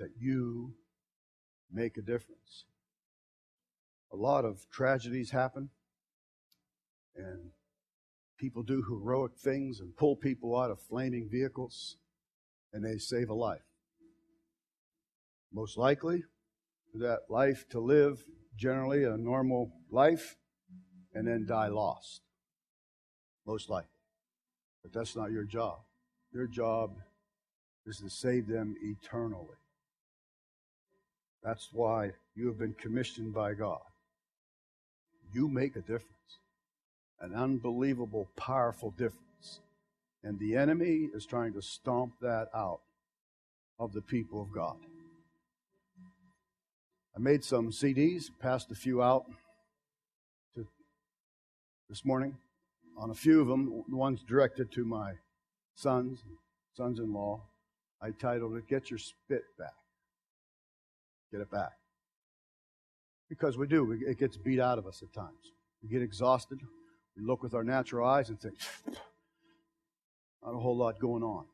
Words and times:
that 0.00 0.10
you 0.18 0.74
make 1.72 1.96
a 1.96 2.02
difference. 2.02 2.64
A 4.12 4.16
lot 4.16 4.44
of 4.44 4.68
tragedies 4.72 5.30
happen, 5.30 5.70
and 7.14 7.50
people 8.38 8.62
do 8.62 8.82
heroic 8.82 9.32
things 9.38 9.78
and 9.78 9.96
pull 9.96 10.16
people 10.16 10.58
out 10.58 10.70
of 10.70 10.80
flaming 10.80 11.28
vehicles, 11.30 11.96
and 12.72 12.84
they 12.84 12.98
save 12.98 13.28
a 13.28 13.34
life. 13.34 13.60
Most 15.52 15.76
likely, 15.76 16.24
that 16.94 17.20
life 17.28 17.66
to 17.70 17.78
live 17.78 18.24
generally 18.56 19.04
a 19.04 19.16
normal 19.16 19.70
life 19.90 20.36
and 21.14 21.26
then 21.26 21.46
die 21.46 21.68
lost. 21.68 22.22
Most 23.46 23.68
likely. 23.68 23.88
But 24.82 24.92
that's 24.92 25.14
not 25.14 25.30
your 25.30 25.44
job. 25.44 25.80
Your 26.32 26.46
job 26.46 26.96
is 27.86 27.98
to 27.98 28.10
save 28.10 28.48
them 28.48 28.74
eternally. 28.82 29.59
That's 31.42 31.68
why 31.72 32.12
you 32.34 32.46
have 32.48 32.58
been 32.58 32.74
commissioned 32.74 33.32
by 33.32 33.54
God. 33.54 33.80
You 35.32 35.48
make 35.48 35.76
a 35.76 35.80
difference, 35.80 36.38
an 37.20 37.34
unbelievable, 37.34 38.28
powerful 38.36 38.90
difference. 38.90 39.60
And 40.22 40.38
the 40.38 40.56
enemy 40.56 41.08
is 41.14 41.24
trying 41.24 41.54
to 41.54 41.62
stomp 41.62 42.14
that 42.20 42.48
out 42.54 42.80
of 43.78 43.92
the 43.92 44.02
people 44.02 44.42
of 44.42 44.52
God. 44.52 44.76
I 47.16 47.18
made 47.18 47.42
some 47.42 47.70
CDs, 47.70 48.24
passed 48.38 48.70
a 48.70 48.74
few 48.74 49.02
out 49.02 49.24
to 50.54 50.66
this 51.88 52.04
morning. 52.04 52.36
On 52.98 53.10
a 53.10 53.14
few 53.14 53.40
of 53.40 53.48
them, 53.48 53.82
the 53.88 53.96
ones 53.96 54.22
directed 54.22 54.70
to 54.72 54.84
my 54.84 55.14
sons, 55.74 56.20
sons 56.76 56.98
in 56.98 57.14
law, 57.14 57.40
I 58.02 58.10
titled 58.10 58.56
it, 58.56 58.68
Get 58.68 58.90
Your 58.90 58.98
Spit 58.98 59.44
Back. 59.58 59.79
Get 61.30 61.40
it 61.40 61.50
back. 61.50 61.72
Because 63.28 63.56
we 63.56 63.66
do, 63.66 63.98
it 64.06 64.18
gets 64.18 64.36
beat 64.36 64.60
out 64.60 64.78
of 64.78 64.86
us 64.86 65.02
at 65.02 65.12
times. 65.12 65.52
We 65.82 65.88
get 65.88 66.02
exhausted. 66.02 66.60
We 67.16 67.24
look 67.24 67.42
with 67.42 67.54
our 67.54 67.64
natural 67.64 68.08
eyes 68.08 68.28
and 68.28 68.40
think, 68.40 68.54
not 70.44 70.54
a 70.54 70.58
whole 70.58 70.76
lot 70.76 70.98
going 70.98 71.22
on. 71.22 71.44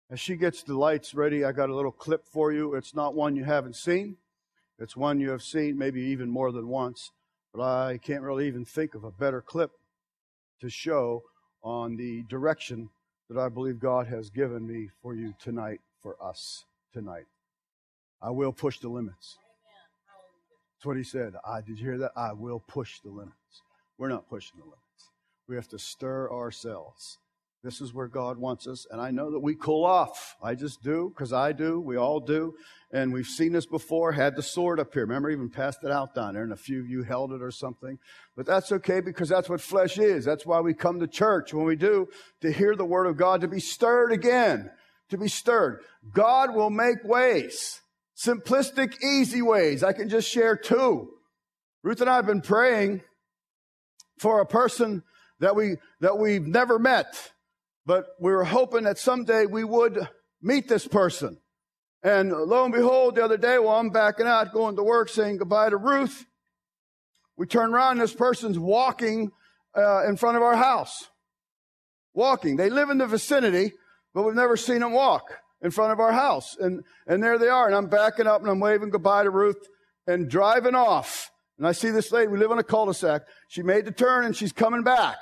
As 0.08 0.20
she 0.20 0.36
gets 0.36 0.62
the 0.62 0.76
lights 0.76 1.14
ready, 1.14 1.44
I 1.44 1.52
got 1.52 1.68
a 1.68 1.74
little 1.74 1.90
clip 1.90 2.24
for 2.26 2.52
you. 2.52 2.74
It's 2.74 2.94
not 2.94 3.14
one 3.14 3.34
you 3.34 3.44
haven't 3.44 3.76
seen. 3.76 4.16
It's 4.78 4.96
one 4.96 5.20
you 5.20 5.30
have 5.30 5.42
seen 5.42 5.76
maybe 5.76 6.00
even 6.02 6.30
more 6.30 6.52
than 6.52 6.68
once. 6.68 7.10
But 7.52 7.62
I 7.62 7.98
can't 7.98 8.22
really 8.22 8.46
even 8.46 8.64
think 8.64 8.94
of 8.94 9.04
a 9.04 9.10
better 9.10 9.40
clip 9.40 9.72
to 10.60 10.70
show 10.70 11.24
on 11.62 11.96
the 11.96 12.22
direction 12.28 12.90
that 13.28 13.40
I 13.40 13.48
believe 13.48 13.80
God 13.80 14.06
has 14.06 14.30
given 14.30 14.66
me 14.66 14.90
for 15.02 15.14
you 15.14 15.34
tonight, 15.40 15.80
for 16.00 16.16
us 16.22 16.64
tonight. 16.92 17.26
I 18.22 18.30
will 18.30 18.52
push 18.52 18.78
the 18.78 18.88
limits. 18.88 19.38
What 20.86 20.96
he 20.96 21.02
said. 21.02 21.34
I 21.44 21.60
did 21.60 21.80
you 21.80 21.84
hear 21.84 21.98
that? 21.98 22.12
I 22.16 22.32
will 22.32 22.60
push 22.60 23.00
the 23.00 23.10
limits. 23.10 23.34
We're 23.98 24.08
not 24.08 24.28
pushing 24.28 24.58
the 24.58 24.64
limits. 24.64 25.10
We 25.48 25.56
have 25.56 25.68
to 25.68 25.78
stir 25.78 26.30
ourselves. 26.30 27.18
This 27.64 27.80
is 27.80 27.92
where 27.92 28.06
God 28.06 28.38
wants 28.38 28.68
us. 28.68 28.86
And 28.88 29.00
I 29.00 29.10
know 29.10 29.32
that 29.32 29.40
we 29.40 29.56
cool 29.56 29.84
off. 29.84 30.36
I 30.40 30.54
just 30.54 30.84
do, 30.84 31.12
because 31.12 31.32
I 31.32 31.50
do. 31.50 31.80
We 31.80 31.96
all 31.96 32.20
do. 32.20 32.54
And 32.92 33.12
we've 33.12 33.26
seen 33.26 33.52
this 33.52 33.66
before. 33.66 34.12
Had 34.12 34.36
the 34.36 34.42
sword 34.42 34.78
up 34.78 34.94
here. 34.94 35.02
Remember, 35.02 35.28
even 35.30 35.50
passed 35.50 35.82
it 35.82 35.90
out 35.90 36.14
down 36.14 36.34
there, 36.34 36.44
and 36.44 36.52
a 36.52 36.56
few 36.56 36.78
of 36.78 36.88
you 36.88 37.02
held 37.02 37.32
it 37.32 37.42
or 37.42 37.50
something. 37.50 37.98
But 38.36 38.46
that's 38.46 38.70
okay 38.70 39.00
because 39.00 39.28
that's 39.28 39.48
what 39.48 39.60
flesh 39.60 39.98
is. 39.98 40.24
That's 40.24 40.46
why 40.46 40.60
we 40.60 40.74
come 40.74 41.00
to 41.00 41.08
church 41.08 41.52
when 41.52 41.64
we 41.64 41.74
do, 41.74 42.06
to 42.42 42.52
hear 42.52 42.76
the 42.76 42.84
word 42.84 43.06
of 43.06 43.16
God, 43.16 43.40
to 43.40 43.48
be 43.48 43.58
stirred 43.58 44.12
again. 44.12 44.70
To 45.10 45.18
be 45.18 45.28
stirred. 45.28 45.80
God 46.12 46.54
will 46.54 46.70
make 46.70 47.02
ways. 47.02 47.80
Simplistic, 48.16 49.02
easy 49.02 49.42
ways. 49.42 49.84
I 49.84 49.92
can 49.92 50.08
just 50.08 50.28
share 50.28 50.56
two. 50.56 51.10
Ruth 51.82 52.00
and 52.00 52.08
I 52.08 52.16
have 52.16 52.26
been 52.26 52.40
praying 52.40 53.02
for 54.18 54.40
a 54.40 54.46
person 54.46 55.02
that 55.40 55.54
we, 55.54 55.76
that 56.00 56.18
we've 56.18 56.46
never 56.46 56.78
met, 56.78 57.32
but 57.84 58.06
we 58.18 58.32
were 58.32 58.44
hoping 58.44 58.84
that 58.84 58.98
someday 58.98 59.44
we 59.44 59.64
would 59.64 60.08
meet 60.40 60.66
this 60.66 60.86
person. 60.86 61.38
And 62.02 62.32
lo 62.32 62.64
and 62.64 62.72
behold, 62.72 63.16
the 63.16 63.24
other 63.24 63.36
day 63.36 63.58
while 63.58 63.78
I'm 63.78 63.90
backing 63.90 64.26
out, 64.26 64.52
going 64.52 64.76
to 64.76 64.82
work, 64.82 65.10
saying 65.10 65.36
goodbye 65.36 65.70
to 65.70 65.76
Ruth, 65.76 66.24
we 67.36 67.46
turn 67.46 67.74
around 67.74 67.92
and 67.92 68.00
this 68.00 68.14
person's 68.14 68.58
walking 68.58 69.30
uh, 69.76 70.06
in 70.08 70.16
front 70.16 70.38
of 70.38 70.42
our 70.42 70.56
house. 70.56 71.08
Walking. 72.14 72.56
They 72.56 72.70
live 72.70 72.88
in 72.88 72.96
the 72.96 73.06
vicinity, 73.06 73.72
but 74.14 74.22
we've 74.22 74.34
never 74.34 74.56
seen 74.56 74.80
them 74.80 74.92
walk 74.92 75.30
in 75.62 75.70
front 75.70 75.92
of 75.92 76.00
our 76.00 76.12
house. 76.12 76.56
And, 76.58 76.82
and 77.06 77.22
there 77.22 77.38
they 77.38 77.48
are. 77.48 77.66
And 77.66 77.74
I'm 77.74 77.88
backing 77.88 78.26
up 78.26 78.40
and 78.40 78.50
I'm 78.50 78.60
waving 78.60 78.90
goodbye 78.90 79.24
to 79.24 79.30
Ruth 79.30 79.68
and 80.06 80.28
driving 80.28 80.74
off. 80.74 81.30
And 81.58 81.66
I 81.66 81.72
see 81.72 81.90
this 81.90 82.12
lady. 82.12 82.28
We 82.28 82.38
live 82.38 82.50
on 82.50 82.58
a 82.58 82.64
cul-de-sac. 82.64 83.22
She 83.48 83.62
made 83.62 83.86
the 83.86 83.92
turn 83.92 84.24
and 84.24 84.36
she's 84.36 84.52
coming 84.52 84.82
back, 84.82 85.16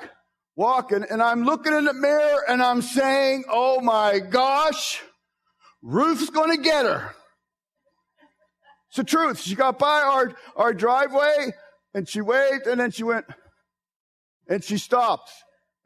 walking. 0.56 1.04
And 1.08 1.22
I'm 1.22 1.44
looking 1.44 1.72
in 1.72 1.84
the 1.84 1.94
mirror 1.94 2.44
and 2.48 2.62
I'm 2.62 2.82
saying, 2.82 3.44
Oh 3.48 3.80
my 3.80 4.18
gosh, 4.18 5.00
Ruth's 5.82 6.30
going 6.30 6.56
to 6.56 6.62
get 6.62 6.84
her. 6.84 7.14
It's 8.88 8.96
the 8.96 9.04
truth. 9.04 9.40
She 9.40 9.54
got 9.54 9.78
by 9.78 10.02
our, 10.02 10.32
our 10.56 10.74
driveway 10.74 11.52
and 11.94 12.08
she 12.08 12.20
waved 12.20 12.66
and 12.66 12.80
then 12.80 12.90
she 12.90 13.04
went 13.04 13.26
and 14.48 14.62
she 14.62 14.78
stopped 14.78 15.30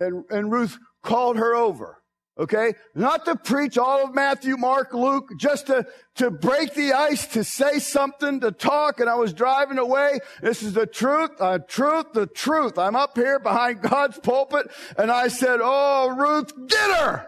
and, 0.00 0.24
and 0.30 0.50
Ruth 0.50 0.78
called 1.02 1.36
her 1.36 1.54
over. 1.54 1.98
Okay? 2.38 2.74
Not 2.94 3.24
to 3.24 3.34
preach 3.34 3.76
all 3.76 4.04
of 4.04 4.14
Matthew, 4.14 4.56
Mark, 4.56 4.94
Luke, 4.94 5.32
just 5.36 5.66
to, 5.66 5.86
to 6.16 6.30
break 6.30 6.74
the 6.74 6.92
ice, 6.92 7.26
to 7.28 7.42
say 7.42 7.80
something, 7.80 8.40
to 8.40 8.52
talk. 8.52 9.00
And 9.00 9.10
I 9.10 9.16
was 9.16 9.32
driving 9.32 9.78
away. 9.78 10.20
This 10.40 10.62
is 10.62 10.72
the 10.72 10.86
truth, 10.86 11.38
the 11.38 11.64
truth, 11.66 12.12
the 12.14 12.26
truth. 12.26 12.78
I'm 12.78 12.94
up 12.94 13.16
here 13.16 13.40
behind 13.40 13.82
God's 13.82 14.18
pulpit 14.20 14.70
and 14.96 15.10
I 15.10 15.28
said, 15.28 15.58
Oh, 15.62 16.14
Ruth, 16.16 16.52
get 16.68 16.98
her 17.00 17.26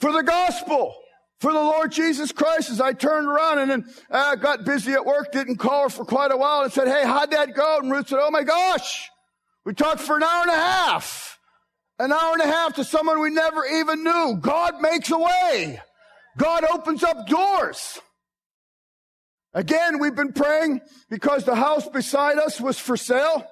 for 0.00 0.12
the 0.12 0.22
gospel. 0.22 0.96
For 1.38 1.54
the 1.54 1.60
Lord 1.60 1.90
Jesus 1.90 2.32
Christ, 2.32 2.68
as 2.68 2.82
I 2.82 2.92
turned 2.92 3.26
around 3.26 3.60
and 3.60 3.70
then 3.70 3.94
I 4.10 4.32
uh, 4.32 4.34
got 4.34 4.66
busy 4.66 4.92
at 4.92 5.06
work, 5.06 5.32
didn't 5.32 5.56
call 5.56 5.84
her 5.84 5.88
for 5.88 6.04
quite 6.04 6.32
a 6.32 6.36
while 6.36 6.60
and 6.60 6.70
said, 6.70 6.86
Hey, 6.86 7.02
how'd 7.02 7.30
that 7.30 7.54
go? 7.54 7.78
And 7.78 7.90
Ruth 7.90 8.08
said, 8.08 8.18
Oh 8.20 8.30
my 8.30 8.42
gosh, 8.42 9.08
we 9.64 9.72
talked 9.72 10.00
for 10.00 10.16
an 10.16 10.22
hour 10.22 10.42
and 10.42 10.50
a 10.50 10.54
half 10.54 11.39
an 12.00 12.12
hour 12.12 12.32
and 12.32 12.42
a 12.42 12.46
half 12.46 12.74
to 12.76 12.84
someone 12.84 13.20
we 13.20 13.30
never 13.30 13.62
even 13.66 14.02
knew. 14.02 14.38
God 14.40 14.80
makes 14.80 15.10
a 15.10 15.18
way. 15.18 15.80
God 16.38 16.64
opens 16.64 17.04
up 17.04 17.26
doors. 17.26 17.98
Again, 19.52 19.98
we've 19.98 20.14
been 20.14 20.32
praying 20.32 20.80
because 21.10 21.44
the 21.44 21.54
house 21.54 21.86
beside 21.86 22.38
us 22.38 22.58
was 22.58 22.78
for 22.78 22.96
sale 22.96 23.46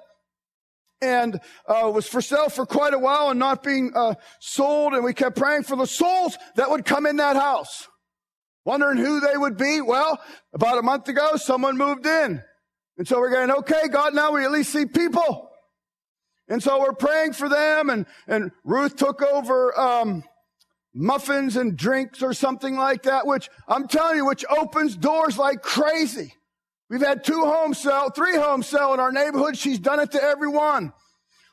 and 0.99 1.39
uh, 1.67 1.91
was 1.93 2.07
for 2.07 2.21
sale 2.21 2.49
for 2.49 2.65
quite 2.65 2.95
a 2.95 2.99
while 2.99 3.29
and 3.29 3.39
not 3.39 3.61
being 3.61 3.91
uh, 3.95 4.15
sold. 4.39 4.93
And 4.93 5.03
we 5.03 5.13
kept 5.13 5.37
praying 5.37 5.63
for 5.63 5.75
the 5.75 5.85
souls 5.85 6.35
that 6.55 6.71
would 6.71 6.85
come 6.85 7.05
in 7.05 7.17
that 7.17 7.35
house. 7.35 7.87
Wondering 8.65 8.97
who 8.97 9.19
they 9.19 9.37
would 9.37 9.57
be. 9.57 9.79
Well, 9.79 10.19
about 10.53 10.79
a 10.79 10.81
month 10.81 11.07
ago, 11.07 11.35
someone 11.35 11.77
moved 11.77 12.07
in. 12.07 12.41
And 12.97 13.07
so 13.07 13.19
we're 13.19 13.29
going, 13.29 13.51
okay, 13.51 13.87
God, 13.91 14.15
now 14.15 14.31
we 14.31 14.43
at 14.43 14.51
least 14.51 14.73
see 14.73 14.87
people. 14.87 15.48
And 16.49 16.61
so 16.61 16.79
we're 16.79 16.93
praying 16.93 17.33
for 17.33 17.47
them 17.47 17.89
and, 17.89 18.05
and 18.27 18.51
Ruth 18.63 18.95
took 18.95 19.21
over, 19.21 19.79
um, 19.79 20.23
muffins 20.93 21.55
and 21.55 21.77
drinks 21.77 22.21
or 22.21 22.33
something 22.33 22.75
like 22.75 23.03
that, 23.03 23.25
which 23.25 23.49
I'm 23.67 23.87
telling 23.87 24.17
you, 24.17 24.25
which 24.25 24.45
opens 24.49 24.97
doors 24.97 25.37
like 25.37 25.61
crazy. 25.61 26.33
We've 26.89 27.01
had 27.01 27.23
two 27.23 27.43
homes 27.45 27.77
sell, 27.77 28.09
three 28.09 28.35
homes 28.35 28.67
sell 28.67 28.93
in 28.93 28.99
our 28.99 29.11
neighborhood. 29.11 29.57
She's 29.57 29.79
done 29.79 29.99
it 29.99 30.11
to 30.11 30.23
everyone. 30.23 30.91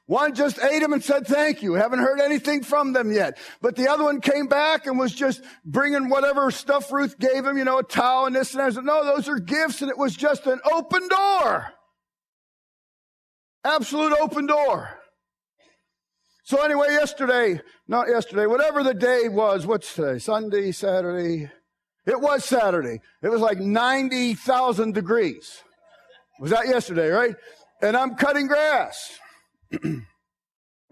One 0.06 0.34
just 0.34 0.60
ate 0.60 0.80
them 0.80 0.92
and 0.92 1.02
said 1.02 1.26
thank 1.26 1.62
you. 1.62 1.74
Haven't 1.74 1.98
heard 1.98 2.20
anything 2.20 2.62
from 2.62 2.92
them 2.92 3.12
yet. 3.12 3.38
But 3.60 3.74
the 3.74 3.90
other 3.90 4.04
one 4.04 4.20
came 4.20 4.46
back 4.46 4.86
and 4.86 4.98
was 4.98 5.12
just 5.12 5.42
bringing 5.64 6.08
whatever 6.08 6.50
stuff 6.52 6.90
Ruth 6.92 7.18
gave 7.18 7.44
him, 7.44 7.58
you 7.58 7.64
know, 7.64 7.78
a 7.78 7.82
towel 7.82 8.26
and 8.26 8.34
this 8.34 8.52
and 8.52 8.60
that. 8.60 8.66
I 8.66 8.70
said, 8.70 8.84
no, 8.84 9.04
those 9.04 9.28
are 9.28 9.38
gifts 9.38 9.82
and 9.82 9.90
it 9.90 9.98
was 9.98 10.14
just 10.16 10.46
an 10.46 10.60
open 10.72 11.08
door. 11.08 11.72
Absolute 13.66 14.16
open 14.20 14.46
door. 14.46 14.88
So 16.44 16.62
anyway, 16.62 16.86
yesterday, 16.90 17.60
not 17.88 18.06
yesterday, 18.08 18.46
whatever 18.46 18.84
the 18.84 18.94
day 18.94 19.28
was, 19.28 19.66
what's 19.66 19.92
today? 19.92 20.20
Sunday, 20.20 20.70
Saturday. 20.70 21.50
It 22.06 22.20
was 22.20 22.44
Saturday. 22.44 23.00
It 23.24 23.28
was 23.28 23.40
like 23.40 23.58
90,000 23.58 24.94
degrees. 24.94 25.62
Was 26.38 26.52
that 26.52 26.68
yesterday, 26.68 27.08
right? 27.08 27.34
And 27.82 27.96
I'm 27.96 28.14
cutting 28.14 28.46
grass. 28.46 29.18
and 29.82 30.04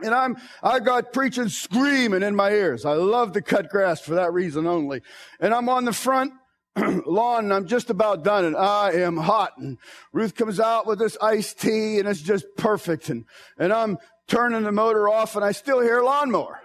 I'm, 0.03 0.37
I 0.61 0.81
got 0.81 1.13
preaching 1.13 1.49
screaming 1.49 2.25
in 2.25 2.35
my 2.35 2.51
ears. 2.51 2.85
I 2.85 2.95
love 2.95 3.35
to 3.35 3.41
cut 3.41 3.69
grass 3.69 4.01
for 4.01 4.17
that 4.17 4.33
reason 4.33 4.67
only. 4.67 5.01
And 5.39 5.55
I'm 5.55 5.69
on 5.69 5.85
the 5.85 5.93
front 5.93 6.33
lawn 7.07 7.45
and 7.45 7.55
I'm 7.55 7.67
just 7.67 7.91
about 7.91 8.25
done 8.25 8.45
and 8.45 8.57
I 8.57 8.93
am 8.93 9.17
hot. 9.17 9.53
And 9.59 9.79
Ruth 10.13 10.35
comes 10.35 10.59
out 10.59 10.87
with 10.87 10.99
this 10.99 11.17
iced 11.21 11.61
tea 11.61 11.99
and 11.99 12.09
it's 12.09 12.21
just 12.21 12.47
perfect. 12.57 13.09
And, 13.09 13.25
and 13.59 13.73
I'm 13.73 13.99
turning 14.27 14.63
the 14.63 14.73
motor 14.73 15.09
off 15.09 15.37
and 15.37 15.45
I 15.45 15.53
still 15.53 15.81
hear 15.81 15.99
a 15.99 16.05
lawnmower. 16.05 16.61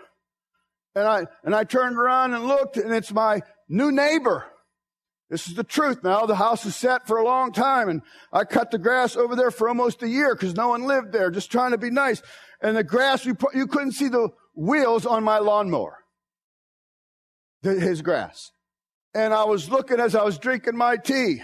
And 0.96 1.08
I, 1.08 1.28
and 1.44 1.54
I 1.54 1.64
turned 1.64 1.98
around 1.98 2.34
and 2.34 2.46
looked 2.46 2.78
and 2.78 2.94
it's 2.94 3.12
my 3.12 3.42
new 3.68 3.92
neighbor. 3.92 4.46
This 5.30 5.48
is 5.48 5.54
the 5.54 5.64
truth 5.64 6.04
now. 6.04 6.26
The 6.26 6.36
house 6.36 6.66
is 6.66 6.76
set 6.76 7.06
for 7.06 7.18
a 7.18 7.24
long 7.24 7.52
time 7.52 7.88
and 7.88 8.02
I 8.34 8.46
cut 8.46 8.72
the 8.72 8.80
grass 8.80 9.16
over 9.16 9.36
there 9.36 9.52
for 9.52 9.70
almost 9.70 10.02
a 10.02 10.10
year 10.10 10.34
because 10.34 10.56
no 10.56 10.70
one 10.70 10.86
lived 10.86 11.12
there, 11.12 11.30
just 11.30 11.52
trying 11.52 11.72
to 11.72 11.78
be 11.78 11.92
nice. 11.92 12.24
And 12.62 12.76
the 12.76 12.84
grass, 12.84 13.26
you, 13.26 13.38
you 13.54 13.68
couldn't 13.68 13.92
see 13.92 14.08
the 14.08 14.30
wheels 14.56 15.06
on 15.06 15.24
my 15.24 15.38
lawnmower. 15.38 15.98
His 17.62 18.02
grass. 18.02 18.52
And 19.14 19.34
I 19.34 19.44
was 19.46 19.70
looking 19.70 20.00
as 20.00 20.16
I 20.16 20.24
was 20.24 20.38
drinking 20.38 20.78
my 20.78 20.98
tea 20.98 21.42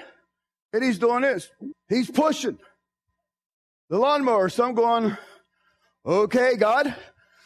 and 0.73 0.83
he's 0.83 0.99
doing 0.99 1.21
this. 1.21 1.49
He's 1.89 2.09
pushing 2.09 2.59
the 3.89 3.97
lawnmower. 3.97 4.49
So 4.49 4.65
I'm 4.65 4.75
going, 4.75 5.17
okay, 6.05 6.55
God. 6.57 6.95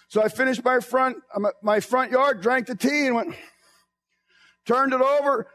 So 0.10 0.22
I 0.24 0.28
finished 0.28 0.64
my 0.64 0.80
front, 0.80 1.18
uh, 1.34 1.52
my 1.62 1.80
front 1.80 2.12
yard, 2.12 2.42
drank 2.42 2.68
the 2.68 2.76
tea 2.76 3.08
and 3.08 3.16
went, 3.16 3.36
turned 4.66 4.94
it 4.94 5.02
over 5.02 5.48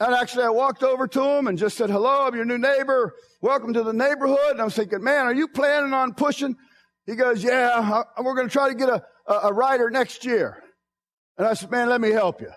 and 0.00 0.14
actually, 0.14 0.44
I 0.44 0.50
walked 0.50 0.84
over 0.84 1.08
to 1.08 1.22
him 1.22 1.48
and 1.48 1.58
just 1.58 1.76
said, 1.76 1.90
hello, 1.90 2.26
I'm 2.26 2.34
your 2.34 2.44
new 2.44 2.58
neighbor. 2.58 3.14
Welcome 3.42 3.72
to 3.72 3.82
the 3.82 3.92
neighborhood. 3.92 4.52
And 4.52 4.60
I 4.60 4.64
was 4.64 4.76
thinking, 4.76 5.02
man, 5.02 5.26
are 5.26 5.34
you 5.34 5.48
planning 5.48 5.92
on 5.92 6.14
pushing? 6.14 6.56
He 7.04 7.16
goes, 7.16 7.42
yeah, 7.42 8.04
we're 8.22 8.34
going 8.34 8.46
to 8.46 8.52
try 8.52 8.68
to 8.68 8.76
get 8.76 8.88
a, 8.88 9.02
a 9.26 9.52
rider 9.52 9.90
next 9.90 10.24
year. 10.24 10.62
And 11.36 11.46
I 11.46 11.54
said, 11.54 11.70
man, 11.70 11.88
let 11.88 12.00
me 12.00 12.10
help 12.10 12.40
you. 12.40 12.50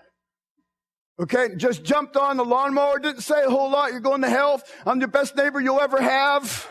Okay, 1.20 1.48
just 1.56 1.84
jumped 1.84 2.16
on 2.16 2.36
the 2.36 2.44
lawnmower, 2.44 2.98
didn't 2.98 3.20
say 3.20 3.44
a 3.44 3.50
whole 3.50 3.70
lot. 3.70 3.92
You're 3.92 4.00
going 4.00 4.22
to 4.22 4.30
hell. 4.30 4.62
I'm 4.86 4.98
the 4.98 5.08
best 5.08 5.36
neighbor 5.36 5.60
you'll 5.60 5.80
ever 5.80 6.00
have. 6.00 6.68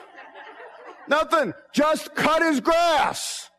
Nothing. 1.07 1.53
Just 1.73 2.15
cut 2.15 2.41
his 2.41 2.59
grass 2.59 3.51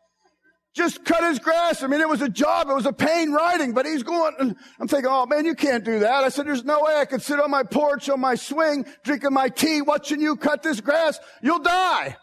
just 0.73 1.05
cut 1.05 1.23
his 1.23 1.39
grass. 1.39 1.83
I 1.83 1.87
mean, 1.87 2.01
it 2.01 2.09
was 2.09 2.21
a 2.21 2.29
job. 2.29 2.67
It 2.69 2.73
was 2.73 2.85
a 2.85 2.93
pain 2.93 3.31
riding, 3.31 3.73
but 3.73 3.85
he's 3.85 4.03
going, 4.03 4.55
I'm 4.79 4.87
thinking, 4.87 5.09
oh 5.09 5.25
man, 5.25 5.45
you 5.45 5.53
can't 5.53 5.83
do 5.83 5.99
that. 5.99 6.23
I 6.23 6.29
said, 6.29 6.47
there's 6.47 6.65
no 6.65 6.81
way 6.81 6.95
I 6.95 7.05
could 7.05 7.21
sit 7.21 7.39
on 7.39 7.51
my 7.51 7.63
porch 7.63 8.09
on 8.09 8.19
my 8.19 8.35
swing, 8.35 8.85
drinking 9.03 9.33
my 9.33 9.49
tea, 9.49 9.81
watching 9.81 10.19
you 10.19 10.35
cut 10.35 10.63
this 10.63 10.81
grass. 10.81 11.19
You'll 11.41 11.59
die. 11.59 12.17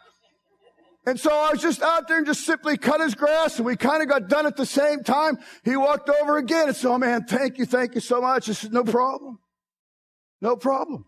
And 1.07 1.19
so 1.19 1.31
I 1.31 1.53
was 1.53 1.63
just 1.63 1.83
out 1.83 2.09
there 2.09 2.19
and 2.19 2.27
just 2.27 2.45
simply 2.45 2.77
cut 2.77 3.01
his 3.01 3.15
grass 3.15 3.57
and 3.57 3.65
we 3.65 3.75
kind 3.77 4.03
of 4.03 4.09
got 4.09 4.29
done 4.29 4.47
at 4.47 4.57
the 4.57 4.67
same 4.67 5.03
time. 5.03 5.39
He 5.65 5.77
walked 5.77 6.11
over 6.11 6.37
again 6.37 6.69
and 6.69 6.77
said, 6.77 6.91
oh 6.91 6.99
man, 6.99 7.25
thank 7.25 7.59
you. 7.59 7.65
Thank 7.65 7.95
you 7.95 8.01
so 8.01 8.21
much. 8.21 8.49
I 8.49 8.53
said, 8.53 8.73
no 8.73 8.85
problem. 8.85 9.39
No 10.43 10.57
problem. 10.57 11.07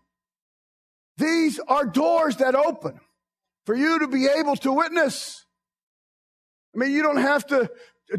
These 1.17 1.59
are 1.67 1.85
doors 1.85 2.37
that 2.37 2.55
open 2.55 2.99
for 3.65 3.75
you 3.75 3.99
to 3.99 4.07
be 4.07 4.25
able 4.25 4.55
to 4.57 4.73
witness. 4.73 5.45
I 6.75 6.79
mean, 6.79 6.91
you 6.91 7.03
don't 7.03 7.17
have 7.17 7.45
to 7.47 7.69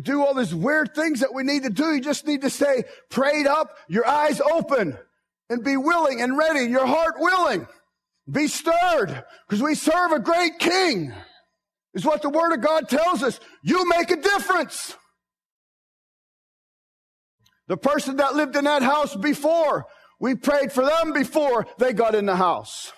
do 0.00 0.24
all 0.24 0.34
these 0.34 0.54
weird 0.54 0.94
things 0.94 1.20
that 1.20 1.34
we 1.34 1.42
need 1.42 1.64
to 1.64 1.70
do. 1.70 1.92
You 1.92 2.00
just 2.00 2.24
need 2.26 2.42
to 2.42 2.50
stay 2.50 2.84
prayed 3.10 3.46
up, 3.46 3.76
your 3.88 4.06
eyes 4.06 4.40
open, 4.40 4.96
and 5.50 5.64
be 5.64 5.76
willing 5.76 6.22
and 6.22 6.38
ready, 6.38 6.70
your 6.70 6.86
heart 6.86 7.14
willing. 7.18 7.66
Be 8.30 8.46
stirred, 8.46 9.24
because 9.46 9.62
we 9.62 9.74
serve 9.74 10.12
a 10.12 10.18
great 10.18 10.58
king, 10.58 11.12
is 11.94 12.04
what 12.04 12.22
the 12.22 12.28
word 12.28 12.52
of 12.52 12.60
God 12.60 12.88
tells 12.88 13.22
us. 13.22 13.40
You 13.62 13.88
make 13.88 14.10
a 14.10 14.16
difference. 14.16 14.96
The 17.68 17.76
person 17.76 18.16
that 18.16 18.34
lived 18.34 18.56
in 18.56 18.64
that 18.64 18.82
house 18.82 19.14
before, 19.16 19.86
we 20.20 20.34
prayed 20.34 20.72
for 20.72 20.84
them 20.84 21.12
before 21.12 21.66
they 21.78 21.92
got 21.92 22.14
in 22.14 22.26
the 22.26 22.36
house. 22.36 22.92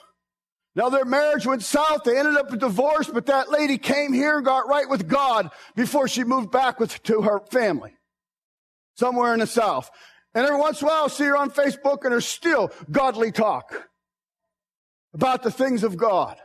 Now 0.75 0.91
their 0.91 1.05
marriage 1.05 1.47
went 1.47 1.63
south. 1.63 2.05
They 2.05 2.19
ended 2.19 2.37
up 2.37 2.53
a 2.53 2.57
divorce, 2.57 3.09
but 3.09 3.27
that 3.27 3.51
lady 3.51 3.79
came 3.79 4.13
here 4.13 4.37
and 4.37 4.45
got 4.45 4.69
right 4.69 4.89
with 4.89 5.09
God 5.09 5.51
before 5.75 6.09
she 6.09 6.25
moved 6.25 6.51
back 6.51 6.81
with, 6.81 7.03
to 7.05 7.23
her 7.23 7.41
family. 7.51 7.95
Somewhere 8.97 9.33
in 9.33 9.41
the 9.41 9.47
south. 9.47 9.91
And 10.35 10.45
every 10.45 10.59
once 10.59 10.83
in 10.83 10.87
a 10.87 10.91
while 10.91 11.03
I'll 11.05 11.09
see 11.09 11.25
her 11.25 11.37
on 11.37 11.51
Facebook 11.51 12.03
and 12.03 12.13
there's 12.13 12.29
still 12.29 12.71
godly 12.91 13.33
talk 13.33 13.89
about 15.15 15.43
the 15.43 15.51
things 15.51 15.83
of 15.83 15.97
God. 15.97 16.37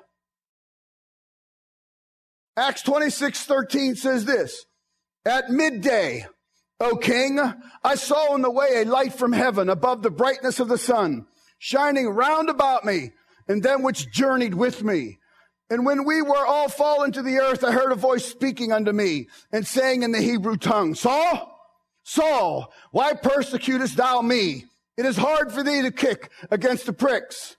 Acts 2.61 2.83
26, 2.83 3.45
13 3.45 3.95
says 3.95 4.25
this. 4.25 4.65
At 5.25 5.49
midday, 5.49 6.27
O 6.79 6.95
king, 6.95 7.39
I 7.83 7.95
saw 7.95 8.35
in 8.35 8.43
the 8.43 8.51
way 8.51 8.67
a 8.75 8.85
light 8.85 9.15
from 9.15 9.33
heaven 9.33 9.67
above 9.67 10.03
the 10.03 10.11
brightness 10.11 10.59
of 10.59 10.67
the 10.67 10.77
sun, 10.77 11.25
shining 11.57 12.07
round 12.09 12.49
about 12.49 12.85
me 12.85 13.13
and 13.47 13.63
them 13.63 13.81
which 13.81 14.11
journeyed 14.11 14.53
with 14.53 14.83
me. 14.83 15.17
And 15.71 15.87
when 15.87 16.05
we 16.05 16.21
were 16.21 16.45
all 16.45 16.69
fallen 16.69 17.11
to 17.13 17.23
the 17.23 17.39
earth, 17.39 17.63
I 17.63 17.71
heard 17.71 17.91
a 17.91 17.95
voice 17.95 18.25
speaking 18.25 18.71
unto 18.71 18.91
me 18.91 19.27
and 19.51 19.65
saying 19.65 20.03
in 20.03 20.11
the 20.11 20.21
Hebrew 20.21 20.57
tongue, 20.57 20.93
Saul, 20.93 21.59
Saul, 22.03 22.71
why 22.91 23.15
persecutest 23.15 23.97
thou 23.97 24.21
me? 24.21 24.65
It 24.97 25.07
is 25.07 25.17
hard 25.17 25.51
for 25.51 25.63
thee 25.63 25.81
to 25.81 25.91
kick 25.91 26.29
against 26.51 26.85
the 26.85 26.93
pricks. 26.93 27.55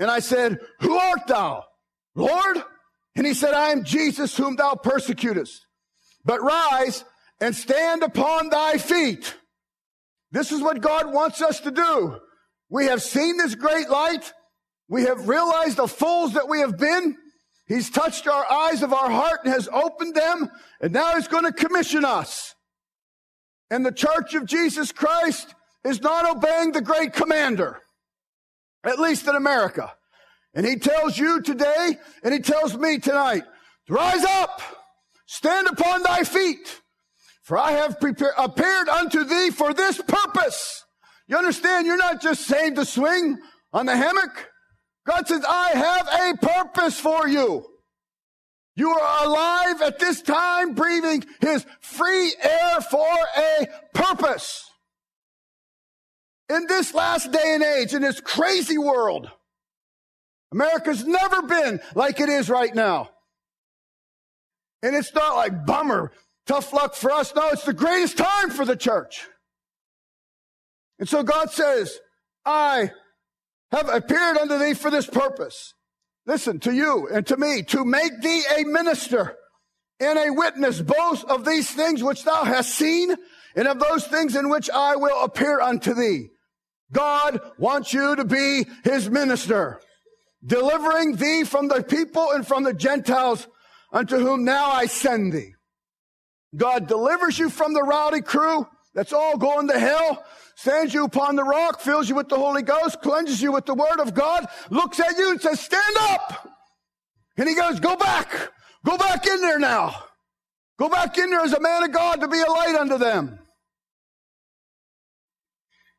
And 0.00 0.10
I 0.10 0.18
said, 0.18 0.58
Who 0.80 0.98
art 0.98 1.28
thou, 1.28 1.66
Lord? 2.16 2.64
And 3.20 3.26
he 3.26 3.34
said, 3.34 3.52
I 3.52 3.68
am 3.68 3.84
Jesus 3.84 4.34
whom 4.34 4.56
thou 4.56 4.76
persecutest. 4.76 5.66
But 6.24 6.42
rise 6.42 7.04
and 7.38 7.54
stand 7.54 8.02
upon 8.02 8.48
thy 8.48 8.78
feet. 8.78 9.34
This 10.32 10.52
is 10.52 10.62
what 10.62 10.80
God 10.80 11.12
wants 11.12 11.42
us 11.42 11.60
to 11.60 11.70
do. 11.70 12.18
We 12.70 12.86
have 12.86 13.02
seen 13.02 13.36
this 13.36 13.54
great 13.54 13.90
light. 13.90 14.32
We 14.88 15.02
have 15.02 15.28
realized 15.28 15.76
the 15.76 15.86
fools 15.86 16.32
that 16.32 16.48
we 16.48 16.60
have 16.60 16.78
been. 16.78 17.14
He's 17.66 17.90
touched 17.90 18.26
our 18.26 18.50
eyes 18.50 18.82
of 18.82 18.94
our 18.94 19.10
heart 19.10 19.40
and 19.44 19.52
has 19.52 19.68
opened 19.68 20.14
them. 20.14 20.48
And 20.80 20.94
now 20.94 21.14
he's 21.14 21.28
going 21.28 21.44
to 21.44 21.52
commission 21.52 22.06
us. 22.06 22.54
And 23.70 23.84
the 23.84 23.92
church 23.92 24.32
of 24.32 24.46
Jesus 24.46 24.92
Christ 24.92 25.54
is 25.84 26.00
not 26.00 26.38
obeying 26.38 26.72
the 26.72 26.80
great 26.80 27.12
commander, 27.12 27.82
at 28.82 28.98
least 28.98 29.28
in 29.28 29.36
America. 29.36 29.92
And 30.54 30.66
he 30.66 30.76
tells 30.76 31.16
you 31.16 31.42
today, 31.42 31.96
and 32.22 32.34
he 32.34 32.40
tells 32.40 32.76
me 32.76 32.98
tonight, 32.98 33.44
rise 33.88 34.24
up, 34.24 34.60
stand 35.26 35.68
upon 35.68 36.02
thy 36.02 36.24
feet, 36.24 36.80
for 37.42 37.56
I 37.56 37.72
have 37.72 38.00
prepared, 38.00 38.34
appeared 38.36 38.88
unto 38.88 39.24
thee 39.24 39.50
for 39.50 39.72
this 39.72 40.00
purpose. 40.06 40.84
You 41.28 41.36
understand? 41.36 41.86
You're 41.86 41.96
not 41.96 42.20
just 42.20 42.46
saved 42.46 42.76
to 42.76 42.84
swing 42.84 43.38
on 43.72 43.86
the 43.86 43.96
hammock. 43.96 44.50
God 45.06 45.28
says, 45.28 45.44
I 45.48 45.70
have 45.70 46.08
a 46.08 46.46
purpose 46.46 46.98
for 46.98 47.28
you. 47.28 47.64
You 48.76 48.90
are 48.90 49.26
alive 49.26 49.82
at 49.82 49.98
this 49.98 50.22
time, 50.22 50.74
breathing 50.74 51.24
his 51.40 51.66
free 51.80 52.34
air 52.40 52.80
for 52.80 53.06
a 53.36 53.68
purpose. 53.94 54.64
In 56.48 56.66
this 56.66 56.94
last 56.94 57.30
day 57.30 57.54
and 57.54 57.62
age, 57.62 57.94
in 57.94 58.02
this 58.02 58.20
crazy 58.20 58.78
world, 58.78 59.30
America's 60.52 61.04
never 61.04 61.42
been 61.42 61.80
like 61.94 62.20
it 62.20 62.28
is 62.28 62.50
right 62.50 62.74
now. 62.74 63.10
And 64.82 64.96
it's 64.96 65.14
not 65.14 65.36
like 65.36 65.66
bummer, 65.66 66.12
tough 66.46 66.72
luck 66.72 66.94
for 66.94 67.10
us. 67.10 67.34
No, 67.34 67.48
it's 67.50 67.64
the 67.64 67.72
greatest 67.72 68.16
time 68.16 68.50
for 68.50 68.64
the 68.64 68.76
church. 68.76 69.26
And 70.98 71.08
so 71.08 71.22
God 71.22 71.50
says, 71.50 71.98
I 72.44 72.90
have 73.70 73.88
appeared 73.88 74.38
unto 74.38 74.58
thee 74.58 74.74
for 74.74 74.90
this 74.90 75.06
purpose. 75.06 75.74
Listen 76.26 76.60
to 76.60 76.74
you 76.74 77.08
and 77.12 77.26
to 77.26 77.36
me 77.36 77.62
to 77.64 77.84
make 77.84 78.20
thee 78.20 78.42
a 78.58 78.64
minister 78.64 79.36
and 79.98 80.18
a 80.18 80.30
witness 80.30 80.80
both 80.80 81.24
of 81.24 81.44
these 81.44 81.70
things 81.70 82.02
which 82.02 82.24
thou 82.24 82.44
hast 82.44 82.74
seen 82.74 83.14
and 83.56 83.68
of 83.68 83.78
those 83.78 84.06
things 84.06 84.36
in 84.36 84.48
which 84.48 84.70
I 84.70 84.96
will 84.96 85.24
appear 85.24 85.60
unto 85.60 85.94
thee. 85.94 86.28
God 86.92 87.40
wants 87.58 87.92
you 87.92 88.16
to 88.16 88.24
be 88.24 88.66
his 88.84 89.08
minister, 89.08 89.80
delivering 90.44 91.16
thee 91.16 91.44
from 91.44 91.68
the 91.68 91.82
people 91.82 92.30
and 92.32 92.46
from 92.46 92.64
the 92.64 92.74
Gentiles 92.74 93.46
unto 93.92 94.18
whom 94.18 94.44
now 94.44 94.70
I 94.70 94.86
send 94.86 95.32
thee. 95.32 95.54
God 96.56 96.88
delivers 96.88 97.38
you 97.38 97.50
from 97.50 97.74
the 97.74 97.82
rowdy 97.82 98.22
crew 98.22 98.66
that's 98.94 99.12
all 99.12 99.36
going 99.36 99.68
to 99.68 99.78
hell 99.78 100.24
stands 100.56 100.92
you 100.92 101.04
upon 101.04 101.36
the 101.36 101.44
rock, 101.44 101.80
fills 101.80 102.08
you 102.08 102.14
with 102.14 102.28
the 102.28 102.36
Holy 102.36 102.62
Ghost, 102.62 103.00
cleanses 103.00 103.40
you 103.40 103.52
with 103.52 103.64
the 103.64 103.74
Word 103.74 103.98
of 103.98 104.14
God, 104.14 104.46
looks 104.68 105.00
at 105.00 105.16
you 105.16 105.30
and 105.30 105.40
says, 105.40 105.60
stand 105.60 105.96
up. 105.98 106.48
And 107.38 107.48
he 107.48 107.54
goes, 107.54 107.80
go 107.80 107.96
back. 107.96 108.28
Go 108.84 108.98
back 108.98 109.26
in 109.26 109.40
there 109.40 109.58
now. 109.58 109.94
Go 110.78 110.88
back 110.88 111.16
in 111.16 111.30
there 111.30 111.40
as 111.40 111.52
a 111.52 111.60
man 111.60 111.84
of 111.84 111.92
God 111.92 112.20
to 112.20 112.28
be 112.28 112.40
a 112.40 112.50
light 112.50 112.74
unto 112.74 112.98
them. 112.98 113.38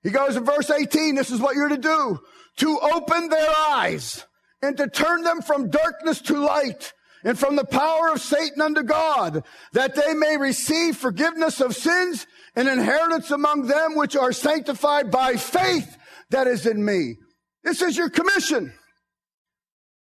He 0.04 0.10
goes 0.10 0.36
in 0.36 0.44
verse 0.44 0.70
18, 0.70 1.16
this 1.16 1.32
is 1.32 1.40
what 1.40 1.56
you're 1.56 1.70
to 1.70 1.78
do. 1.78 2.20
To 2.58 2.80
open 2.80 3.30
their 3.30 3.52
eyes 3.70 4.26
and 4.62 4.78
to 4.78 4.88
turn 4.88 5.24
them 5.24 5.42
from 5.42 5.70
darkness 5.70 6.22
to 6.22 6.38
light 6.38 6.94
and 7.24 7.38
from 7.38 7.56
the 7.56 7.66
power 7.66 8.12
of 8.12 8.22
Satan 8.22 8.62
unto 8.62 8.84
God, 8.84 9.44
that 9.74 9.96
they 9.96 10.14
may 10.14 10.38
receive 10.38 10.98
forgiveness 10.98 11.62
of 11.62 11.76
sins 11.76 12.26
and 12.56 12.68
inheritance 12.68 13.32
among 13.32 13.68
them 13.68 13.96
which 13.96 14.16
are 14.16 14.32
sanctified 14.32 15.12
by 15.12 15.36
faith 15.36 15.98
that 16.32 16.48
is 16.48 16.66
in 16.66 16.84
me. 16.84 17.18
This 17.64 17.82
is 17.82 17.96
your 17.96 18.10
commission. 18.10 18.74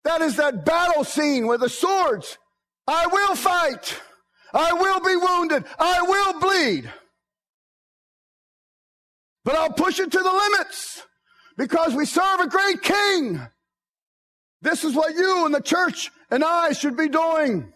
That 0.05 0.21
is 0.21 0.37
that 0.37 0.65
battle 0.65 1.05
scene 1.05 1.47
with 1.47 1.61
the 1.61 1.69
swords. 1.69 2.39
I 2.87 3.07
will 3.07 3.35
fight. 3.35 4.01
I 4.53 4.73
will 4.73 5.01
be 5.01 5.17
wounded. 5.17 5.65
I 5.79 6.03
will 6.03 6.41
bleed. 6.41 6.93
But 9.45 9.57
I'll 9.57 9.73
push 9.73 10.01
it 10.01 10.11
to 10.11 10.19
the 10.19 10.33
limits 10.33 11.03
because 11.57 11.95
we 11.95 12.05
serve 12.05 12.41
a 12.41 12.49
great 12.49 12.83
king. 12.83 13.41
This 14.63 14.85
is 14.85 14.95
what 14.95 15.15
you 15.15 15.47
and 15.47 15.55
the 15.55 15.61
church 15.61 16.11
and 16.31 16.43
I 16.43 16.73
should 16.73 16.97
be 16.97 17.09
doing. 17.09 17.73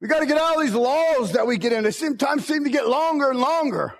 We 0.00 0.08
got 0.08 0.20
to 0.20 0.26
get 0.26 0.38
out 0.38 0.56
of 0.56 0.62
these 0.62 0.74
laws 0.74 1.32
that 1.32 1.46
we 1.46 1.56
get 1.56 1.72
in. 1.72 1.84
They 1.84 1.90
sometimes 1.90 2.46
seem 2.46 2.64
to 2.64 2.70
get 2.70 2.88
longer 2.88 3.30
and 3.30 3.40
longer. 3.40 3.94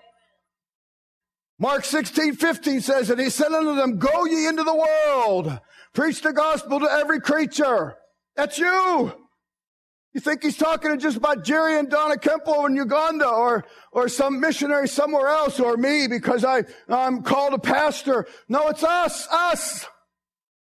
Mark 1.58 1.84
16, 1.84 2.34
15 2.34 2.80
says, 2.82 3.08
And 3.08 3.20
he 3.20 3.30
said 3.30 3.52
unto 3.52 3.74
them, 3.74 3.98
Go 3.98 4.26
ye 4.26 4.46
into 4.46 4.62
the 4.62 4.74
world, 4.74 5.58
preach 5.94 6.20
the 6.20 6.32
gospel 6.32 6.80
to 6.80 6.86
every 6.86 7.20
creature. 7.20 7.96
That's 8.36 8.58
you. 8.58 9.12
You 10.12 10.20
think 10.20 10.42
he's 10.42 10.56
talking 10.56 10.98
just 10.98 11.16
about 11.16 11.44
Jerry 11.44 11.78
and 11.78 11.90
Donna 11.90 12.16
Kempo 12.16 12.66
in 12.66 12.76
Uganda 12.76 13.28
or, 13.28 13.64
or 13.92 14.08
some 14.08 14.40
missionary 14.40 14.88
somewhere 14.88 15.28
else 15.28 15.60
or 15.60 15.76
me 15.76 16.08
because 16.08 16.44
I, 16.44 16.64
I'm 16.88 17.22
called 17.22 17.54
a 17.54 17.58
pastor. 17.58 18.26
No, 18.48 18.68
it's 18.68 18.82
us, 18.82 19.26
us. 19.30 19.86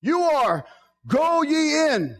You 0.02 0.22
are. 0.22 0.66
Go 1.08 1.44
ye 1.44 1.88
in 1.88 2.18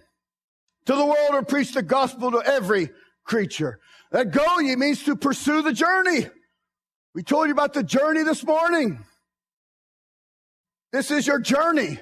to 0.86 0.96
the 0.96 1.06
world 1.06 1.36
and 1.36 1.48
preach 1.48 1.74
the 1.74 1.84
gospel 1.84 2.32
to 2.32 2.40
every 2.40 2.90
creature. 3.24 3.80
That 4.12 4.32
go 4.32 4.60
ye 4.60 4.76
means 4.76 5.04
to 5.04 5.16
pursue 5.16 5.62
the 5.62 5.74
journey. 5.74 6.28
We 7.14 7.24
told 7.24 7.48
you 7.48 7.54
about 7.54 7.74
the 7.74 7.84
journey 7.84 8.24
this 8.24 8.44
morning. 8.44 9.04
This 10.92 11.12
is 11.12 11.28
your 11.28 11.40
journey. 11.40 12.00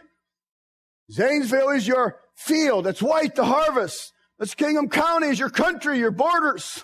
Zanesville 1.11 1.69
is 1.69 1.87
your 1.87 2.17
field. 2.35 2.87
It's 2.87 3.01
white, 3.01 3.35
the 3.35 3.45
harvest. 3.45 4.13
Muskingum 4.41 4.89
County 4.89 5.27
is 5.27 5.39
your 5.39 5.49
country, 5.49 5.99
your 5.99 6.11
borders. 6.11 6.83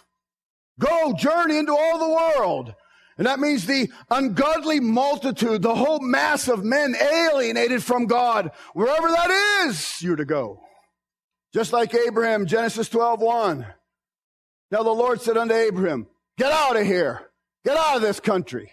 Go 0.80 1.14
journey 1.14 1.58
into 1.58 1.75
all 1.75 1.98
the 2.00 2.40
world. 2.40 2.74
And 3.18 3.28
that 3.28 3.40
means 3.40 3.66
the 3.66 3.90
ungodly 4.10 4.82
multitude, 4.82 5.62
the 5.62 5.76
whole 5.76 6.00
mass 6.00 6.50
of 6.50 6.66
men 6.66 6.96
alienated 6.96 7.82
from 7.82 8.08
God, 8.08 8.52
wherever 8.74 9.08
that 9.08 9.66
is, 9.66 10.02
you're 10.02 10.18
to 10.18 10.26
go. 10.26 10.62
Just 11.54 11.72
like 11.72 11.96
Abraham, 11.96 12.46
Genesis 12.46 12.90
12, 12.90 13.22
1. 13.22 13.66
Now 14.72 14.84
the 14.84 14.90
Lord 14.90 15.22
said 15.22 15.38
unto 15.38 15.54
Abraham, 15.54 16.08
get 16.38 16.52
out 16.52 16.76
of 16.76 16.86
here. 16.86 17.30
Get 17.64 17.78
out 17.78 17.96
of 17.96 18.02
this 18.02 18.20
country. 18.20 18.66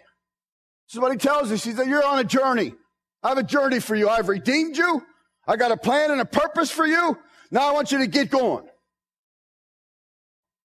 This 0.89 0.95
is 0.95 1.01
what 1.01 1.13
he 1.13 1.19
tells 1.19 1.53
us. 1.53 1.63
He 1.63 1.73
said, 1.73 1.87
you're 1.87 2.05
on 2.05 2.19
a 2.19 2.25
journey. 2.25 2.75
I 3.23 3.29
have 3.29 3.39
a 3.39 3.45
journey 3.45 3.79
for 3.79 3.95
you. 3.95 4.09
I've 4.09 4.29
redeemed 4.29 4.77
you. 4.77 5.03
I 5.47 5.57
got 5.57 5.71
a 5.71 5.77
plan 5.77 6.11
and 6.11 6.21
a 6.21 6.25
purpose 6.25 6.71
for 6.71 6.85
you. 6.85 7.17
Now 7.53 7.69
I 7.69 7.73
want 7.73 7.93
you 7.93 7.99
to 7.99 8.09
get 8.09 8.29
going. 8.29 8.67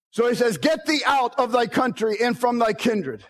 So 0.09 0.27
he 0.27 0.33
says, 0.33 0.57
get 0.57 0.85
thee 0.87 1.03
out 1.05 1.39
of 1.39 1.51
thy 1.51 1.67
country 1.67 2.17
and 2.19 2.37
from 2.37 2.57
thy 2.57 2.73
kindred 2.73 3.23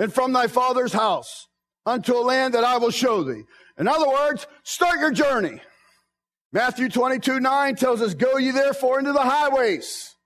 and 0.00 0.12
from 0.12 0.32
thy 0.32 0.48
father's 0.48 0.94
house 0.94 1.46
unto 1.84 2.16
a 2.16 2.24
land 2.24 2.54
that 2.54 2.64
I 2.64 2.78
will 2.78 2.90
show 2.90 3.22
thee. 3.22 3.42
In 3.78 3.86
other 3.86 4.08
words, 4.08 4.46
start 4.64 4.98
your 4.98 5.12
journey. 5.12 5.60
Matthew 6.52 6.88
22, 6.88 7.38
9 7.38 7.76
tells 7.76 8.00
us, 8.00 8.14
Go 8.14 8.38
ye 8.38 8.50
therefore 8.50 8.98
into 8.98 9.12
the 9.12 9.20
highways. 9.20 10.16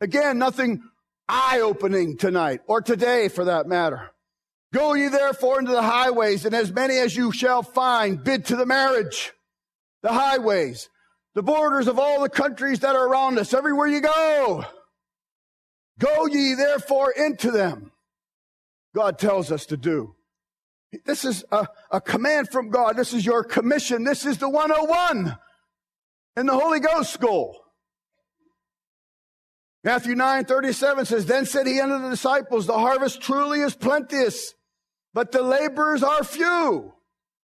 Again, 0.00 0.38
nothing 0.38 0.82
eye 1.28 1.60
opening 1.62 2.16
tonight 2.16 2.60
or 2.68 2.80
today 2.80 3.28
for 3.28 3.44
that 3.46 3.66
matter. 3.66 4.10
Go 4.72 4.94
ye 4.94 5.08
therefore 5.08 5.58
into 5.58 5.72
the 5.72 5.82
highways, 5.82 6.44
and 6.44 6.54
as 6.54 6.72
many 6.72 6.96
as 6.98 7.16
you 7.16 7.32
shall 7.32 7.62
find, 7.62 8.22
bid 8.22 8.46
to 8.46 8.56
the 8.56 8.66
marriage. 8.66 9.32
The 10.02 10.12
highways, 10.12 10.88
the 11.34 11.42
borders 11.42 11.88
of 11.88 11.98
all 11.98 12.20
the 12.20 12.28
countries 12.28 12.80
that 12.80 12.94
are 12.94 13.08
around 13.08 13.38
us, 13.38 13.52
everywhere 13.52 13.88
you 13.88 14.00
go. 14.00 14.64
Go 15.98 16.26
ye 16.26 16.54
therefore 16.54 17.12
into 17.12 17.50
them. 17.50 17.90
God 18.94 19.18
tells 19.18 19.50
us 19.50 19.66
to 19.66 19.76
do. 19.76 20.14
This 21.04 21.24
is 21.24 21.44
a, 21.50 21.66
a 21.90 22.00
command 22.00 22.48
from 22.50 22.70
God. 22.70 22.96
This 22.96 23.12
is 23.12 23.26
your 23.26 23.42
commission. 23.42 24.04
This 24.04 24.24
is 24.24 24.38
the 24.38 24.48
101 24.48 25.36
in 26.36 26.46
the 26.46 26.54
Holy 26.54 26.80
Ghost 26.80 27.12
school. 27.12 27.60
Matthew 29.82 30.14
9 30.14 30.44
37 30.44 31.04
says, 31.04 31.26
Then 31.26 31.44
said 31.44 31.66
he 31.66 31.80
unto 31.80 32.02
the 32.02 32.10
disciples, 32.10 32.66
The 32.66 32.78
harvest 32.78 33.20
truly 33.20 33.60
is 33.60 33.74
plenteous, 33.74 34.54
but 35.12 35.32
the 35.32 35.42
laborers 35.42 36.02
are 36.02 36.24
few. 36.24 36.94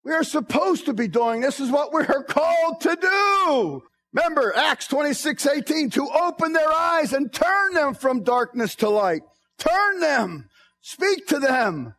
We 0.05 0.13
are 0.13 0.25
supposed 0.25 0.87
to 0.87 0.93
be 0.93 1.09
doing 1.09 1.41
this 1.41 1.61
is 1.61 1.71
what 1.71 1.93
we're 1.93 2.25
called 2.25 2.81
to 2.83 2.97
do. 3.01 3.83
Remember 4.13 4.55
Acts 4.55 4.87
26 4.89 5.47
18 5.47 5.91
to 5.91 6.09
open 6.09 6.53
their 6.53 6.73
eyes 6.73 7.13
and 7.13 7.33
turn 7.33 7.75
them 7.75 7.95
from 7.95 8.25
darkness 8.25 8.75
to 8.77 8.89
light. 8.89 9.23
Turn 9.59 10.01
them. 10.01 10.49
Speak 10.89 11.27
to 11.29 11.39
them 11.39 11.95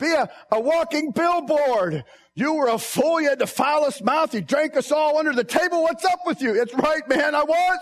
be 0.00 0.12
a, 0.12 0.28
a 0.50 0.58
walking 0.58 1.12
billboard. 1.12 2.04
You 2.34 2.54
were 2.54 2.68
a 2.68 2.78
fool. 2.78 3.20
You 3.20 3.28
had 3.28 3.38
the 3.38 3.46
foulest 3.46 4.02
mouth. 4.02 4.34
You 4.34 4.40
drank 4.40 4.76
us 4.76 4.90
all 4.90 5.18
under 5.18 5.32
the 5.32 5.44
table. 5.44 5.82
What's 5.82 6.04
up 6.04 6.20
with 6.24 6.40
you? 6.40 6.60
It's 6.60 6.74
right, 6.74 7.06
man. 7.08 7.34
I 7.34 7.44
was. 7.44 7.78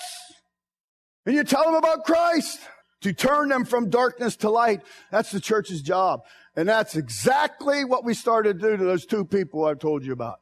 And 1.25 1.35
you 1.35 1.45
tell 1.45 1.65
them 1.65 1.75
about 1.75 2.05
Christ 2.05 2.59
to 3.03 3.13
turn 3.13 3.49
them 3.49 3.65
from 3.65 3.89
darkness 3.89 4.37
to 4.37 4.51
light. 4.51 4.81
That's 5.13 5.31
the 5.31 5.41
church's 5.41 5.81
job. 5.81 6.21
And 6.57 6.69
that's 6.69 6.97
exactly 6.97 7.85
what 7.85 8.05
we 8.05 8.15
started 8.15 8.61
to 8.61 8.71
do 8.71 8.77
to 8.77 8.85
those 8.85 9.07
two 9.07 9.25
people 9.25 9.65
I've 9.65 9.79
told 9.79 10.05
you 10.05 10.13
about. 10.13 10.41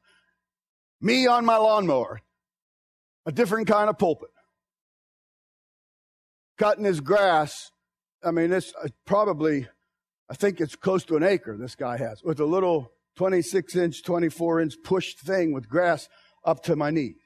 Me 1.00 1.26
on 1.26 1.44
my 1.44 1.58
lawnmower, 1.58 2.22
a 3.26 3.32
different 3.32 3.68
kind 3.68 3.90
of 3.90 3.98
pulpit. 3.98 4.30
Cutting 6.56 6.86
his 6.86 7.02
grass. 7.02 7.70
I 8.24 8.30
mean, 8.30 8.50
it's 8.50 8.72
uh, 8.82 8.88
probably 9.04 9.68
I 10.28 10.34
think 10.34 10.60
it's 10.60 10.74
close 10.74 11.04
to 11.04 11.16
an 11.16 11.22
acre 11.22 11.56
this 11.56 11.76
guy 11.76 11.98
has 11.98 12.22
with 12.22 12.40
a 12.40 12.44
little 12.44 12.92
26 13.16 13.76
inch, 13.76 14.02
24 14.02 14.60
inch 14.60 14.74
pushed 14.82 15.20
thing 15.20 15.52
with 15.52 15.68
grass 15.68 16.08
up 16.44 16.62
to 16.64 16.76
my 16.76 16.90
knees. 16.90 17.16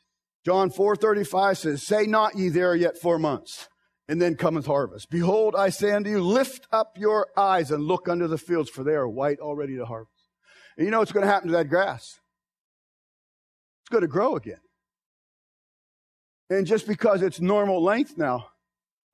John 0.45 0.71
4:35 0.71 1.59
says, 1.59 1.83
"Say 1.83 2.07
not 2.07 2.37
ye 2.37 2.49
there 2.49 2.75
yet 2.75 2.99
four 2.99 3.19
months, 3.19 3.69
and 4.09 4.21
then 4.21 4.37
cometh 4.37 4.67
harvest. 4.67 5.11
Behold, 5.11 5.55
I 5.55 5.69
say 5.69 5.93
unto 5.93 6.11
you, 6.11 6.23
lift 6.23 6.67
up 6.73 6.97
your 6.97 7.29
eyes 7.37 7.71
and 7.71 7.83
look 7.83 8.09
unto 8.09 8.27
the 8.27 8.39
fields, 8.39 8.71
for 8.71 8.83
they 8.83 8.95
are 8.95 9.09
white 9.09 9.39
already 9.39 9.77
to 9.77 9.85
harvest." 9.85 10.29
And 10.77 10.87
you 10.87 10.91
know 10.91 11.01
what's 11.01 11.13
going 11.13 11.27
to 11.27 11.33
happen 11.33 11.49
to 11.49 11.57
that 11.57 11.69
grass? 11.69 12.21
It's 13.83 13.91
going 13.91 14.03
to 14.03 14.09
grow 14.09 14.37
again. 14.37 14.61
And 16.49 16.67
just 16.67 16.87
because 16.87 17.23
it's 17.23 17.41
normal 17.41 17.83
length 17.83 18.17
now, 18.17 18.49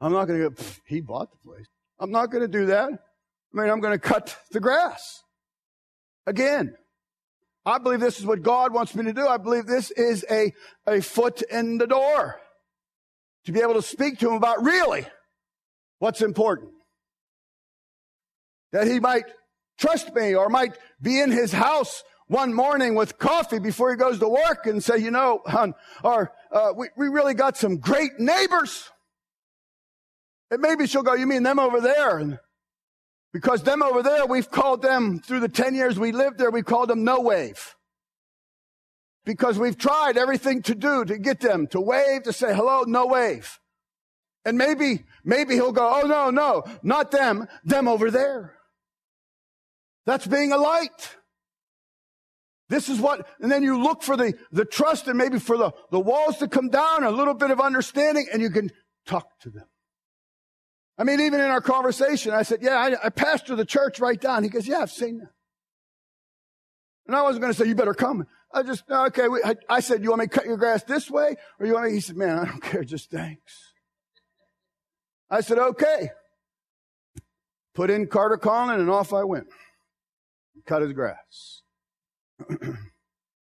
I'm 0.00 0.12
not 0.12 0.26
going 0.26 0.40
to 0.40 0.50
go, 0.50 0.62
he 0.86 1.00
bought 1.00 1.30
the 1.30 1.38
place. 1.38 1.66
I'm 1.98 2.10
not 2.10 2.30
going 2.30 2.42
to 2.42 2.48
do 2.48 2.66
that. 2.66 2.90
I 3.56 3.62
mean, 3.62 3.70
I'm 3.70 3.80
going 3.80 3.94
to 3.94 3.98
cut 3.98 4.36
the 4.52 4.60
grass. 4.60 5.22
Again, 6.26 6.76
I 7.64 7.78
believe 7.78 8.00
this 8.00 8.18
is 8.18 8.26
what 8.26 8.42
God 8.42 8.74
wants 8.74 8.94
me 8.94 9.04
to 9.04 9.14
do. 9.14 9.26
I 9.26 9.38
believe 9.38 9.66
this 9.66 9.90
is 9.90 10.26
a, 10.30 10.52
a 10.86 11.00
foot 11.00 11.42
in 11.42 11.78
the 11.78 11.86
door 11.86 12.38
to 13.46 13.52
be 13.52 13.60
able 13.60 13.74
to 13.74 13.82
speak 13.82 14.18
to 14.18 14.28
him 14.28 14.34
about 14.34 14.62
really 14.62 15.06
what's 16.00 16.20
important. 16.20 16.72
That 18.72 18.86
he 18.86 19.00
might 19.00 19.24
trust 19.78 20.14
me 20.14 20.34
or 20.34 20.50
might 20.50 20.76
be 21.00 21.18
in 21.20 21.30
his 21.30 21.52
house 21.52 22.04
one 22.26 22.52
morning 22.52 22.94
with 22.94 23.18
coffee 23.18 23.60
before 23.60 23.90
he 23.90 23.96
goes 23.96 24.18
to 24.18 24.28
work 24.28 24.66
and 24.66 24.84
say, 24.84 24.98
you 24.98 25.10
know, 25.10 25.40
hon, 25.46 25.74
or, 26.04 26.32
uh, 26.52 26.72
we, 26.76 26.88
we 26.96 27.08
really 27.08 27.34
got 27.34 27.56
some 27.56 27.78
great 27.78 28.18
neighbors. 28.18 28.90
And 30.50 30.60
maybe 30.60 30.86
she'll 30.86 31.02
go, 31.02 31.14
you 31.14 31.26
mean 31.26 31.42
them 31.42 31.58
over 31.58 31.80
there? 31.80 32.18
And 32.18 32.38
because 33.36 33.62
them 33.62 33.82
over 33.82 34.02
there, 34.02 34.24
we've 34.24 34.50
called 34.50 34.80
them, 34.80 35.20
through 35.20 35.40
the 35.40 35.48
10 35.48 35.74
years 35.74 35.98
we 35.98 36.10
lived 36.10 36.38
there, 36.38 36.50
we 36.50 36.62
called 36.62 36.88
them 36.88 37.04
no 37.04 37.20
wave. 37.20 37.76
Because 39.26 39.58
we've 39.58 39.76
tried 39.76 40.16
everything 40.16 40.62
to 40.62 40.74
do 40.74 41.04
to 41.04 41.18
get 41.18 41.40
them 41.40 41.66
to 41.66 41.78
wave, 41.78 42.22
to 42.22 42.32
say 42.32 42.54
hello, 42.54 42.84
no 42.86 43.04
wave. 43.04 43.60
And 44.46 44.56
maybe, 44.56 45.04
maybe 45.22 45.52
he'll 45.52 45.72
go, 45.72 46.00
oh 46.02 46.06
no, 46.06 46.30
no, 46.30 46.64
not 46.82 47.10
them, 47.10 47.46
them 47.62 47.88
over 47.88 48.10
there. 48.10 48.56
That's 50.06 50.26
being 50.26 50.52
a 50.52 50.56
light. 50.56 51.16
This 52.70 52.88
is 52.88 52.98
what, 52.98 53.28
and 53.38 53.52
then 53.52 53.62
you 53.62 53.78
look 53.78 54.02
for 54.02 54.16
the, 54.16 54.32
the 54.50 54.64
trust 54.64 55.08
and 55.08 55.18
maybe 55.18 55.38
for 55.38 55.58
the, 55.58 55.72
the 55.90 56.00
walls 56.00 56.38
to 56.38 56.48
come 56.48 56.70
down, 56.70 57.04
a 57.04 57.10
little 57.10 57.34
bit 57.34 57.50
of 57.50 57.60
understanding, 57.60 58.28
and 58.32 58.40
you 58.40 58.48
can 58.48 58.70
talk 59.04 59.38
to 59.40 59.50
them. 59.50 59.66
I 60.98 61.04
mean, 61.04 61.20
even 61.20 61.40
in 61.40 61.46
our 61.46 61.60
conversation, 61.60 62.32
I 62.32 62.42
said, 62.42 62.60
yeah, 62.62 62.76
I, 62.76 63.06
I 63.06 63.08
pastor 63.10 63.54
the 63.54 63.66
church 63.66 64.00
right 64.00 64.20
down. 64.20 64.42
He 64.42 64.48
goes, 64.48 64.66
yeah, 64.66 64.78
I've 64.78 64.90
seen 64.90 65.18
that. 65.18 65.30
And 67.06 67.14
I 67.14 67.22
wasn't 67.22 67.42
going 67.42 67.52
to 67.52 67.58
say, 67.58 67.68
you 67.68 67.74
better 67.74 67.94
come. 67.94 68.26
I 68.52 68.62
just, 68.62 68.84
okay. 68.90 69.28
We, 69.28 69.42
I, 69.44 69.54
I 69.68 69.80
said, 69.80 70.02
you 70.02 70.10
want 70.10 70.20
me 70.20 70.26
to 70.26 70.30
cut 70.30 70.46
your 70.46 70.56
grass 70.56 70.82
this 70.84 71.10
way? 71.10 71.36
Or 71.60 71.66
you 71.66 71.74
want 71.74 71.86
me? 71.86 71.92
He 71.92 72.00
said, 72.00 72.16
man, 72.16 72.38
I 72.38 72.44
don't 72.46 72.62
care. 72.62 72.82
Just 72.82 73.10
thanks. 73.10 73.72
I 75.30 75.40
said, 75.40 75.58
okay. 75.58 76.10
Put 77.74 77.90
in 77.90 78.06
Carter 78.06 78.38
Conlon 78.38 78.80
and 78.80 78.90
off 78.90 79.12
I 79.12 79.24
went. 79.24 79.48
Cut 80.64 80.82
his 80.82 80.94
grass. 80.94 81.62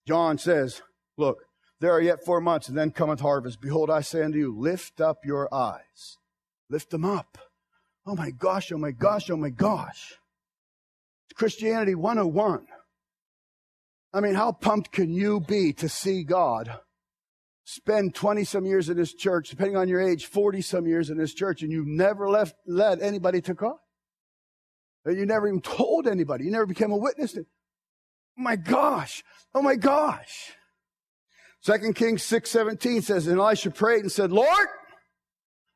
John 0.06 0.38
says, 0.38 0.82
look, 1.16 1.38
there 1.80 1.92
are 1.92 2.00
yet 2.00 2.24
four 2.24 2.40
months 2.40 2.68
and 2.68 2.76
then 2.76 2.90
cometh 2.90 3.20
harvest. 3.20 3.60
Behold, 3.60 3.90
I 3.90 4.00
say 4.00 4.22
unto 4.22 4.38
you, 4.38 4.58
lift 4.58 5.00
up 5.00 5.18
your 5.24 5.52
eyes. 5.54 6.18
Lift 6.74 6.90
them 6.90 7.04
up. 7.04 7.38
Oh 8.04 8.16
my 8.16 8.32
gosh, 8.32 8.72
oh 8.72 8.76
my 8.76 8.90
gosh, 8.90 9.30
oh 9.30 9.36
my 9.36 9.50
gosh. 9.50 10.14
It's 11.24 11.38
Christianity 11.38 11.94
101. 11.94 12.66
I 14.12 14.18
mean, 14.18 14.34
how 14.34 14.50
pumped 14.50 14.90
can 14.90 15.14
you 15.14 15.38
be 15.38 15.72
to 15.74 15.88
see 15.88 16.24
God 16.24 16.80
spend 17.62 18.16
20 18.16 18.42
some 18.42 18.66
years 18.66 18.88
in 18.88 18.96
this 18.96 19.14
church, 19.14 19.50
depending 19.50 19.76
on 19.76 19.86
your 19.86 20.00
age, 20.00 20.26
40 20.26 20.62
some 20.62 20.88
years 20.88 21.10
in 21.10 21.16
this 21.16 21.32
church, 21.32 21.62
and 21.62 21.70
you've 21.70 21.86
never 21.86 22.28
left, 22.28 22.56
led 22.66 23.00
anybody 23.00 23.40
to 23.42 23.54
God? 23.54 23.76
And 25.04 25.16
you 25.16 25.26
never 25.26 25.46
even 25.46 25.60
told 25.60 26.08
anybody. 26.08 26.46
You 26.46 26.50
never 26.50 26.66
became 26.66 26.90
a 26.90 26.96
witness. 26.96 27.34
To, 27.34 27.42
oh 27.42 28.42
my 28.42 28.56
gosh. 28.56 29.22
Oh 29.54 29.62
my 29.62 29.76
gosh. 29.76 30.54
Second 31.60 31.94
Kings 31.94 32.24
6 32.24 32.50
17 32.50 33.02
says, 33.02 33.28
And 33.28 33.38
Elisha 33.38 33.70
prayed 33.70 34.00
and 34.00 34.10
said, 34.10 34.32
Lord, 34.32 34.66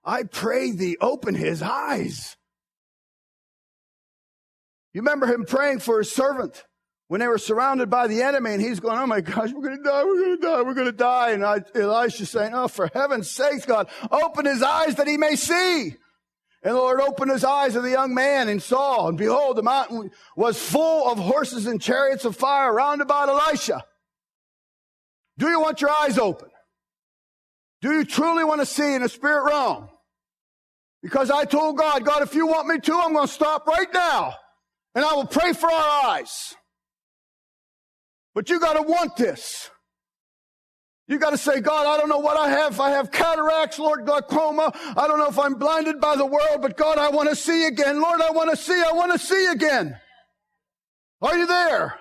I 0.05 0.23
pray 0.25 0.73
thee, 0.73 0.97
open 1.01 1.35
his 1.35 1.63
eyes. 1.63 2.37
You 4.95 5.03
remember 5.03 5.27
him 5.27 5.45
praying 5.45 5.81
for 5.81 5.99
his 5.99 6.11
servant 6.11 6.65
when 7.09 7.21
they 7.21 7.29
were 7.29 7.39
surrounded 7.39 7.91
by 7.91 8.07
the 8.07 8.23
enemy 8.23 8.53
and 8.53 8.61
he's 8.61 8.81
going, 8.81 8.99
Oh 8.99 9.07
my 9.07 9.21
gosh, 9.21 9.53
we're 9.53 9.63
going 9.63 9.77
to 9.77 9.83
die, 9.83 10.05
we're 10.05 10.21
going 10.21 10.37
to 10.37 10.43
die, 10.43 10.63
we're 10.63 10.75
going 10.75 10.87
to 10.87 10.93
die. 10.93 11.31
And 11.31 11.45
Elisha 11.75 12.27
saying, 12.27 12.53
Oh, 12.55 12.69
for 12.69 12.91
heaven's 12.93 13.31
sake, 13.31 13.67
God, 13.67 13.89
open 14.11 14.47
his 14.47 14.63
eyes 14.63 14.95
that 14.97 15.07
he 15.07 15.17
may 15.17 15.37
see. 15.37 15.95
And 16.63 16.75
the 16.75 16.79
Lord 16.81 17.01
opened 17.01 17.31
his 17.31 17.45
eyes 17.45 17.77
of 17.77 17.85
the 17.85 17.91
young 17.91 18.15
man 18.15 18.49
and 18.49 18.61
saw, 18.61 19.09
and 19.09 19.17
behold, 19.17 19.57
the 19.57 19.63
mountain 19.63 20.11
was 20.37 20.59
full 20.59 21.11
of 21.11 21.19
horses 21.19 21.67
and 21.67 21.81
chariots 21.81 22.25
of 22.25 22.37
fire 22.37 22.73
round 22.75 23.01
about 23.01 23.29
Elisha. 23.29 23.85
Do 25.39 25.49
you 25.49 25.61
want 25.61 25.81
your 25.81 25.91
eyes 25.91 26.19
open? 26.19 26.49
Do 27.81 27.93
you 27.93 28.05
truly 28.05 28.45
want 28.45 28.61
to 28.61 28.67
see 28.67 28.95
in 28.95 29.03
the 29.03 29.09
spirit 29.09 29.45
realm? 29.45 29.89
Because 31.03 31.31
I 31.31 31.45
told 31.45 31.79
God, 31.79 32.05
God, 32.05 32.23
if 32.23 32.35
you 32.35 32.47
want 32.47 32.67
me 32.67 32.79
to, 32.81 32.95
I'm 32.95 33.13
going 33.13 33.27
to 33.27 33.33
stop 33.33 33.67
right 33.67 33.87
now 33.93 34.35
and 34.95 35.05
I 35.05 35.15
will 35.15 35.27
pray 35.27 35.53
for 35.53 35.71
our 35.71 36.11
eyes. 36.11 36.55
But 38.35 38.51
you 38.51 38.59
got 38.59 38.75
to 38.75 38.83
want 38.83 39.17
this. 39.17 39.71
You 41.07 41.19
got 41.19 41.31
to 41.31 41.39
say, 41.39 41.61
God, 41.61 41.87
I 41.87 41.97
don't 41.99 42.09
know 42.09 42.19
what 42.19 42.37
I 42.37 42.51
have. 42.51 42.79
I 42.81 42.91
have 42.91 43.11
cataracts, 43.11 43.79
Lord, 43.79 44.05
glaucoma. 44.05 44.73
I 44.95 45.09
don't 45.09 45.19
know 45.19 45.29
if 45.29 45.39
I'm 45.39 45.55
blinded 45.55 46.01
by 46.01 46.17
the 46.17 46.27
world, 46.27 46.61
but 46.61 46.77
God, 46.77 46.99
I 46.99 47.09
want 47.09 47.31
to 47.31 47.37
see 47.37 47.67
again. 47.67 48.03
Lord, 48.03 48.21
I 48.21 48.31
want 48.31 48.51
to 48.51 48.57
see. 48.57 48.75
I 48.75 48.93
want 48.93 49.13
to 49.13 49.19
see 49.19 49.47
again. 49.47 49.99
Are 51.23 51.37
you 51.37 51.47
there? 51.47 51.99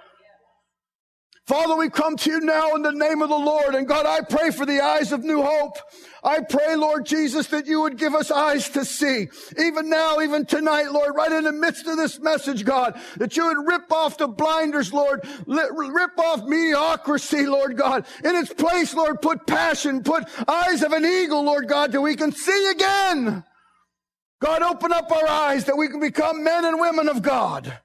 Father, 1.48 1.78
we 1.78 1.90
come 1.90 2.18
to 2.18 2.30
you 2.30 2.42
now 2.42 2.76
in 2.76 2.82
the 2.82 2.92
name 2.92 3.22
of 3.22 3.30
the 3.30 3.36
Lord. 3.36 3.74
And 3.74 3.88
God, 3.88 4.06
I 4.06 4.20
pray 4.20 4.52
for 4.52 4.66
the 4.66 4.82
eyes 4.82 5.14
of 5.14 5.24
new 5.24 5.42
hope. 5.42 5.78
I 6.22 6.42
pray, 6.42 6.76
Lord 6.76 7.06
Jesus, 7.06 7.48
that 7.48 7.68
you 7.68 7.80
would 7.82 7.98
give 7.98 8.14
us 8.14 8.32
eyes 8.32 8.68
to 8.72 8.84
see. 8.84 9.30
Even 9.58 9.90
now, 9.90 10.20
even 10.20 10.46
tonight, 10.46 10.92
Lord, 10.92 11.16
right 11.16 11.32
in 11.32 11.46
the 11.46 11.54
midst 11.54 11.88
of 11.88 11.96
this 11.96 12.20
message, 12.20 12.66
God, 12.66 13.00
that 13.16 13.38
you 13.38 13.46
would 13.46 13.66
rip 13.66 13.90
off 13.94 14.18
the 14.18 14.28
blinders, 14.28 14.92
Lord, 14.92 15.26
rip 15.46 16.20
off 16.20 16.44
mediocrity, 16.44 17.46
Lord 17.46 17.78
God. 17.78 18.06
In 18.26 18.36
its 18.36 18.54
place, 18.54 18.94
Lord, 18.94 19.22
put 19.22 19.48
passion, 19.48 20.04
put 20.04 20.26
eyes 20.50 20.84
of 20.84 20.92
an 20.92 21.06
eagle, 21.06 21.44
Lord 21.44 21.70
God, 21.70 21.94
that 21.94 22.02
we 22.02 22.18
can 22.18 22.34
see 22.34 22.72
again. 22.72 23.46
God, 24.42 24.64
open 24.64 24.92
up 24.92 25.10
our 25.10 25.28
eyes 25.30 25.64
that 25.64 25.78
we 25.78 25.88
can 25.88 26.02
become 26.02 26.44
men 26.44 26.66
and 26.66 26.78
women 26.78 27.08
of 27.08 27.22
God. 27.22 27.80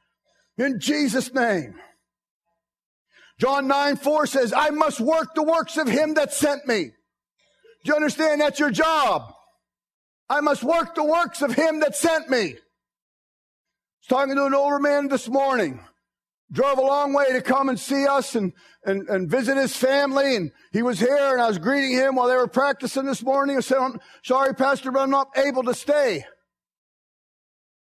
In 0.59 0.81
Jesus' 0.81 1.33
name. 1.33 1.77
John 3.39 3.67
9, 3.67 3.97
4 3.97 4.27
says, 4.27 4.53
I 4.53 4.71
must 4.71 5.01
work 5.01 5.35
the 5.35 5.43
works 5.43 5.77
of 5.77 5.89
him 5.89 6.15
that 6.15 6.33
sent 6.33 6.67
me. 6.67 6.85
Do 6.85 7.91
you 7.91 7.95
understand? 7.95 8.41
That's 8.41 8.61
your 8.61 8.71
job. 8.71 9.33
I 10.29 10.41
must 10.41 10.63
work 10.63 10.95
the 10.95 11.05
works 11.05 11.43
of 11.43 11.53
him 11.55 11.81
that 11.81 11.97
sent 11.97 12.31
me. 12.31 12.39
I 12.39 12.53
was 12.53 14.09
talking 14.09 14.37
to 14.37 14.47
an 14.47 14.55
older 14.55 14.79
man 14.79 15.09
this 15.09 15.29
morning. 15.29 15.81
Drove 16.53 16.79
a 16.79 16.83
long 16.83 17.13
way 17.13 17.33
to 17.33 17.41
come 17.41 17.69
and 17.69 17.81
see 17.81 18.07
us 18.07 18.35
and, 18.35 18.53
and, 18.85 19.09
and 19.09 19.29
visit 19.29 19.57
his 19.57 19.75
family. 19.75 20.37
And 20.37 20.53
he 20.73 20.83
was 20.83 21.01
here 21.01 21.33
and 21.33 21.41
I 21.41 21.49
was 21.49 21.59
greeting 21.59 21.93
him 21.93 22.15
while 22.15 22.29
they 22.29 22.37
were 22.37 22.47
practicing 22.47 23.07
this 23.07 23.23
morning. 23.23 23.57
I 23.57 23.61
said, 23.61 23.79
I'm 23.79 23.99
sorry, 24.23 24.55
Pastor, 24.55 24.91
but 24.93 25.01
I'm 25.01 25.11
not 25.11 25.29
able 25.37 25.63
to 25.65 25.75
stay. 25.75 26.25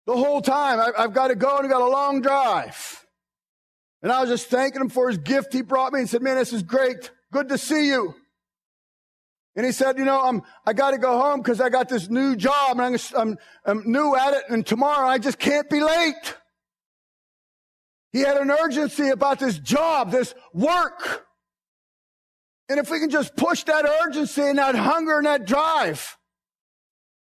The 0.07 0.16
whole 0.16 0.40
time 0.40 0.81
I, 0.81 0.90
I've 0.97 1.14
got 1.14 1.29
to 1.29 1.35
go 1.35 1.57
and 1.57 1.66
I've 1.66 1.73
got 1.73 1.83
a 1.83 1.88
long 1.88 2.20
drive. 2.20 3.04
And 4.05 4.12
I 4.12 4.21
was 4.21 4.29
just 4.29 4.49
thanking 4.49 4.83
him 4.83 4.90
for 4.90 5.09
his 5.09 5.17
gift 5.17 5.55
he 5.55 5.62
brought 5.62 5.95
me 5.95 6.01
and 6.01 6.09
said, 6.09 6.21
man, 6.21 6.37
this 6.37 6.53
is 6.53 6.62
great. 6.62 7.11
Good 7.33 7.49
to 7.49 7.57
see 7.57 7.88
you. 7.88 8.14
And 9.57 9.64
he 9.64 9.73
said, 9.73 9.97
you 9.97 10.05
know, 10.05 10.21
I'm, 10.21 10.43
I 10.67 10.75
got 10.75 10.90
to 10.90 10.99
go 10.99 11.19
home 11.19 11.40
because 11.40 11.59
I 11.59 11.71
got 11.71 11.88
this 11.88 12.11
new 12.11 12.37
job 12.37 12.79
and 12.79 12.83
I'm, 12.83 12.99
I'm, 13.17 13.38
I'm 13.64 13.90
new 13.90 14.14
at 14.14 14.35
it. 14.35 14.43
And 14.51 14.67
tomorrow 14.67 15.09
I 15.09 15.17
just 15.17 15.38
can't 15.38 15.71
be 15.71 15.81
late. 15.83 16.37
He 18.12 18.21
had 18.21 18.37
an 18.37 18.51
urgency 18.51 19.09
about 19.09 19.38
this 19.38 19.59
job, 19.59 20.11
this 20.11 20.35
work. 20.53 21.25
And 22.69 22.79
if 22.79 22.90
we 22.90 23.01
can 23.01 23.09
just 23.09 23.35
push 23.37 23.64
that 23.64 23.87
urgency 24.05 24.43
and 24.43 24.59
that 24.59 24.75
hunger 24.75 25.17
and 25.17 25.25
that 25.25 25.47
drive 25.47 26.19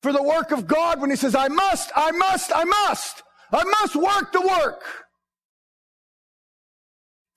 for 0.01 0.13
the 0.13 0.23
work 0.23 0.51
of 0.51 0.65
God 0.65 1.01
when 1.01 1.09
he 1.09 1.17
says, 1.17 1.35
I 1.35 1.49
must, 1.49 1.91
I 1.93 2.11
must, 2.11 2.53
I 2.55 2.63
must, 2.63 3.21
I 3.51 3.65
must 3.65 3.97
work 3.97 4.31
the 4.31 4.41
work 4.47 5.08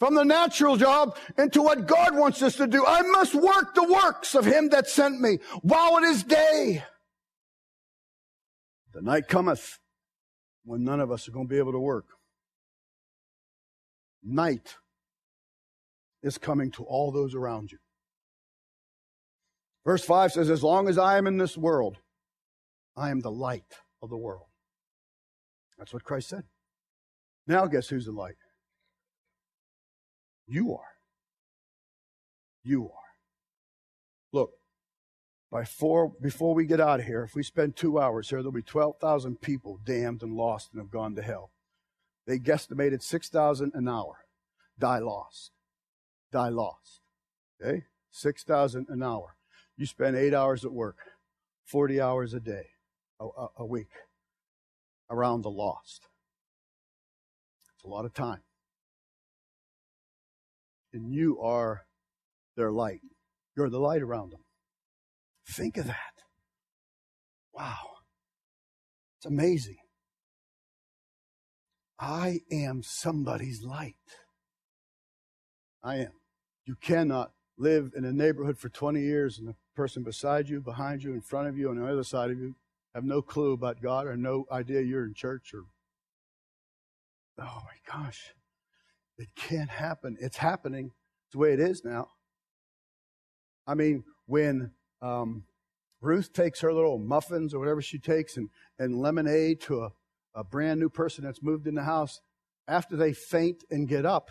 from 0.03 0.17
the 0.17 0.25
natural 0.25 0.77
job 0.77 1.17
into 1.39 1.63
what 1.63 1.87
God 1.87 2.17
wants 2.17 2.43
us 2.43 2.57
to 2.57 2.67
do. 2.67 2.85
I 2.85 3.03
must 3.03 3.37
work 3.37 3.73
the 3.77 3.85
works 3.85 4.35
of 4.35 4.45
him 4.45 4.71
that 4.71 4.89
sent 4.89 5.21
me 5.21 5.39
while 5.61 5.99
it 5.99 6.03
is 6.03 6.25
day. 6.25 6.83
The 8.93 9.01
night 9.01 9.29
cometh 9.29 9.79
when 10.65 10.83
none 10.83 10.99
of 10.99 11.13
us 11.13 11.29
are 11.29 11.31
going 11.31 11.47
to 11.47 11.49
be 11.49 11.59
able 11.59 11.71
to 11.71 11.79
work. 11.79 12.07
Night 14.25 14.75
is 16.21 16.37
coming 16.37 16.73
to 16.73 16.83
all 16.83 17.13
those 17.13 17.37
around 17.37 17.71
you. 17.71 17.79
Verse 19.85 20.05
5 20.05 20.33
says, 20.33 20.51
As 20.51 20.65
long 20.65 20.89
as 20.89 20.99
I 20.99 21.17
am 21.17 21.29
in 21.29 21.39
this 21.39 21.57
world, 21.57 21.99
I 22.97 23.11
am 23.11 23.21
the 23.21 23.31
light 23.31 23.79
of 24.03 24.11
the 24.11 24.19
world. 24.19 24.49
That's 25.79 25.93
what 25.93 26.03
Christ 26.03 26.29
said. 26.29 26.43
Now, 27.47 27.67
guess 27.67 27.89
who's 27.89 28.07
the 28.07 28.11
light? 28.11 28.35
You 30.47 30.75
are. 30.75 30.93
You 32.65 32.85
are. 32.85 32.99
Look, 34.33 34.53
by 35.51 35.65
four, 35.65 36.13
before 36.21 36.55
we 36.55 36.65
get 36.65 36.81
out 36.81 37.01
of 37.01 37.07
here, 37.07 37.23
if 37.23 37.35
we 37.35 37.43
spend 37.43 37.77
two 37.77 37.99
hours 37.99 38.31
here, 38.31 38.39
there'll 38.39 38.53
be 38.53 38.63
12,000 38.63 39.41
people 39.41 39.79
damned 39.85 40.23
and 40.23 40.35
lost 40.35 40.71
and 40.73 40.81
have 40.81 40.91
gone 40.91 41.15
to 41.17 41.23
hell. 41.23 41.51
They 42.27 42.39
guesstimated 42.39 43.03
6,000 43.03 43.73
an 43.75 43.89
hour. 43.89 44.25
Die 44.79 44.99
lost. 44.99 45.53
Die 46.33 46.49
lost. 46.49 47.01
Okay? 47.61 47.85
6,000 48.11 48.87
an 48.89 49.03
hour. 49.03 49.37
You 49.77 49.87
spend 49.87 50.17
eight 50.17 50.35
hours 50.35 50.65
at 50.65 50.73
work, 50.73 50.99
40 51.65 52.01
hours 52.01 52.35
a 52.35 52.41
day, 52.41 52.67
a, 53.19 53.25
a, 53.25 53.49
a 53.59 53.67
week, 53.67 53.91
around 55.11 55.43
the 55.43 55.51
lost. 55.51 56.07
It's 57.75 57.85
a 57.85 57.89
lot 57.89 58.05
of 58.05 58.15
time 58.15 58.43
and 60.93 61.13
you 61.13 61.41
are 61.41 61.83
their 62.57 62.71
light. 62.71 63.01
You're 63.57 63.71
the 63.71 63.79
light 63.79 64.03
around 64.03 64.33
them. 64.33 64.45
Think 65.49 65.77
of 65.77 65.87
that. 65.87 65.97
Wow. 67.53 67.91
It's 69.19 69.27
amazing. 69.27 69.77
I 71.99 72.41
am 72.51 72.83
somebody's 72.83 73.63
light. 73.63 73.95
I 75.83 75.97
am. 75.97 76.13
You 76.65 76.77
cannot 76.81 77.33
live 77.59 77.93
in 77.97 78.05
a 78.05 78.13
neighborhood 78.13 78.59
for 78.59 78.69
20 78.69 79.01
years 79.01 79.39
and 79.39 79.49
the 79.49 79.55
person 79.77 80.03
beside 80.03 80.49
you, 80.49 80.61
behind 80.61 81.03
you, 81.03 81.13
in 81.13 81.21
front 81.21 81.49
of 81.49 81.57
you, 81.57 81.71
on 81.71 81.77
the 81.77 81.87
other 81.87 82.05
side 82.05 82.31
of 82.31 82.39
you 82.39 82.55
have 82.95 83.05
no 83.05 83.23
clue 83.23 83.53
about 83.53 83.81
God 83.81 84.07
or 84.07 84.17
no 84.17 84.45
idea 84.51 84.81
you're 84.81 85.07
in 85.07 85.15
church 85.15 85.53
or. 85.55 85.65
Oh 87.39 87.63
my 87.65 87.93
gosh. 87.93 88.35
It 89.23 89.29
can't 89.37 89.71
happen. 89.71 90.17
It's 90.21 90.39
happening. 90.39 90.87
It's 91.27 91.33
the 91.35 91.39
way 91.39 91.53
it 91.53 91.61
is 91.61 91.85
now. 91.85 92.09
I 93.69 93.75
mean, 93.75 94.03
when 94.27 94.73
um, 95.01 95.45
Ruth 96.01 96.33
takes 96.33 96.61
her 96.63 96.73
little 96.73 96.99
muffins 96.99 97.55
or 97.55 97.61
whatever 97.61 97.81
she 97.81 98.01
takes 98.01 98.37
and, 98.37 98.49
and 98.81 99.01
lemonade 99.01 99.61
to 99.61 99.83
a, 99.83 99.93
a 100.35 100.43
brand 100.43 100.81
new 100.81 100.89
person 100.89 101.23
that's 101.23 101.41
moved 101.41 101.69
in 101.69 101.77
the 101.77 101.85
house, 101.85 102.21
after 102.67 102.97
they 102.97 103.13
faint 103.13 103.63
and 103.71 103.87
get 103.87 104.05
up, 104.05 104.29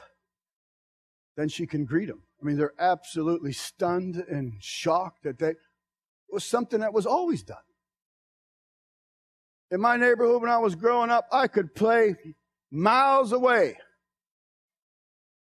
then 1.38 1.48
she 1.48 1.66
can 1.66 1.86
greet 1.86 2.08
them 2.08 2.24
I 2.42 2.46
mean, 2.46 2.58
they're 2.58 2.74
absolutely 2.78 3.54
stunned 3.54 4.18
and 4.28 4.56
shocked 4.60 5.24
that 5.24 5.40
they, 5.40 5.54
was 6.30 6.44
something 6.44 6.82
that 6.82 6.94
was 6.94 7.06
always 7.06 7.44
done. 7.44 7.58
In 9.70 9.80
my 9.80 9.96
neighborhood 9.96 10.42
when 10.42 10.52
I 10.52 10.58
was 10.58 10.76
growing 10.76 11.12
up, 11.12 11.28
I 11.32 11.48
could 11.48 11.76
play 11.76 12.16
miles 12.72 13.32
away 13.32 13.78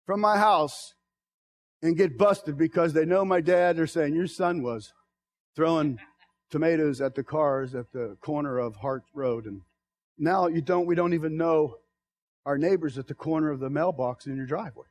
from 0.06 0.20
my 0.20 0.36
house 0.38 0.94
and 1.82 1.96
get 1.96 2.18
busted 2.18 2.56
because 2.56 2.92
they 2.92 3.04
know 3.04 3.24
my 3.24 3.40
dad. 3.40 3.76
They're 3.76 3.86
saying, 3.86 4.14
Your 4.14 4.26
son 4.26 4.62
was 4.62 4.92
throwing 5.54 5.98
tomatoes 6.50 7.00
at 7.00 7.14
the 7.14 7.24
cars 7.24 7.74
at 7.74 7.92
the 7.92 8.16
corner 8.20 8.58
of 8.58 8.76
Hart 8.76 9.02
Road. 9.14 9.46
And 9.46 9.62
now 10.18 10.46
you 10.46 10.60
don't, 10.60 10.86
we 10.86 10.94
don't 10.94 11.14
even 11.14 11.36
know 11.36 11.76
our 12.46 12.58
neighbors 12.58 12.98
at 12.98 13.06
the 13.06 13.14
corner 13.14 13.50
of 13.50 13.60
the 13.60 13.70
mailbox 13.70 14.26
in 14.26 14.36
your 14.36 14.46
driveway. 14.46 14.86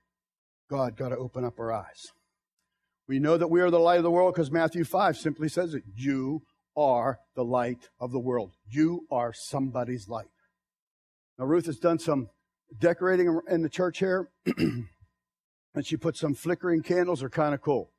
God 0.69 0.97
got 0.97 1.09
to 1.09 1.17
open 1.17 1.45
up 1.45 1.59
our 1.59 1.71
eyes. 1.71 2.11
We 3.07 3.19
know 3.19 3.37
that 3.37 3.49
we 3.49 3.61
are 3.61 3.69
the 3.69 3.79
light 3.79 3.97
of 3.97 4.03
the 4.03 4.11
world 4.11 4.33
because 4.33 4.51
Matthew 4.51 4.83
5 4.83 5.17
simply 5.17 5.49
says 5.49 5.73
it. 5.73 5.83
You 5.95 6.43
are 6.75 7.19
the 7.35 7.43
light 7.43 7.89
of 7.99 8.11
the 8.11 8.19
world. 8.19 8.53
You 8.67 9.05
are 9.11 9.33
somebody's 9.33 10.07
light. 10.07 10.31
Now, 11.37 11.45
Ruth 11.45 11.65
has 11.65 11.77
done 11.77 11.99
some 11.99 12.29
decorating 12.77 13.39
in 13.49 13.61
the 13.61 13.69
church 13.69 13.99
here, 13.99 14.29
and 15.73 15.85
she 15.85 15.97
put 15.97 16.17
some 16.17 16.33
flickering 16.33 16.81
candles, 16.81 17.23
are 17.23 17.29
kind 17.29 17.53
of 17.53 17.61
cool. 17.61 17.91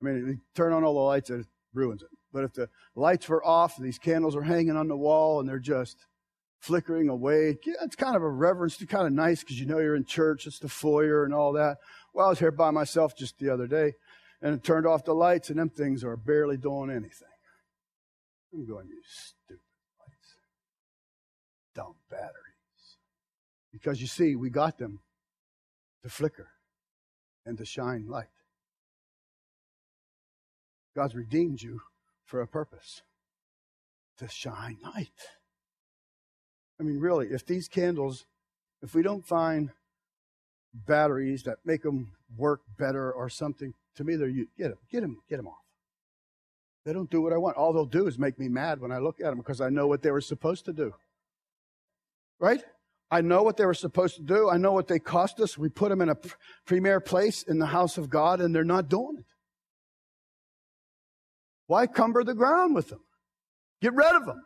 I 0.00 0.06
mean, 0.06 0.16
you 0.26 0.38
turn 0.54 0.72
on 0.72 0.84
all 0.84 0.94
the 0.94 1.00
lights, 1.00 1.30
it 1.30 1.46
ruins 1.72 2.02
it. 2.02 2.08
But 2.32 2.44
if 2.44 2.52
the 2.52 2.68
lights 2.94 3.28
were 3.28 3.44
off, 3.44 3.76
these 3.76 3.98
candles 3.98 4.36
are 4.36 4.42
hanging 4.42 4.76
on 4.76 4.88
the 4.88 4.96
wall, 4.96 5.40
and 5.40 5.48
they're 5.48 5.58
just 5.58 5.96
flickering 6.58 7.08
away. 7.08 7.56
It's 7.64 7.96
kind 7.96 8.16
of 8.16 8.22
a 8.22 8.28
reverence, 8.28 8.80
it's 8.80 8.90
kind 8.90 9.06
of 9.06 9.12
nice 9.12 9.40
because 9.40 9.60
you 9.60 9.66
know 9.66 9.78
you're 9.78 9.96
in 9.96 10.04
church, 10.04 10.46
it's 10.46 10.58
the 10.58 10.68
foyer 10.68 11.24
and 11.24 11.32
all 11.34 11.52
that. 11.52 11.78
Well, 12.12 12.26
I 12.26 12.30
was 12.30 12.38
here 12.38 12.50
by 12.50 12.70
myself 12.70 13.16
just 13.16 13.38
the 13.38 13.50
other 13.50 13.66
day 13.66 13.92
and 14.42 14.54
it 14.54 14.64
turned 14.64 14.86
off 14.86 15.04
the 15.04 15.14
lights, 15.14 15.50
and 15.50 15.58
them 15.58 15.70
things 15.70 16.04
are 16.04 16.16
barely 16.16 16.56
doing 16.56 16.90
anything. 16.90 17.28
I'm 18.52 18.66
going, 18.66 18.88
you 18.88 19.00
stupid 19.04 19.60
lights. 19.98 20.36
Dumb 21.74 21.94
batteries. 22.10 22.98
Because 23.72 24.00
you 24.00 24.06
see, 24.06 24.36
we 24.36 24.50
got 24.50 24.78
them 24.78 25.00
to 26.02 26.08
flicker 26.08 26.48
and 27.46 27.56
to 27.58 27.64
shine 27.64 28.06
light. 28.08 28.26
God's 30.94 31.14
redeemed 31.14 31.62
you 31.62 31.80
for 32.24 32.40
a 32.40 32.46
purpose 32.46 33.02
to 34.18 34.28
shine 34.28 34.78
light. 34.82 35.10
I 36.80 36.82
mean, 36.82 36.98
really, 36.98 37.28
if 37.28 37.46
these 37.46 37.68
candles, 37.68 38.26
if 38.82 38.94
we 38.94 39.02
don't 39.02 39.26
find 39.26 39.70
batteries 40.74 41.44
that 41.44 41.58
make 41.64 41.82
them 41.82 42.12
work 42.36 42.60
better 42.78 43.10
or 43.12 43.28
something, 43.28 43.72
to 43.94 44.04
me, 44.04 44.16
they're 44.16 44.28
you 44.28 44.48
get 44.58 44.68
them, 44.68 44.78
get 44.90 45.00
them, 45.00 45.22
get 45.28 45.36
them 45.36 45.48
off. 45.48 45.64
They 46.84 46.92
don't 46.92 47.10
do 47.10 47.20
what 47.20 47.32
I 47.32 47.36
want. 47.36 47.56
All 47.56 47.72
they'll 47.72 47.84
do 47.84 48.06
is 48.06 48.18
make 48.18 48.38
me 48.38 48.48
mad 48.48 48.80
when 48.80 48.92
I 48.92 48.98
look 48.98 49.20
at 49.20 49.30
them 49.30 49.38
because 49.38 49.60
I 49.60 49.70
know 49.70 49.86
what 49.86 50.02
they 50.02 50.10
were 50.10 50.20
supposed 50.20 50.64
to 50.66 50.72
do. 50.72 50.94
Right? 52.38 52.62
I 53.10 53.20
know 53.20 53.42
what 53.42 53.56
they 53.56 53.66
were 53.66 53.74
supposed 53.74 54.16
to 54.16 54.22
do. 54.22 54.50
I 54.50 54.56
know 54.56 54.72
what 54.72 54.88
they 54.88 54.98
cost 54.98 55.40
us. 55.40 55.56
We 55.56 55.68
put 55.68 55.90
them 55.90 56.00
in 56.00 56.08
a 56.08 56.16
premier 56.66 57.00
place 57.00 57.42
in 57.42 57.58
the 57.58 57.66
house 57.66 57.98
of 57.98 58.10
God 58.10 58.40
and 58.40 58.54
they're 58.54 58.64
not 58.64 58.88
doing 58.88 59.16
it. 59.18 59.24
Why 61.68 61.86
cumber 61.86 62.24
the 62.24 62.34
ground 62.34 62.74
with 62.74 62.88
them? 62.88 63.00
Get 63.80 63.94
rid 63.94 64.14
of 64.14 64.26
them. 64.26 64.42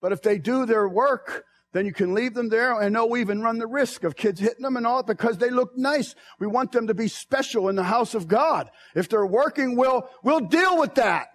But 0.00 0.12
if 0.12 0.20
they 0.20 0.38
do 0.38 0.66
their 0.66 0.88
work, 0.88 1.44
then 1.72 1.86
you 1.86 1.92
can 1.92 2.12
leave 2.12 2.34
them 2.34 2.48
there 2.48 2.78
and 2.78 2.92
no 2.92 3.16
even 3.16 3.40
run 3.40 3.58
the 3.58 3.66
risk 3.66 4.04
of 4.04 4.16
kids 4.16 4.40
hitting 4.40 4.62
them 4.62 4.76
and 4.76 4.86
all 4.86 5.02
because 5.02 5.38
they 5.38 5.48
look 5.48 5.76
nice. 5.76 6.14
We 6.38 6.46
want 6.46 6.72
them 6.72 6.86
to 6.88 6.94
be 6.94 7.08
special 7.08 7.68
in 7.68 7.76
the 7.76 7.84
house 7.84 8.14
of 8.14 8.28
God. 8.28 8.70
If 8.94 9.08
they're 9.08 9.24
working, 9.24 9.76
we'll, 9.76 10.08
we'll 10.22 10.40
deal 10.40 10.78
with 10.78 10.96
that. 10.96 11.28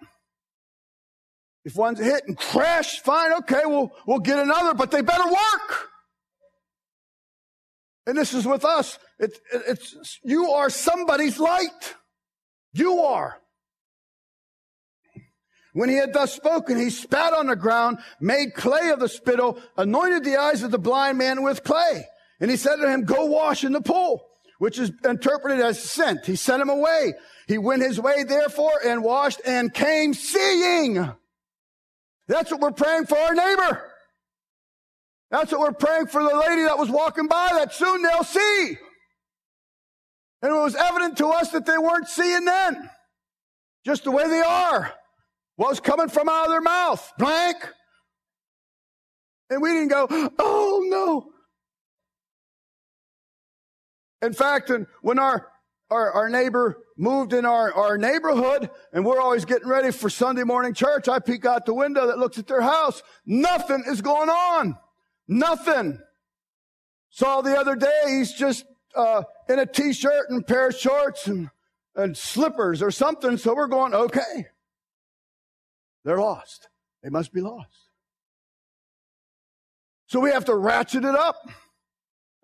If 1.68 1.76
one's 1.76 1.98
hit 1.98 2.26
and 2.26 2.34
crash, 2.34 3.00
fine, 3.00 3.30
okay, 3.40 3.60
we'll, 3.66 3.92
we'll 4.06 4.20
get 4.20 4.38
another, 4.38 4.72
but 4.72 4.90
they 4.90 5.02
better 5.02 5.26
work. 5.26 5.88
And 8.06 8.16
this 8.16 8.32
is 8.32 8.46
with 8.46 8.64
us. 8.64 8.98
It, 9.18 9.32
it, 9.52 9.62
it's, 9.68 10.18
you 10.24 10.52
are 10.52 10.70
somebody's 10.70 11.38
light. 11.38 11.94
You 12.72 13.00
are. 13.00 13.36
When 15.74 15.90
he 15.90 15.96
had 15.96 16.14
thus 16.14 16.32
spoken, 16.32 16.78
he 16.78 16.88
spat 16.88 17.34
on 17.34 17.48
the 17.48 17.54
ground, 17.54 17.98
made 18.18 18.54
clay 18.54 18.88
of 18.88 19.00
the 19.00 19.08
spittle, 19.10 19.60
anointed 19.76 20.24
the 20.24 20.38
eyes 20.38 20.62
of 20.62 20.70
the 20.70 20.78
blind 20.78 21.18
man 21.18 21.42
with 21.42 21.64
clay. 21.64 22.06
And 22.40 22.50
he 22.50 22.56
said 22.56 22.76
to 22.76 22.90
him, 22.90 23.04
go 23.04 23.26
wash 23.26 23.62
in 23.62 23.72
the 23.72 23.82
pool, 23.82 24.26
which 24.58 24.78
is 24.78 24.90
interpreted 25.04 25.60
as 25.60 25.82
sent. 25.82 26.24
He 26.24 26.36
sent 26.36 26.62
him 26.62 26.70
away. 26.70 27.12
He 27.46 27.58
went 27.58 27.82
his 27.82 28.00
way 28.00 28.24
therefore 28.24 28.80
and 28.86 29.04
washed 29.04 29.42
and 29.44 29.74
came 29.74 30.14
seeing. 30.14 31.12
That's 32.28 32.50
what 32.50 32.60
we're 32.60 32.72
praying 32.72 33.06
for 33.06 33.18
our 33.18 33.34
neighbor. 33.34 33.82
That's 35.30 35.52
what 35.52 35.60
we're 35.60 35.72
praying 35.72 36.06
for 36.06 36.22
the 36.22 36.36
lady 36.36 36.62
that 36.62 36.78
was 36.78 36.90
walking 36.90 37.26
by 37.26 37.50
that 37.54 37.74
soon 37.74 38.02
they'll 38.02 38.24
see. 38.24 38.76
And 40.42 40.52
it 40.52 40.58
was 40.58 40.74
evident 40.74 41.18
to 41.18 41.28
us 41.28 41.50
that 41.50 41.66
they 41.66 41.76
weren't 41.76 42.08
seeing 42.08 42.44
then. 42.44 42.90
Just 43.84 44.04
the 44.04 44.10
way 44.10 44.28
they 44.28 44.40
are. 44.40 44.92
What's 45.56 45.80
coming 45.80 46.08
from 46.08 46.28
out 46.28 46.44
of 46.44 46.50
their 46.50 46.60
mouth? 46.60 47.12
Blank. 47.18 47.56
And 49.50 49.62
we 49.62 49.70
didn't 49.70 49.88
go, 49.88 50.06
oh 50.38 50.84
no. 50.86 51.32
In 54.20 54.32
fact, 54.32 54.70
when 55.02 55.18
our, 55.18 55.48
our, 55.90 56.12
our, 56.12 56.28
neighbor 56.28 56.76
moved 56.98 57.32
in 57.32 57.46
our, 57.46 57.72
our 57.72 57.96
neighborhood 57.96 58.68
and 58.92 59.06
we're 59.06 59.20
always 59.20 59.44
getting 59.44 59.68
ready 59.68 59.92
for 59.92 60.10
Sunday 60.10 60.42
morning 60.42 60.74
church, 60.74 61.08
I 61.08 61.20
peek 61.20 61.46
out 61.46 61.64
the 61.64 61.74
window 61.74 62.08
that 62.08 62.18
looks 62.18 62.38
at 62.38 62.46
their 62.46 62.60
house. 62.60 63.02
Nothing 63.24 63.84
is 63.86 64.02
going 64.02 64.28
on. 64.28 64.76
Nothing. 65.28 66.00
Saw 67.10 67.40
the 67.40 67.56
other 67.58 67.76
day, 67.76 68.02
he's 68.06 68.32
just, 68.32 68.64
uh, 68.96 69.22
in 69.48 69.58
a 69.58 69.66
t-shirt 69.66 70.28
and 70.30 70.46
pair 70.46 70.68
of 70.68 70.76
shorts 70.76 71.26
and, 71.26 71.50
and 71.94 72.16
slippers 72.16 72.82
or 72.82 72.90
something. 72.90 73.36
So 73.36 73.54
we're 73.54 73.68
going, 73.68 73.94
okay. 73.94 74.46
They're 76.04 76.18
lost. 76.18 76.68
They 77.02 77.10
must 77.10 77.32
be 77.32 77.40
lost. 77.40 77.68
So 80.06 80.20
we 80.20 80.30
have 80.30 80.46
to 80.46 80.54
ratchet 80.54 81.04
it 81.04 81.14
up 81.14 81.36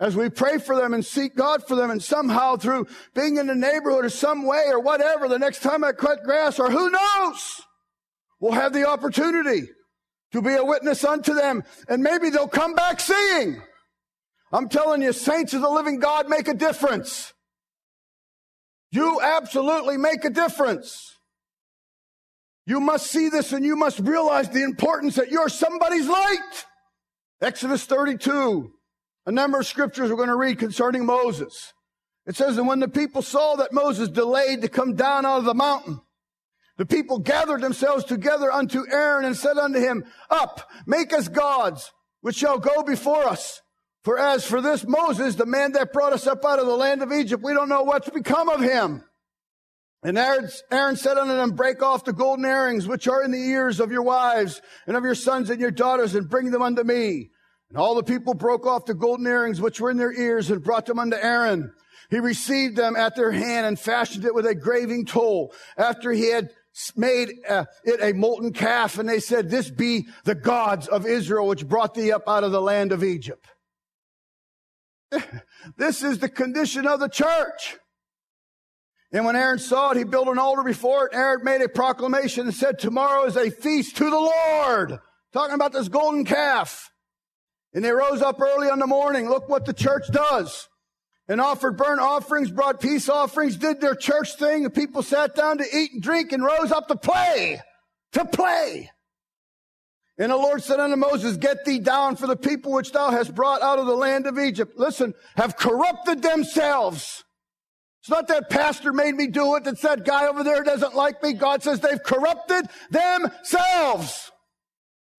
as 0.00 0.16
we 0.16 0.28
pray 0.28 0.58
for 0.58 0.76
them 0.76 0.92
and 0.92 1.04
seek 1.04 1.36
God 1.36 1.66
for 1.66 1.76
them 1.76 1.90
and 1.90 2.02
somehow 2.02 2.56
through 2.56 2.86
being 3.14 3.36
in 3.36 3.46
the 3.46 3.54
neighborhood 3.54 4.04
or 4.04 4.10
some 4.10 4.44
way 4.44 4.64
or 4.68 4.80
whatever, 4.80 5.28
the 5.28 5.38
next 5.38 5.60
time 5.60 5.84
I 5.84 5.92
cut 5.92 6.24
grass 6.24 6.58
or 6.58 6.70
who 6.70 6.90
knows, 6.90 7.60
we'll 8.40 8.52
have 8.52 8.72
the 8.72 8.88
opportunity 8.88 9.68
to 10.32 10.42
be 10.42 10.54
a 10.54 10.64
witness 10.64 11.04
unto 11.04 11.32
them 11.32 11.62
and 11.88 12.02
maybe 12.02 12.30
they'll 12.30 12.48
come 12.48 12.74
back 12.74 13.00
seeing. 13.00 13.62
I'm 14.52 14.68
telling 14.68 15.02
you, 15.02 15.12
saints 15.12 15.54
of 15.54 15.62
the 15.62 15.70
living 15.70 15.98
God 15.98 16.28
make 16.28 16.48
a 16.48 16.54
difference. 16.54 17.32
You 18.90 19.20
absolutely 19.20 19.96
make 19.96 20.24
a 20.24 20.30
difference. 20.30 21.14
You 22.66 22.80
must 22.80 23.08
see 23.08 23.28
this 23.28 23.52
and 23.52 23.64
you 23.64 23.76
must 23.76 23.98
realize 24.00 24.48
the 24.48 24.62
importance 24.62 25.16
that 25.16 25.30
you're 25.30 25.48
somebody's 25.48 26.08
light. 26.08 26.64
Exodus 27.40 27.84
32, 27.84 28.70
a 29.26 29.32
number 29.32 29.58
of 29.58 29.66
scriptures 29.66 30.10
we're 30.10 30.16
going 30.16 30.28
to 30.28 30.36
read 30.36 30.58
concerning 30.58 31.06
Moses. 31.06 31.72
It 32.26 32.36
says, 32.36 32.56
that 32.56 32.64
when 32.64 32.80
the 32.80 32.88
people 32.88 33.22
saw 33.22 33.56
that 33.56 33.72
Moses 33.72 34.08
delayed 34.08 34.62
to 34.62 34.68
come 34.68 34.94
down 34.94 35.26
out 35.26 35.38
of 35.38 35.44
the 35.44 35.54
mountain, 35.54 36.00
the 36.76 36.86
people 36.86 37.18
gathered 37.18 37.60
themselves 37.60 38.04
together 38.04 38.50
unto 38.50 38.84
Aaron 38.90 39.24
and 39.24 39.36
said 39.36 39.58
unto 39.58 39.78
him, 39.78 40.04
Up, 40.30 40.68
make 40.86 41.12
us 41.12 41.28
gods, 41.28 41.92
which 42.20 42.36
shall 42.36 42.58
go 42.58 42.82
before 42.82 43.24
us. 43.24 43.60
For 44.02 44.18
as 44.18 44.44
for 44.44 44.60
this 44.60 44.86
Moses, 44.86 45.36
the 45.36 45.46
man 45.46 45.72
that 45.72 45.92
brought 45.92 46.12
us 46.12 46.26
up 46.26 46.44
out 46.44 46.58
of 46.58 46.66
the 46.66 46.76
land 46.76 47.02
of 47.02 47.12
Egypt, 47.12 47.42
we 47.42 47.54
don't 47.54 47.68
know 47.68 47.84
what's 47.84 48.10
become 48.10 48.48
of 48.48 48.60
him. 48.60 49.04
And 50.02 50.18
Aaron 50.18 50.96
said 50.96 51.16
unto 51.16 51.34
them, 51.34 51.52
break 51.52 51.82
off 51.82 52.04
the 52.04 52.12
golden 52.12 52.44
earrings 52.44 52.86
which 52.86 53.08
are 53.08 53.22
in 53.22 53.30
the 53.30 53.38
ears 53.38 53.80
of 53.80 53.90
your 53.90 54.02
wives 54.02 54.60
and 54.86 54.96
of 54.96 55.04
your 55.04 55.14
sons 55.14 55.48
and 55.48 55.58
your 55.58 55.70
daughters 55.70 56.14
and 56.14 56.28
bring 56.28 56.50
them 56.50 56.60
unto 56.60 56.82
me. 56.82 57.30
And 57.74 57.82
all 57.82 57.96
the 57.96 58.04
people 58.04 58.34
broke 58.34 58.68
off 58.68 58.86
the 58.86 58.94
golden 58.94 59.26
earrings 59.26 59.60
which 59.60 59.80
were 59.80 59.90
in 59.90 59.96
their 59.96 60.12
ears 60.12 60.48
and 60.48 60.62
brought 60.62 60.86
them 60.86 61.00
unto 61.00 61.16
Aaron. 61.16 61.72
He 62.08 62.20
received 62.20 62.76
them 62.76 62.94
at 62.94 63.16
their 63.16 63.32
hand 63.32 63.66
and 63.66 63.76
fashioned 63.76 64.24
it 64.24 64.32
with 64.32 64.46
a 64.46 64.54
graving 64.54 65.06
tool 65.06 65.52
after 65.76 66.12
he 66.12 66.30
had 66.30 66.50
made 66.94 67.32
uh, 67.48 67.64
it 67.82 68.00
a 68.00 68.16
molten 68.16 68.52
calf. 68.52 68.96
And 68.96 69.08
they 69.08 69.18
said, 69.18 69.50
this 69.50 69.70
be 69.70 70.06
the 70.22 70.36
gods 70.36 70.86
of 70.86 71.04
Israel 71.04 71.48
which 71.48 71.66
brought 71.66 71.94
thee 71.94 72.12
up 72.12 72.28
out 72.28 72.44
of 72.44 72.52
the 72.52 72.60
land 72.60 72.92
of 72.92 73.02
Egypt. 73.02 73.44
this 75.76 76.04
is 76.04 76.20
the 76.20 76.28
condition 76.28 76.86
of 76.86 77.00
the 77.00 77.08
church. 77.08 77.76
And 79.10 79.24
when 79.24 79.34
Aaron 79.34 79.58
saw 79.58 79.90
it, 79.90 79.96
he 79.96 80.04
built 80.04 80.28
an 80.28 80.38
altar 80.38 80.62
before 80.62 81.06
it. 81.06 81.16
Aaron 81.16 81.42
made 81.42 81.60
a 81.60 81.68
proclamation 81.68 82.46
and 82.46 82.54
said, 82.54 82.78
tomorrow 82.78 83.24
is 83.24 83.36
a 83.36 83.50
feast 83.50 83.96
to 83.96 84.04
the 84.04 84.10
Lord. 84.10 85.00
Talking 85.32 85.56
about 85.56 85.72
this 85.72 85.88
golden 85.88 86.24
calf. 86.24 86.92
And 87.74 87.84
they 87.84 87.90
rose 87.90 88.22
up 88.22 88.40
early 88.40 88.68
in 88.68 88.78
the 88.78 88.86
morning. 88.86 89.28
Look 89.28 89.48
what 89.48 89.64
the 89.64 89.72
church 89.72 90.04
does. 90.10 90.68
and 91.28 91.40
offered 91.40 91.76
burnt 91.76 92.00
offerings, 92.00 92.50
brought 92.50 92.80
peace 92.80 93.08
offerings, 93.08 93.56
did 93.56 93.80
their 93.80 93.94
church 93.94 94.36
thing. 94.36 94.62
The 94.62 94.70
people 94.70 95.02
sat 95.02 95.34
down 95.34 95.58
to 95.58 95.64
eat 95.64 95.92
and 95.92 96.02
drink 96.02 96.32
and 96.32 96.44
rose 96.44 96.70
up 96.70 96.88
to 96.88 96.96
play, 96.96 97.60
to 98.12 98.24
play. 98.24 98.90
And 100.18 100.30
the 100.30 100.36
Lord 100.36 100.62
said 100.62 100.78
unto 100.78 100.96
Moses, 100.96 101.36
get 101.36 101.64
thee 101.64 101.80
down 101.80 102.16
for 102.16 102.26
the 102.26 102.36
people 102.36 102.72
which 102.72 102.92
thou 102.92 103.10
hast 103.10 103.34
brought 103.34 103.62
out 103.62 103.78
of 103.78 103.86
the 103.86 103.96
land 103.96 104.26
of 104.26 104.38
Egypt. 104.38 104.74
Listen, 104.76 105.14
have 105.36 105.56
corrupted 105.56 106.22
themselves. 106.22 107.24
It's 108.00 108.10
not 108.10 108.28
that 108.28 108.50
pastor 108.50 108.92
made 108.92 109.14
me 109.14 109.26
do 109.26 109.56
it. 109.56 109.66
It's 109.66 109.80
that 109.80 110.04
guy 110.04 110.26
over 110.26 110.44
there 110.44 110.62
doesn't 110.62 110.94
like 110.94 111.22
me. 111.22 111.32
God 111.32 111.62
says 111.62 111.80
they've 111.80 112.02
corrupted 112.02 112.66
themselves. 112.90 114.30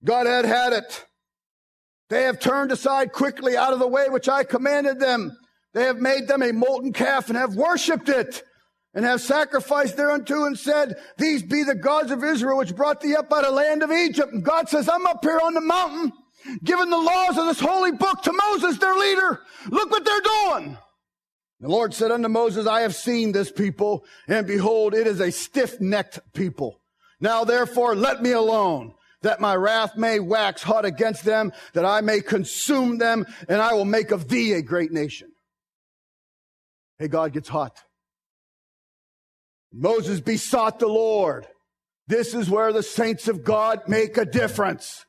God 0.03 0.27
had 0.27 0.45
had 0.45 0.71
it. 0.71 1.05
They 2.09 2.23
have 2.23 2.39
turned 2.39 2.71
aside 2.71 3.11
quickly 3.11 3.57
out 3.57 3.73
of 3.73 3.79
the 3.79 3.87
way 3.87 4.09
which 4.09 4.29
I 4.29 4.43
commanded 4.43 4.99
them. 4.99 5.37
They 5.73 5.83
have 5.83 5.97
made 5.97 6.27
them 6.27 6.41
a 6.41 6.53
molten 6.53 6.93
calf 6.93 7.29
and 7.29 7.37
have 7.37 7.55
worshipped 7.55 8.09
it 8.09 8.43
and 8.93 9.03
have 9.03 9.19
sacrificed 9.19 9.97
thereunto 9.97 10.45
and 10.45 10.57
said, 10.57 10.95
these 11.17 11.43
be 11.43 11.63
the 11.63 11.75
gods 11.75 12.11
of 12.11 12.23
Israel 12.23 12.57
which 12.57 12.75
brought 12.75 13.01
thee 13.01 13.15
up 13.15 13.33
out 13.33 13.43
of 13.43 13.49
the 13.49 13.51
land 13.51 13.83
of 13.83 13.91
Egypt. 13.91 14.31
And 14.31 14.43
God 14.43 14.69
says, 14.69 14.87
I'm 14.87 15.05
up 15.05 15.23
here 15.23 15.39
on 15.43 15.53
the 15.53 15.61
mountain 15.61 16.13
giving 16.63 16.89
the 16.89 16.97
laws 16.97 17.37
of 17.37 17.45
this 17.47 17.59
holy 17.59 17.91
book 17.91 18.21
to 18.21 18.31
Moses, 18.31 18.77
their 18.77 18.95
leader. 18.95 19.41
Look 19.69 19.89
what 19.89 20.05
they're 20.05 20.21
doing. 20.21 20.77
The 21.59 21.69
Lord 21.69 21.93
said 21.93 22.11
unto 22.11 22.29
Moses, 22.29 22.67
I 22.67 22.81
have 22.81 22.95
seen 22.95 23.31
this 23.31 23.51
people 23.51 24.05
and 24.27 24.45
behold, 24.45 24.93
it 24.93 25.07
is 25.07 25.19
a 25.19 25.31
stiff-necked 25.31 26.19
people. 26.33 26.79
Now 27.19 27.43
therefore 27.43 27.95
let 27.95 28.21
me 28.21 28.31
alone 28.31 28.93
that 29.25 29.41
my 29.41 29.55
wrath 29.55 29.97
may 29.97 30.19
wax 30.19 30.61
hot 30.61 30.85
against 30.85 31.25
them, 31.25 31.51
that 31.73 31.83
I 31.83 32.01
may 32.01 32.21
consume 32.21 32.99
them, 32.99 33.25
and 33.49 33.59
I 33.59 33.73
will 33.73 33.83
make 33.83 34.11
of 34.11 34.29
thee 34.29 34.53
a 34.53 34.61
great 34.61 34.91
nation. 34.91 35.29
Hey, 36.99 37.07
God 37.07 37.33
gets 37.33 37.49
hot. 37.49 37.75
Moses 39.73 40.21
besought 40.21 40.77
the 40.77 40.87
Lord. 40.87 41.47
This 42.07 42.35
is 42.35 42.51
where 42.51 42.71
the 42.71 42.83
saints 42.83 43.27
of 43.27 43.43
God 43.43 43.81
make 43.87 44.15
a 44.17 44.25
difference. 44.25 45.05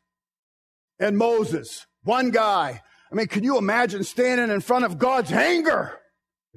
And 0.98 1.18
Moses, 1.18 1.84
one 2.02 2.30
guy. 2.30 2.80
I 3.12 3.14
mean, 3.14 3.26
can 3.26 3.44
you 3.44 3.58
imagine 3.58 4.02
standing 4.02 4.48
in 4.48 4.62
front 4.62 4.86
of 4.86 4.98
God's 4.98 5.30
anger? 5.30 5.92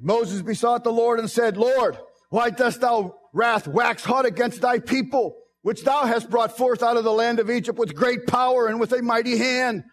Moses 0.00 0.40
besought 0.40 0.82
the 0.82 0.92
Lord 0.92 1.18
and 1.18 1.30
said, 1.30 1.58
Lord, 1.58 1.98
why 2.30 2.48
dost 2.48 2.80
thou 2.80 3.16
wrath 3.34 3.68
wax 3.68 4.02
hot 4.02 4.24
against 4.24 4.62
thy 4.62 4.78
people, 4.78 5.36
which 5.62 5.84
thou 5.84 6.06
hast 6.06 6.30
brought 6.30 6.56
forth 6.56 6.82
out 6.82 6.96
of 6.96 7.04
the 7.04 7.12
land 7.12 7.38
of 7.38 7.50
Egypt 7.50 7.78
with 7.78 7.94
great 7.94 8.26
power 8.26 8.66
and 8.66 8.80
with 8.80 8.92
a 8.92 9.02
mighty 9.02 9.36
hand? 9.36 9.84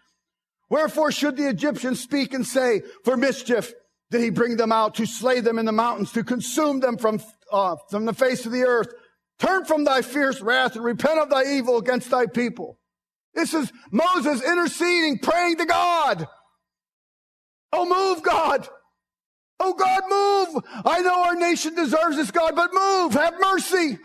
Wherefore 0.69 1.11
should 1.11 1.37
the 1.37 1.47
Egyptians 1.47 2.01
speak 2.01 2.33
and 2.33 2.45
say, 2.45 2.81
for 3.03 3.15
mischief 3.15 3.73
did 4.11 4.21
he 4.21 4.29
bring 4.29 4.57
them 4.57 4.71
out 4.71 4.95
to 4.95 5.05
slay 5.05 5.39
them 5.39 5.59
in 5.59 5.65
the 5.65 5.71
mountains, 5.71 6.11
to 6.13 6.23
consume 6.23 6.79
them 6.79 6.97
from 6.97 7.21
uh, 7.51 7.75
from 7.89 8.05
the 8.05 8.13
face 8.13 8.45
of 8.45 8.51
the 8.51 8.63
earth. 8.63 8.89
Turn 9.39 9.65
from 9.65 9.83
thy 9.83 10.01
fierce 10.01 10.41
wrath 10.41 10.75
and 10.75 10.83
repent 10.83 11.19
of 11.19 11.29
thy 11.29 11.43
evil 11.43 11.77
against 11.77 12.09
thy 12.09 12.25
people. 12.25 12.79
This 13.33 13.53
is 13.53 13.71
Moses 13.91 14.41
interceding, 14.43 15.19
praying 15.19 15.57
to 15.57 15.65
God. 15.65 16.27
Oh, 17.71 17.85
move, 17.85 18.23
God. 18.23 18.67
Oh, 19.59 19.73
God, 19.73 20.01
move. 20.09 20.63
I 20.85 21.01
know 21.01 21.23
our 21.25 21.35
nation 21.35 21.75
deserves 21.75 22.15
this, 22.15 22.31
God, 22.31 22.55
but 22.55 22.73
move. 22.73 23.13
Have 23.13 23.35
mercy. 23.39 23.99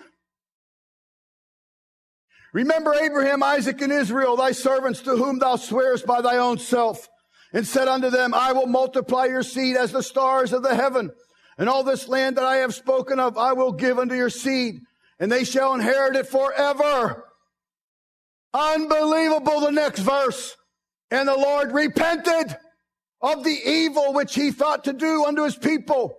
Remember 2.52 2.94
Abraham, 2.94 3.42
Isaac, 3.42 3.80
and 3.80 3.92
Israel, 3.92 4.36
thy 4.36 4.52
servants 4.52 5.00
to 5.02 5.16
whom 5.16 5.38
thou 5.38 5.56
swearest 5.56 6.06
by 6.06 6.20
thy 6.20 6.36
own 6.36 6.58
self, 6.58 7.08
and 7.52 7.66
said 7.66 7.88
unto 7.88 8.10
them, 8.10 8.34
I 8.34 8.52
will 8.52 8.66
multiply 8.66 9.26
your 9.26 9.42
seed 9.42 9.76
as 9.76 9.92
the 9.92 10.02
stars 10.02 10.52
of 10.52 10.62
the 10.62 10.74
heaven 10.74 11.10
and 11.58 11.68
all 11.68 11.84
this 11.84 12.08
land 12.08 12.36
that 12.36 12.44
I 12.44 12.56
have 12.58 12.74
spoken 12.74 13.20
of, 13.20 13.36
I 13.36 13.52
will 13.52 13.72
give 13.72 13.98
unto 13.98 14.14
your 14.14 14.30
seed, 14.30 14.80
and 15.18 15.30
they 15.30 15.44
shall 15.44 15.74
inherit 15.74 16.16
it 16.16 16.26
forever. 16.26 17.24
Unbelievable, 18.54 19.60
the 19.60 19.70
next 19.70 20.00
verse. 20.00 20.56
And 21.10 21.28
the 21.28 21.36
Lord 21.36 21.72
repented 21.72 22.56
of 23.20 23.44
the 23.44 23.58
evil 23.64 24.12
which 24.12 24.34
he 24.34 24.50
thought 24.50 24.84
to 24.84 24.92
do 24.92 25.24
unto 25.24 25.44
his 25.44 25.56
people. 25.56 26.16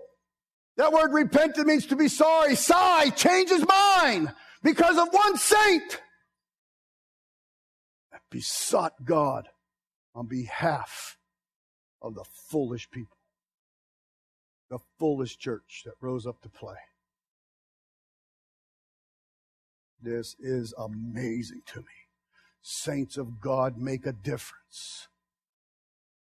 That 0.77 0.93
word 0.93 1.13
repented 1.13 1.67
means 1.67 1.87
to 1.87 1.95
be 1.95 2.07
sorry. 2.07 2.55
Sigh, 2.55 3.09
change 3.09 3.49
his 3.49 3.65
mind 3.67 4.31
because 4.63 4.97
of 4.97 5.09
one 5.11 5.37
saint. 5.37 5.99
Besought 8.33 9.05
God 9.05 9.47
on 10.15 10.25
behalf 10.25 11.17
of 12.01 12.15
the 12.15 12.25
foolish 12.49 12.89
people 12.89 13.17
the 14.73 14.79
foolish 14.97 15.37
church 15.37 15.83
that 15.85 15.93
rose 16.01 16.25
up 16.25 16.41
to 16.41 16.49
play. 16.49 16.77
This 20.01 20.35
is 20.39 20.73
amazing 20.79 21.61
to 21.67 21.81
me. 21.81 21.85
Saints 22.63 23.15
of 23.15 23.39
God 23.39 23.77
make 23.77 24.07
a 24.07 24.11
difference. 24.11 25.09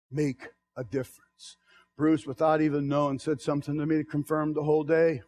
Make 0.08 0.50
a 0.76 0.84
difference. 0.84 1.56
Bruce, 1.96 2.28
without 2.28 2.60
even 2.60 2.86
knowing, 2.86 3.18
said 3.18 3.40
something 3.40 3.76
to 3.76 3.86
me 3.86 3.96
to 3.96 4.04
confirm 4.04 4.54
the 4.54 4.62
whole 4.62 4.84
day. 4.84 5.22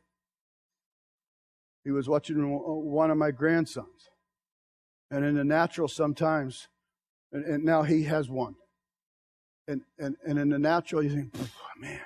He 1.83 1.91
was 1.91 2.09
watching 2.09 2.37
one 2.39 3.11
of 3.11 3.19
my 3.19 3.33
grandsons. 3.33 4.10
And 5.11 5.25
in 5.25 5.35
the 5.35 5.45
natural, 5.45 5.89
sometimes, 5.89 6.69
and, 7.33 7.45
and 7.45 7.65
now 7.65 7.83
he 7.83 8.05
has 8.05 8.29
one. 8.29 8.55
And, 9.67 9.83
and, 9.99 10.17
and 10.25 10.39
in 10.39 10.49
the 10.51 10.59
natural, 10.59 11.03
you 11.03 11.11
think, 11.11 11.35
man, 11.79 12.01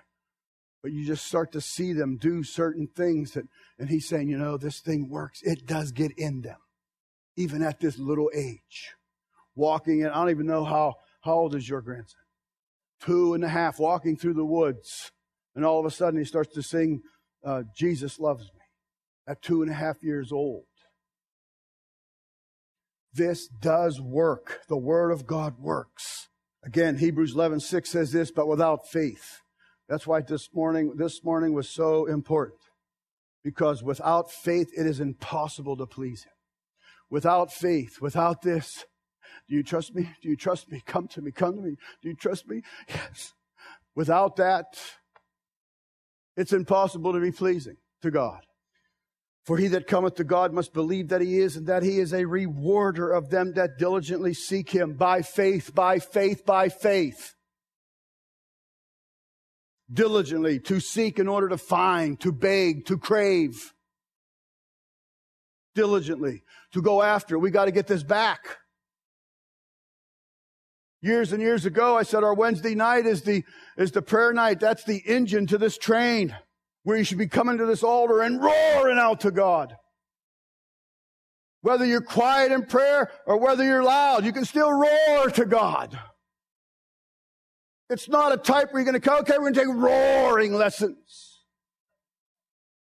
but 0.83 0.93
you 0.93 1.07
just 1.07 1.27
start 1.27 1.53
to 1.53 1.61
see 1.61 1.93
them 1.93 2.19
do 2.19 2.43
certain 2.43 2.89
things 2.95 3.33
that, 3.33 3.45
and 3.79 3.89
he's 3.89 4.07
saying, 4.07 4.29
you 4.29 4.37
know, 4.37 4.57
this 4.57 4.81
thing 4.81 5.09
works. 5.09 5.41
It 5.43 5.67
does 5.67 5.93
get 5.93 6.13
in 6.19 6.43
them, 6.43 6.59
even 7.37 7.63
at 7.63 7.81
this 7.81 7.99
little 7.99 8.31
age. 8.35 8.93
Walking 9.55 10.01
in, 10.01 10.09
I 10.09 10.15
don't 10.17 10.31
even 10.31 10.47
know 10.47 10.65
how, 10.65 10.95
how 11.23 11.35
old 11.35 11.55
is 11.55 11.69
your 11.69 11.81
grandson? 11.81 12.21
Two 13.01 13.35
and 13.35 13.45
a 13.45 13.49
half, 13.49 13.79
walking 13.79 14.17
through 14.17 14.35
the 14.35 14.45
woods. 14.45 15.11
And 15.55 15.65
all 15.65 15.81
of 15.81 15.87
a 15.87 15.91
sudden 15.91 16.19
he 16.19 16.25
starts 16.27 16.53
to 16.55 16.63
sing, 16.63 17.01
uh, 17.45 17.63
Jesus 17.75 18.19
loves 18.19 18.45
me 18.45 18.61
at 19.27 19.41
two 19.41 19.63
and 19.63 19.71
a 19.71 19.75
half 19.75 20.03
years 20.03 20.33
old. 20.33 20.65
This 23.15 23.47
does 23.47 24.01
work. 24.01 24.61
The 24.69 24.77
word 24.77 25.11
of 25.11 25.27
God 25.27 25.59
works. 25.59 26.29
Again, 26.65 26.99
Hebrews 26.99 27.35
11, 27.35 27.61
6 27.61 27.91
says 27.91 28.13
this, 28.13 28.31
but 28.31 28.49
without 28.49 28.89
faith, 28.89 29.43
that's 29.89 30.07
why 30.07 30.23
this 30.23 30.49
morning, 30.55 30.95
this 30.97 31.23
morning 31.23 31.53
was 31.53 31.69
so 31.69 32.07
important. 32.07 32.61
Because 33.45 33.83
without 33.83 34.31
faith, 34.31 34.71
it 34.77 34.87
is 34.87 34.99
impossible 34.99 35.77
to 35.77 35.87
please 35.87 36.25
Him. 36.25 36.33
Without 37.11 37.53
faith, 37.53 38.01
without 38.01 38.41
this, 38.43 38.85
do 39.49 39.55
you 39.55 39.63
trust 39.63 39.95
me? 39.95 40.11
Do 40.23 40.29
you 40.29 40.37
trust 40.37 40.73
me? 40.73 40.83
Come 40.87 41.07
to 41.09 41.21
me, 41.21 41.31
come 41.31 41.57
to 41.57 41.63
me. 41.63 41.77
Do 42.03 42.09
you 42.09 42.17
trust 42.17 42.49
me? 42.49 42.63
Yes. 42.89 43.35
Without 43.95 44.37
that, 44.37 44.81
it's 46.37 46.53
impossible 46.53 47.13
to 47.13 47.21
be 47.21 47.31
pleasing 47.31 47.77
to 48.03 48.11
God. 48.11 48.41
For 49.45 49.59
he 49.59 49.69
that 49.69 49.87
cometh 49.87 50.15
to 50.15 50.25
God 50.25 50.55
must 50.55 50.73
believe 50.73 51.09
that 51.09 51.21
he 51.21 51.39
is 51.39 51.57
and 51.57 51.67
that 51.67 51.83
he 51.83 51.99
is 51.99 52.15
a 52.15 52.25
rewarder 52.25 53.13
of 53.13 53.29
them 53.29 53.53
that 53.55 53.79
diligently 53.79 54.33
seek 54.33 54.71
him 54.71 54.95
by 54.95 55.21
faith, 55.21 55.75
by 55.75 55.99
faith, 55.99 56.47
by 56.47 56.71
faith 56.71 57.35
diligently, 59.93 60.59
to 60.61 60.81
seek 60.81 61.19
in 61.19 61.29
order 61.29 61.49
to 61.49 61.59
find, 61.59 62.19
to 62.21 62.33
beg, 62.33 62.87
to 62.87 62.99
crave. 62.99 63.73
Diligently, 65.75 66.43
to 66.73 66.81
go 66.81 67.03
after. 67.03 67.39
We 67.39 67.51
got 67.51 67.67
to 67.67 67.73
get 67.73 67.87
this 67.87 68.03
back. 68.03 68.59
Years 71.03 71.33
and 71.33 71.43
years 71.43 71.67
ago, 71.67 71.99
I 71.99 72.03
said 72.03 72.25
our 72.25 72.35
Wednesday 72.35 72.75
night 72.75 73.07
is 73.07 73.23
the, 73.23 73.45
is 73.77 73.93
the 73.93 74.01
prayer 74.01 74.33
night. 74.33 74.59
That's 74.61 74.85
the 74.85 75.03
engine 75.05 75.47
to 75.49 75.59
this 75.59 75.77
train 75.77 76.35
where 76.85 76.97
you 76.97 77.05
should 77.05 77.19
be 77.19 77.27
coming 77.27 77.59
to 77.59 77.67
this 77.67 77.83
altar 77.83 78.23
and 78.23 78.43
roaring 78.43 78.99
out 78.99 79.21
to 79.21 79.31
God. 79.31 79.75
Whether 81.63 81.87
you're 81.87 82.03
quiet 82.03 82.53
in 82.53 82.67
prayer 82.67 83.11
or 83.27 83.39
whether 83.39 83.65
you're 83.65 83.83
loud, 83.83 84.25
you 84.25 84.33
can 84.33 84.45
still 84.45 84.71
roar 84.71 85.31
to 85.31 85.47
God. 85.47 85.99
It's 87.91 88.09
not 88.09 88.33
a 88.33 88.37
type 88.37 88.73
where 88.73 88.83
you're 88.83 88.91
going 88.91 89.01
to 89.01 89.07
go, 89.07 89.19
okay, 89.19 89.35
we're 89.39 89.51
going 89.51 89.55
to 89.55 89.61
take 89.61 89.75
roaring 89.75 90.53
lessons. 90.53 91.41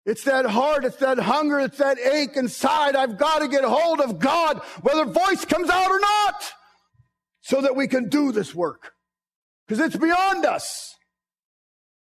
It's 0.05 0.25
that 0.25 0.45
heart, 0.45 0.83
it's 0.83 0.97
that 0.97 1.17
hunger, 1.17 1.61
it's 1.61 1.77
that 1.77 1.97
ache 1.97 2.35
inside. 2.35 2.97
I've 2.97 3.17
got 3.17 3.39
to 3.39 3.47
get 3.47 3.63
hold 3.63 4.01
of 4.01 4.19
God, 4.19 4.61
whether 4.81 5.05
voice 5.05 5.45
comes 5.45 5.69
out 5.69 5.89
or 5.89 5.99
not, 5.99 6.51
so 7.39 7.61
that 7.61 7.75
we 7.75 7.87
can 7.87 8.09
do 8.09 8.33
this 8.33 8.53
work. 8.53 8.91
Because 9.65 9.79
it's 9.85 9.95
beyond 9.95 10.45
us. 10.45 10.92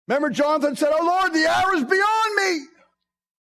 Remember, 0.08 0.30
Jonathan 0.30 0.76
said, 0.76 0.92
Oh 0.92 1.06
Lord, 1.06 1.34
the 1.34 1.48
hour 1.48 1.76
is 1.76 1.84
beyond 1.84 2.36
me. 2.36 2.66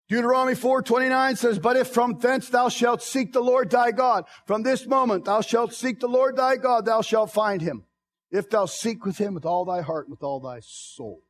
Deuteronomy 0.08 0.54
4:29 0.54 1.36
says, 1.36 1.58
"But 1.58 1.78
if 1.78 1.88
from 1.88 2.18
thence 2.18 2.50
thou 2.50 2.68
shalt 2.68 3.02
seek 3.02 3.32
the 3.32 3.40
Lord 3.40 3.70
thy 3.70 3.90
God, 3.90 4.26
from 4.46 4.62
this 4.62 4.86
moment 4.86 5.24
thou 5.24 5.40
shalt 5.40 5.72
seek 5.72 6.00
the 6.00 6.08
Lord 6.08 6.36
thy 6.36 6.56
God, 6.56 6.84
thou 6.84 7.00
shalt 7.00 7.32
find 7.32 7.62
him." 7.62 7.86
if 8.34 8.50
thou 8.50 8.66
seek 8.66 9.04
with 9.04 9.16
him 9.16 9.32
with 9.32 9.46
all 9.46 9.64
thy 9.64 9.80
heart 9.80 10.06
and 10.06 10.10
with 10.10 10.24
all 10.24 10.40
thy 10.40 10.58
soul. 10.60 11.22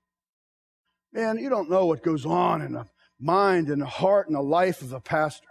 Man, 1.13 1.37
you 1.39 1.51
don't 1.51 1.69
know 1.69 1.85
what 1.85 2.03
goes 2.03 2.25
on 2.25 2.63
in 2.63 2.73
the 2.73 2.87
mind 3.21 3.69
and 3.69 3.83
the 3.83 3.87
heart 3.87 4.27
and 4.27 4.35
the 4.35 4.41
life 4.41 4.81
of 4.81 4.95
a 4.95 5.01
pastor. 5.01 5.47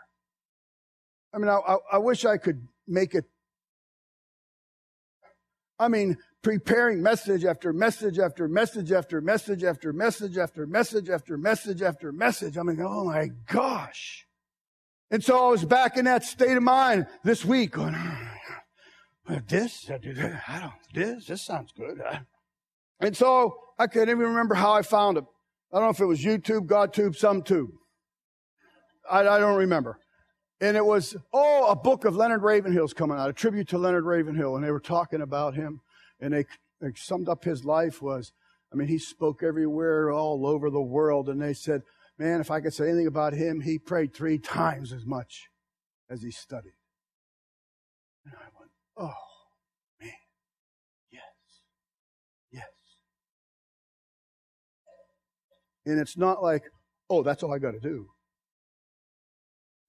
I 1.32 1.38
mean, 1.38 1.50
I, 1.50 1.58
I, 1.58 1.78
I 1.94 1.98
wish 2.00 2.26
I 2.26 2.38
could 2.38 2.68
make 2.88 3.14
it. 3.14 3.26
I 5.78 5.90
mean, 5.90 6.18
preparing 6.44 7.02
message 7.02 7.46
after 7.46 7.74
message 7.74 8.20
after 8.20 8.48
message 8.48 8.92
after 8.92 9.22
message 9.22 9.64
after 9.64 9.94
message 9.94 10.38
after 10.38 10.68
message 10.68 11.10
after 11.10 11.38
message 11.38 11.82
after 11.82 12.12
message. 12.12 12.58
I'm 12.58 12.68
like, 12.68 12.80
oh 12.80 13.06
my 13.06 13.30
gosh. 13.48 14.28
And 15.10 15.24
so 15.24 15.48
I 15.48 15.50
was 15.50 15.64
back 15.64 15.98
in 15.98 16.06
that 16.06 16.24
state 16.24 16.56
of 16.56 16.64
mind 16.64 17.08
this 17.24 17.46
week 17.46 17.72
going, 17.72 17.96
oh, 19.30 19.40
this, 19.48 19.90
I 19.90 19.98
do 19.98 20.14
that. 20.14 20.44
I 20.48 20.60
don't, 20.60 20.74
this, 20.94 21.28
this 21.28 21.46
sounds 21.46 21.72
good. 21.72 22.02
And 23.00 23.16
so 23.16 23.58
I 23.80 23.88
can't 23.88 24.10
even 24.10 24.26
remember 24.26 24.56
how 24.56 24.74
I 24.74 24.82
found 24.82 25.18
it. 25.18 25.24
I 25.72 25.78
don't 25.78 25.86
know 25.86 25.92
if 25.92 26.00
it 26.00 26.06
was 26.06 26.24
YouTube, 26.24 26.68
GodTube, 26.68 27.16
some 27.16 27.42
tube. 27.42 27.72
I, 29.10 29.20
I 29.20 29.40
don't 29.40 29.58
remember. 29.58 30.00
And 30.60 30.76
it 30.76 30.86
was, 30.86 31.16
oh, 31.34 31.68
a 31.70 31.76
book 31.76 32.06
of 32.06 32.16
Leonard 32.16 32.42
Ravenhill's 32.42 32.94
coming 32.94 33.18
out, 33.18 33.30
a 33.30 33.34
tribute 33.34 33.70
to 33.70 33.78
Leonard 33.78 34.06
Ravenhill. 34.06 34.56
And 34.56 34.64
they 34.64 34.72
were 34.72 34.80
talking 34.80 35.22
about 35.22 35.56
him 35.56 35.82
and 36.24 36.34
they, 36.34 36.46
they 36.80 36.94
summed 36.96 37.28
up 37.28 37.44
his 37.44 37.66
life 37.66 38.02
was, 38.02 38.32
I 38.72 38.76
mean, 38.76 38.88
he 38.88 38.98
spoke 38.98 39.44
everywhere, 39.44 40.10
all 40.10 40.48
over 40.48 40.70
the 40.70 40.82
world. 40.82 41.28
And 41.28 41.42
they 41.42 41.54
said, 41.54 41.82
man, 42.18 42.40
if 42.40 42.50
I 42.50 42.62
could 42.62 42.74
say 42.74 42.88
anything 42.88 43.08
about 43.08 43.34
him, 43.34 43.60
he 43.60 43.78
prayed 43.78 44.16
three 44.16 44.40
times 44.40 44.94
as 44.94 45.06
much 45.06 45.50
as 46.10 46.24
he 46.24 46.32
studied. 46.32 46.74
And 48.26 48.36
I 48.36 48.48
went, 48.58 48.72
oh, 48.96 49.14
man, 50.02 50.12
yes, 51.12 51.22
yes. 52.52 52.64
And 55.86 56.00
it's 56.00 56.18
not 56.18 56.42
like, 56.42 56.64
oh, 57.10 57.22
that's 57.22 57.44
all 57.44 57.54
I 57.54 57.60
got 57.60 57.72
to 57.72 57.82
do. 57.82 58.13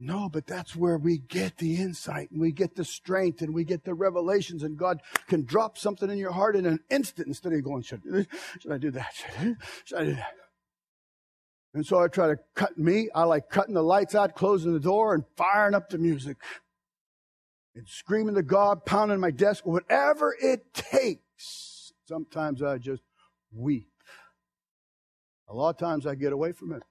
No, 0.01 0.29
but 0.29 0.47
that's 0.47 0.75
where 0.75 0.99
we 0.99 1.19
get 1.19 1.59
the 1.59 1.77
insight 1.77 2.31
and 2.31 2.41
we 2.41 2.53
get 2.53 2.75
the 2.75 2.85
strength 2.85 3.43
and 3.43 3.55
we 3.55 3.65
get 3.65 3.85
the 3.85 3.95
revelations 3.95 4.63
and 4.63 4.77
God 4.77 5.01
can 5.29 5.45
drop 5.45 5.79
something 5.79 6.11
in 6.11 6.19
your 6.19 6.33
heart 6.33 6.57
in 6.57 6.67
an 6.67 6.81
instant 6.91 7.29
instead 7.29 7.53
of 7.53 7.63
going, 7.63 7.83
should, 7.83 8.03
should 8.61 8.73
I 8.73 8.79
do 8.79 8.91
that? 8.91 9.13
Should 9.85 9.99
I 9.99 10.05
do 10.05 10.15
that? 10.15 10.35
And 11.75 11.87
so 11.87 11.99
I 11.99 12.09
try 12.09 12.29
to 12.29 12.39
cut 12.55 12.77
me. 12.77 13.09
I 13.15 13.25
like 13.25 13.49
cutting 13.49 13.75
the 13.75 13.83
lights 13.83 14.15
out, 14.15 14.35
closing 14.35 14.73
the 14.73 14.81
door 14.81 15.15
and 15.15 15.25
firing 15.37 15.75
up 15.75 15.89
the 15.89 15.99
music 15.99 16.37
and 17.75 17.89
screaming 17.89 18.35
to 18.37 18.43
God, 18.43 18.85
pounding 18.85 19.21
my 19.21 19.31
desk, 19.31 19.67
whatever 19.67 20.37
it 20.41 20.73
takes. 20.73 21.93
Sometimes 22.07 22.63
I 22.63 22.79
just 22.79 23.03
weep. 23.53 23.89
A 25.49 25.55
lot 25.55 25.71
of 25.71 25.79
times 25.79 26.07
I 26.07 26.15
get 26.15 26.33
away 26.33 26.53
from 26.53 26.73
it. 26.73 26.83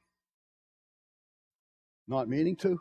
Not 2.08 2.28
meaning 2.28 2.56
to. 2.58 2.80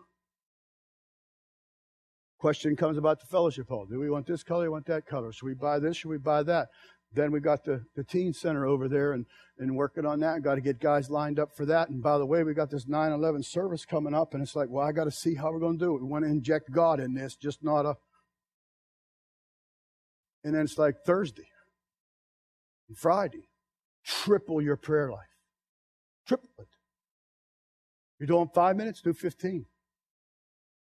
Question 2.42 2.74
comes 2.74 2.98
about 2.98 3.20
the 3.20 3.26
fellowship 3.26 3.68
hall. 3.68 3.86
Do 3.88 4.00
we 4.00 4.10
want 4.10 4.26
this 4.26 4.42
color? 4.42 4.64
Do 4.64 4.70
we 4.70 4.72
want 4.72 4.86
that 4.86 5.06
color? 5.06 5.30
Should 5.30 5.46
we 5.46 5.54
buy 5.54 5.78
this? 5.78 5.98
Should 5.98 6.10
we 6.10 6.18
buy 6.18 6.42
that? 6.42 6.70
Then 7.12 7.30
we 7.30 7.38
got 7.38 7.62
the, 7.62 7.84
the 7.94 8.02
teen 8.02 8.32
center 8.32 8.66
over 8.66 8.88
there 8.88 9.12
and, 9.12 9.26
and 9.60 9.76
working 9.76 10.04
on 10.04 10.18
that. 10.20 10.42
Got 10.42 10.56
to 10.56 10.60
get 10.60 10.80
guys 10.80 11.08
lined 11.08 11.38
up 11.38 11.50
for 11.56 11.64
that. 11.66 11.88
And 11.88 12.02
by 12.02 12.18
the 12.18 12.26
way, 12.26 12.42
we 12.42 12.52
got 12.52 12.68
this 12.68 12.86
9-11 12.86 13.44
service 13.44 13.84
coming 13.84 14.12
up 14.12 14.34
and 14.34 14.42
it's 14.42 14.56
like, 14.56 14.68
well, 14.68 14.84
I 14.84 14.90
got 14.90 15.04
to 15.04 15.12
see 15.12 15.36
how 15.36 15.52
we're 15.52 15.60
going 15.60 15.78
to 15.78 15.84
do 15.84 15.94
it. 15.94 16.02
We 16.02 16.08
want 16.08 16.24
to 16.24 16.30
inject 16.32 16.72
God 16.72 16.98
in 16.98 17.14
this, 17.14 17.36
just 17.36 17.62
not 17.62 17.86
a. 17.86 17.94
And 20.42 20.52
then 20.52 20.62
it's 20.62 20.78
like 20.78 20.96
Thursday 21.06 21.46
and 22.88 22.98
Friday. 22.98 23.46
Triple 24.04 24.60
your 24.60 24.76
prayer 24.76 25.12
life. 25.12 25.30
Triple 26.26 26.48
it. 26.58 26.66
You're 28.18 28.26
doing 28.26 28.48
five 28.52 28.74
minutes, 28.74 29.00
do 29.00 29.12
15. 29.12 29.64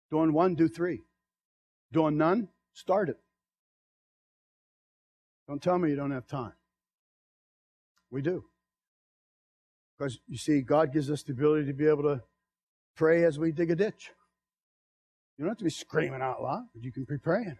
Doing 0.09 0.31
one, 0.31 0.55
do 0.55 0.69
three. 0.69 1.01
Doing 1.93 2.17
none? 2.17 2.49
Start 2.73 3.09
it. 3.09 3.17
Don't 5.47 5.61
tell 5.61 5.77
me 5.77 5.89
you 5.89 5.95
don't 5.95 6.11
have 6.11 6.25
time. 6.25 6.53
We 8.09 8.23
do. 8.23 8.45
Because 9.97 10.19
you 10.27 10.37
see, 10.37 10.61
God 10.61 10.91
gives 10.91 11.11
us 11.11 11.21
the 11.21 11.33
ability 11.33 11.67
to 11.67 11.73
be 11.73 11.87
able 11.87 12.03
to 12.03 12.21
pray 12.95 13.23
as 13.23 13.37
we 13.37 13.51
dig 13.51 13.69
a 13.69 13.75
ditch. 13.75 14.09
You 15.37 15.45
don't 15.45 15.51
have 15.51 15.57
to 15.59 15.63
be 15.63 15.69
screaming 15.69 16.21
out 16.21 16.41
loud, 16.41 16.63
but 16.73 16.83
you 16.83 16.91
can 16.91 17.05
be 17.07 17.17
praying. 17.17 17.57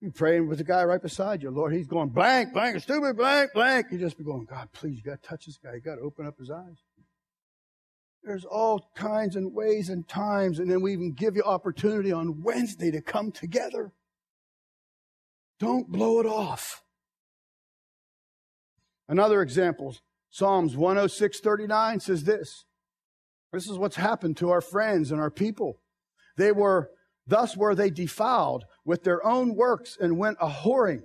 You 0.00 0.10
praying 0.10 0.48
with 0.48 0.58
the 0.58 0.64
guy 0.64 0.84
right 0.84 1.00
beside 1.00 1.42
you. 1.42 1.50
Lord, 1.50 1.74
he's 1.74 1.86
going 1.86 2.08
blank, 2.08 2.54
blank, 2.54 2.80
stupid, 2.80 3.16
blank, 3.16 3.52
blank. 3.52 3.86
You 3.90 3.98
just 3.98 4.16
be 4.16 4.24
going, 4.24 4.46
God, 4.48 4.68
please, 4.72 4.96
you 4.96 5.02
got 5.02 5.22
to 5.22 5.28
touch 5.28 5.44
this 5.46 5.58
guy. 5.58 5.74
You 5.74 5.80
got 5.80 5.96
to 5.96 6.02
open 6.02 6.26
up 6.26 6.38
his 6.38 6.50
eyes. 6.50 6.82
There's 8.24 8.46
all 8.46 8.90
kinds 8.94 9.36
and 9.36 9.52
ways 9.52 9.90
and 9.90 10.08
times, 10.08 10.58
and 10.58 10.70
then 10.70 10.80
we 10.80 10.94
even 10.94 11.12
give 11.12 11.36
you 11.36 11.42
opportunity 11.42 12.10
on 12.10 12.42
Wednesday 12.42 12.90
to 12.90 13.02
come 13.02 13.30
together. 13.30 13.92
Don't 15.60 15.90
blow 15.90 16.20
it 16.20 16.26
off. 16.26 16.82
Another 19.08 19.42
example, 19.42 19.96
Psalms 20.30 20.74
106:39 20.74 22.00
says 22.00 22.24
this. 22.24 22.64
This 23.52 23.68
is 23.68 23.78
what's 23.78 23.96
happened 23.96 24.38
to 24.38 24.50
our 24.50 24.62
friends 24.62 25.12
and 25.12 25.20
our 25.20 25.30
people. 25.30 25.80
They 26.36 26.50
were 26.50 26.90
thus 27.26 27.56
were 27.56 27.74
they 27.74 27.90
defiled 27.90 28.64
with 28.84 29.04
their 29.04 29.24
own 29.24 29.54
works 29.54 29.96
and 30.00 30.18
went 30.18 30.38
a 30.40 30.48
whoring 30.48 31.04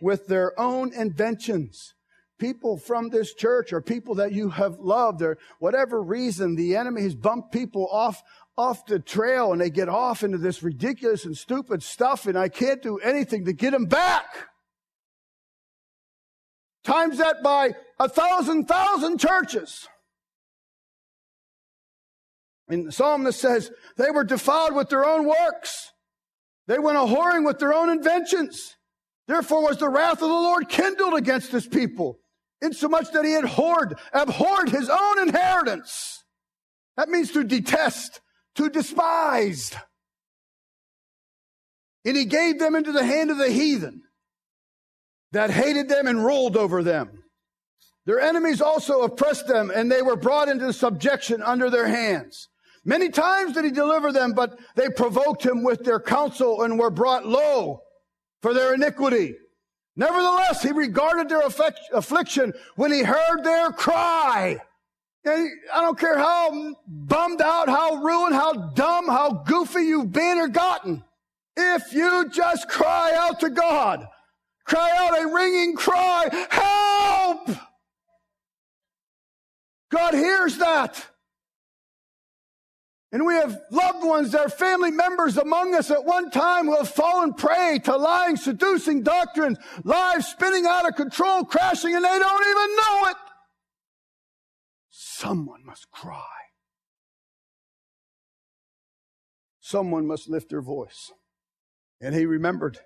with 0.00 0.26
their 0.26 0.58
own 0.60 0.92
inventions 0.92 1.93
people 2.38 2.76
from 2.76 3.08
this 3.08 3.34
church 3.34 3.72
or 3.72 3.80
people 3.80 4.16
that 4.16 4.32
you 4.32 4.50
have 4.50 4.78
loved 4.78 5.22
or 5.22 5.38
whatever 5.58 6.02
reason 6.02 6.56
the 6.56 6.76
enemy 6.76 7.02
has 7.02 7.14
bumped 7.14 7.52
people 7.52 7.88
off 7.90 8.22
off 8.56 8.86
the 8.86 9.00
trail 9.00 9.52
and 9.52 9.60
they 9.60 9.70
get 9.70 9.88
off 9.88 10.22
into 10.22 10.38
this 10.38 10.62
ridiculous 10.62 11.24
and 11.24 11.36
stupid 11.36 11.82
stuff 11.82 12.26
and 12.26 12.38
I 12.38 12.48
can't 12.48 12.82
do 12.82 12.98
anything 12.98 13.44
to 13.46 13.52
get 13.52 13.72
them 13.72 13.86
back. 13.86 14.26
Times 16.84 17.18
that 17.18 17.42
by 17.42 17.74
a 17.98 18.08
thousand 18.08 18.66
thousand 18.66 19.18
churches. 19.18 19.88
And 22.68 22.86
the 22.86 22.92
psalmist 22.92 23.40
says 23.40 23.70
they 23.96 24.10
were 24.10 24.24
defiled 24.24 24.74
with 24.74 24.88
their 24.88 25.04
own 25.04 25.26
works. 25.26 25.92
They 26.66 26.78
went 26.78 26.96
a 26.96 27.00
whoring 27.00 27.44
with 27.44 27.58
their 27.58 27.74
own 27.74 27.90
inventions. 27.90 28.76
Therefore 29.26 29.62
was 29.62 29.78
the 29.78 29.88
wrath 29.88 30.14
of 30.14 30.20
the 30.20 30.26
Lord 30.28 30.68
kindled 30.68 31.14
against 31.14 31.50
his 31.50 31.66
people 31.66 32.20
insomuch 32.62 33.10
that 33.12 33.24
he 33.24 33.34
abhorred, 33.34 33.98
abhorred 34.12 34.70
his 34.70 34.88
own 34.88 35.28
inheritance. 35.28 36.24
That 36.96 37.08
means 37.08 37.32
to 37.32 37.44
detest, 37.44 38.20
to 38.56 38.68
despise. 38.68 39.74
And 42.04 42.16
he 42.16 42.24
gave 42.24 42.58
them 42.58 42.74
into 42.74 42.92
the 42.92 43.04
hand 43.04 43.30
of 43.30 43.38
the 43.38 43.50
heathen 43.50 44.02
that 45.32 45.50
hated 45.50 45.88
them 45.88 46.06
and 46.06 46.24
ruled 46.24 46.56
over 46.56 46.82
them. 46.82 47.24
Their 48.06 48.20
enemies 48.20 48.60
also 48.60 49.02
oppressed 49.02 49.48
them, 49.48 49.72
and 49.74 49.90
they 49.90 50.02
were 50.02 50.16
brought 50.16 50.48
into 50.48 50.72
subjection 50.72 51.42
under 51.42 51.70
their 51.70 51.88
hands. 51.88 52.48
Many 52.84 53.08
times 53.08 53.54
did 53.54 53.64
he 53.64 53.70
deliver 53.70 54.12
them, 54.12 54.32
but 54.32 54.58
they 54.76 54.90
provoked 54.90 55.44
him 55.44 55.64
with 55.64 55.84
their 55.84 55.98
counsel 55.98 56.62
and 56.62 56.78
were 56.78 56.90
brought 56.90 57.26
low 57.26 57.80
for 58.42 58.52
their 58.52 58.74
iniquity. 58.74 59.34
Nevertheless, 59.96 60.62
he 60.62 60.72
regarded 60.72 61.28
their 61.28 61.42
affliction 61.46 62.52
when 62.74 62.92
he 62.92 63.02
heard 63.02 63.44
their 63.44 63.70
cry. 63.70 64.60
And 65.24 65.50
I 65.72 65.80
don't 65.80 65.98
care 65.98 66.18
how 66.18 66.74
bummed 66.86 67.40
out, 67.40 67.68
how 67.68 67.96
ruined, 67.96 68.34
how 68.34 68.52
dumb, 68.52 69.06
how 69.06 69.30
goofy 69.30 69.82
you've 69.82 70.12
been 70.12 70.38
or 70.38 70.48
gotten. 70.48 71.02
If 71.56 71.92
you 71.92 72.28
just 72.30 72.68
cry 72.68 73.12
out 73.14 73.40
to 73.40 73.50
God, 73.50 74.06
cry 74.64 74.90
out 74.98 75.18
a 75.22 75.32
ringing 75.32 75.76
cry, 75.76 76.28
help! 76.50 77.56
God 79.90 80.14
hears 80.14 80.58
that. 80.58 81.06
And 83.14 83.24
we 83.24 83.34
have 83.34 83.62
loved 83.70 84.04
ones 84.04 84.32
that 84.32 84.40
are 84.40 84.48
family 84.48 84.90
members 84.90 85.36
among 85.36 85.72
us 85.72 85.88
at 85.88 86.04
one 86.04 86.32
time 86.32 86.66
who 86.66 86.76
have 86.76 86.88
fallen 86.88 87.32
prey 87.32 87.78
to 87.84 87.96
lying, 87.96 88.34
seducing 88.34 89.04
doctrines, 89.04 89.56
lives 89.84 90.26
spinning 90.26 90.66
out 90.66 90.88
of 90.88 90.96
control, 90.96 91.44
crashing, 91.44 91.94
and 91.94 92.04
they 92.04 92.18
don't 92.18 92.44
even 92.44 92.76
know 92.76 93.10
it. 93.10 93.16
Someone 94.90 95.64
must 95.64 95.92
cry. 95.92 96.24
Someone 99.60 100.08
must 100.08 100.28
lift 100.28 100.50
their 100.50 100.60
voice. 100.60 101.12
And 102.00 102.16
he 102.16 102.26
remembered 102.26 102.80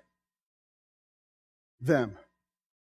them. 1.81 2.19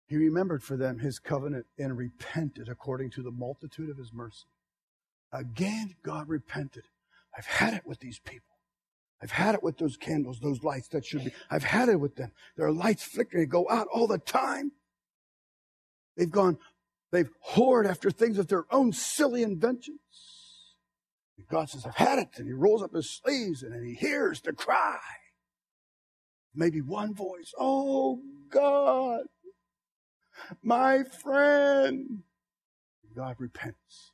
He 0.05 0.15
remembered 0.15 0.63
for 0.63 0.77
them 0.77 0.99
his 0.99 1.19
covenant 1.19 1.65
and 1.77 1.97
repented 1.97 2.69
according 2.69 3.11
to 3.11 3.21
the 3.21 3.31
multitude 3.31 3.89
of 3.89 3.97
his 3.97 4.11
mercy. 4.13 4.45
Again, 5.33 5.95
God 6.05 6.29
repented 6.29 6.85
I've 7.37 7.45
had 7.45 7.73
it 7.73 7.83
with 7.85 7.99
these 7.99 8.19
people. 8.19 8.55
I've 9.21 9.31
had 9.31 9.55
it 9.55 9.63
with 9.63 9.77
those 9.77 9.95
candles, 9.95 10.39
those 10.39 10.63
lights 10.63 10.89
that 10.89 11.05
should 11.05 11.23
be. 11.23 11.33
I've 11.49 11.63
had 11.63 11.89
it 11.89 11.99
with 11.99 12.15
them. 12.15 12.31
There 12.57 12.67
are 12.67 12.73
lights 12.73 13.03
flickering, 13.03 13.43
and 13.43 13.51
go 13.51 13.67
out 13.69 13.87
all 13.93 14.07
the 14.07 14.17
time. 14.17 14.73
They've 16.17 16.29
gone, 16.29 16.57
They've 17.13 17.29
whored 17.51 17.87
after 17.87 18.09
things 18.09 18.39
of 18.39 18.47
their 18.47 18.65
own 18.71 18.91
silly 18.91 19.43
inventions. 19.43 19.99
And 21.37 21.47
God 21.47 21.69
says, 21.69 21.85
I've 21.85 21.95
had 21.95 22.17
it. 22.17 22.29
And 22.37 22.47
he 22.47 22.53
rolls 22.53 22.81
up 22.81 22.95
his 22.95 23.07
sleeves 23.07 23.61
and 23.61 23.85
he 23.85 23.93
hears 23.93 24.41
the 24.41 24.51
cry. 24.51 24.97
Maybe 26.55 26.81
one 26.81 27.13
voice, 27.13 27.53
Oh 27.57 28.19
God, 28.49 29.25
my 30.63 31.03
friend. 31.03 32.23
God 33.15 33.35
repents. 33.37 34.11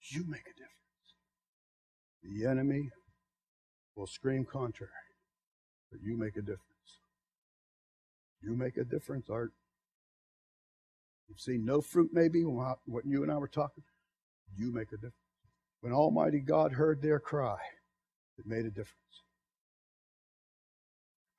You 0.00 0.24
make 0.26 0.44
difference. 0.44 0.51
The 2.22 2.46
enemy 2.46 2.90
will 3.96 4.06
scream 4.06 4.44
contrary, 4.44 4.92
but 5.90 6.00
you 6.02 6.16
make 6.16 6.36
a 6.36 6.40
difference. 6.40 6.60
You 8.40 8.56
make 8.56 8.76
a 8.76 8.84
difference, 8.84 9.28
Art. 9.28 9.52
You've 11.28 11.40
seen 11.40 11.64
no 11.64 11.80
fruit, 11.80 12.10
maybe, 12.12 12.42
what 12.42 13.06
you 13.06 13.22
and 13.22 13.32
I 13.32 13.38
were 13.38 13.48
talking. 13.48 13.84
You 14.56 14.72
make 14.72 14.88
a 14.92 14.96
difference. 14.96 15.14
When 15.80 15.92
Almighty 15.92 16.40
God 16.40 16.72
heard 16.72 17.02
their 17.02 17.18
cry, 17.18 17.58
it 18.38 18.46
made 18.46 18.66
a 18.66 18.70
difference. 18.70 18.96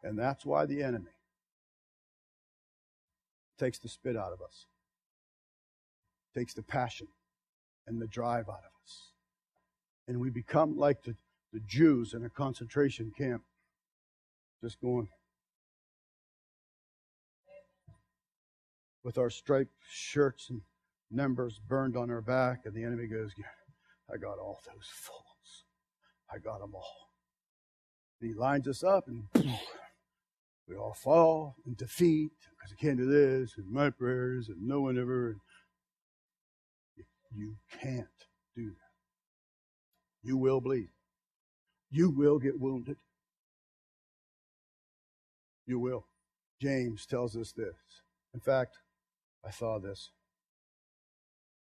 And 0.01 0.19
that's 0.19 0.45
why 0.45 0.65
the 0.65 0.83
enemy 0.83 1.11
takes 3.57 3.79
the 3.79 3.87
spit 3.87 4.17
out 4.17 4.33
of 4.33 4.41
us, 4.41 4.65
takes 6.35 6.53
the 6.53 6.63
passion 6.63 7.07
and 7.87 8.01
the 8.01 8.07
drive 8.07 8.49
out 8.49 8.63
of 8.65 8.71
us. 8.83 9.12
And 10.07 10.19
we 10.19 10.29
become 10.29 10.77
like 10.77 11.03
the, 11.03 11.15
the 11.51 11.61
Jews 11.61 12.13
in 12.13 12.25
a 12.25 12.29
concentration 12.29 13.11
camp, 13.17 13.43
just 14.61 14.81
going 14.81 15.07
with 19.03 19.17
our 19.17 19.29
striped 19.29 19.73
shirts 19.89 20.49
and 20.49 20.61
numbers 21.11 21.59
burned 21.67 21.95
on 21.95 22.09
our 22.09 22.21
back, 22.21 22.61
and 22.65 22.73
the 22.73 22.83
enemy 22.83 23.07
goes, 23.07 23.31
I 24.11 24.17
got 24.17 24.39
all 24.39 24.59
those 24.65 24.87
fools. 24.87 25.65
I 26.33 26.39
got 26.39 26.59
them 26.59 26.73
all. 26.73 27.09
And 28.19 28.29
he 28.29 28.35
lines 28.35 28.67
us 28.67 28.83
up, 28.83 29.07
and 29.07 29.25
we 30.67 30.75
all 30.75 30.93
fall 30.93 31.55
in 31.65 31.75
defeat 31.75 32.31
because 32.51 32.73
I 32.73 32.81
can't 32.81 32.97
do 32.97 33.05
this, 33.05 33.55
and 33.57 33.69
my 33.69 33.89
prayers, 33.89 34.49
and 34.49 34.67
no 34.67 34.81
one 34.81 34.97
ever. 34.97 35.37
You 37.35 37.55
can't 37.81 38.07
do 38.55 38.69
that. 38.69 38.82
You 40.23 40.37
will 40.37 40.61
bleed. 40.61 40.89
You 41.91 42.09
will 42.09 42.39
get 42.39 42.59
wounded. 42.59 42.97
You 45.65 45.79
will. 45.79 46.07
James 46.61 47.05
tells 47.05 47.35
us 47.35 47.51
this. 47.51 47.75
In 48.33 48.39
fact, 48.39 48.77
I 49.45 49.51
saw 49.51 49.79
this. 49.79 50.11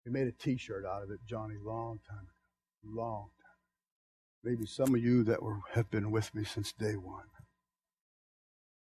He 0.05 0.11
made 0.11 0.29
a 0.29 0.33
t 0.33 0.57
shirt 0.57 0.85
out 0.87 1.03
of 1.03 1.11
it, 1.11 1.19
Johnny, 1.27 1.57
long 1.61 1.99
time 2.09 2.19
ago. 2.19 3.03
Long 3.03 3.31
time. 3.43 3.47
Maybe 4.45 4.65
some 4.65 4.95
of 4.95 5.03
you 5.03 5.25
that 5.25 5.43
were 5.43 5.59
have 5.75 5.91
been 5.91 6.13
with 6.13 6.33
me 6.35 6.45
since 6.45 6.73
day 6.73 6.95
one. 6.95 7.25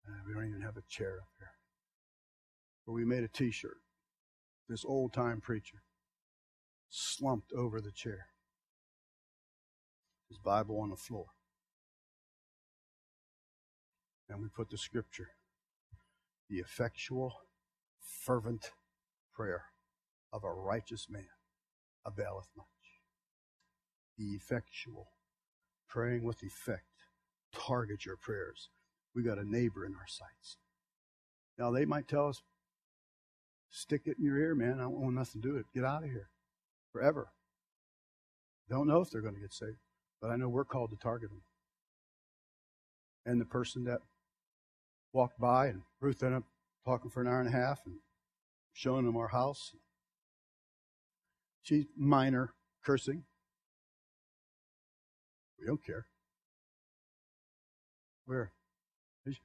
Uh, 0.07 0.21
we 0.25 0.33
don't 0.33 0.47
even 0.47 0.61
have 0.61 0.77
a 0.77 0.83
chair 0.89 1.17
up 1.21 1.27
here. 1.37 1.51
But 2.85 2.93
we 2.93 3.03
made 3.03 3.23
a 3.23 3.27
t 3.27 3.51
shirt. 3.51 3.77
This 4.69 4.85
old 4.85 5.11
time 5.13 5.41
preacher 5.41 5.83
slumped 6.89 7.51
over 7.53 7.81
the 7.81 7.91
chair, 7.91 8.27
his 10.29 10.37
Bible 10.37 10.79
on 10.79 10.89
the 10.89 10.95
floor. 10.95 11.25
And 14.29 14.41
we 14.41 14.47
put 14.47 14.69
the 14.69 14.77
scripture 14.77 15.29
the 16.49 16.57
effectual, 16.57 17.33
fervent 17.99 18.71
prayer 19.31 19.65
of 20.33 20.43
a 20.43 20.51
righteous 20.51 21.07
man 21.09 21.29
availeth 22.05 22.47
much. 22.57 22.65
The 24.17 24.31
effectual, 24.31 25.11
praying 25.87 26.23
with 26.23 26.41
effect, 26.41 26.83
target 27.53 28.05
your 28.05 28.17
prayers. 28.17 28.69
We 29.15 29.23
got 29.23 29.37
a 29.37 29.49
neighbor 29.49 29.85
in 29.85 29.93
our 29.93 30.07
sights. 30.07 30.57
Now 31.57 31.71
they 31.71 31.85
might 31.85 32.07
tell 32.07 32.29
us, 32.29 32.41
stick 33.69 34.01
it 34.05 34.17
in 34.17 34.25
your 34.25 34.37
ear, 34.37 34.55
man. 34.55 34.79
I 34.79 34.83
don't 34.83 34.99
want 34.99 35.15
nothing 35.15 35.41
to 35.41 35.47
do 35.47 35.53
with 35.53 35.61
it. 35.61 35.73
Get 35.73 35.85
out 35.85 36.03
of 36.03 36.09
here 36.09 36.29
forever. 36.91 37.29
Don't 38.69 38.87
know 38.87 39.01
if 39.01 39.09
they're 39.09 39.21
going 39.21 39.35
to 39.35 39.41
get 39.41 39.53
saved, 39.53 39.77
but 40.21 40.29
I 40.29 40.35
know 40.35 40.49
we're 40.49 40.65
called 40.65 40.91
to 40.91 40.97
target 40.97 41.29
them. 41.29 41.41
And 43.25 43.39
the 43.39 43.45
person 43.45 43.83
that 43.85 43.99
walked 45.13 45.39
by 45.39 45.67
and 45.67 45.81
Ruth 45.99 46.23
ended 46.23 46.39
up 46.39 46.43
talking 46.85 47.09
for 47.09 47.21
an 47.21 47.27
hour 47.27 47.39
and 47.39 47.49
a 47.49 47.57
half 47.57 47.79
and 47.85 47.95
showing 48.73 49.05
them 49.05 49.17
our 49.17 49.27
house. 49.29 49.73
She's 51.61 51.85
minor 51.97 52.53
cursing. 52.83 53.23
We 55.59 55.67
don't 55.67 55.83
care. 55.83 56.05
Where? 58.25 58.51
In 59.25 59.35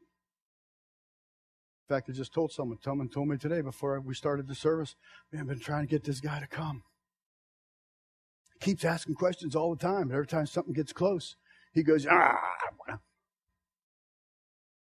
fact, 1.94 2.08
I 2.08 2.12
just 2.12 2.32
told 2.32 2.50
someone, 2.50 2.78
someone 2.82 3.10
told 3.10 3.28
me 3.28 3.36
today 3.36 3.60
before 3.60 4.00
we 4.00 4.14
started 4.14 4.48
the 4.48 4.54
service, 4.54 4.94
man, 5.30 5.42
I've 5.42 5.48
been 5.48 5.58
trying 5.58 5.86
to 5.86 5.90
get 5.90 6.02
this 6.02 6.18
guy 6.18 6.40
to 6.40 6.46
come 6.46 6.82
keeps 8.60 8.84
asking 8.84 9.14
questions 9.14 9.54
all 9.54 9.74
the 9.74 9.82
time. 9.82 10.02
And 10.02 10.12
Every 10.12 10.26
time 10.26 10.46
something 10.46 10.72
gets 10.72 10.92
close, 10.92 11.36
he 11.72 11.82
goes, 11.82 12.06
ah. 12.10 12.40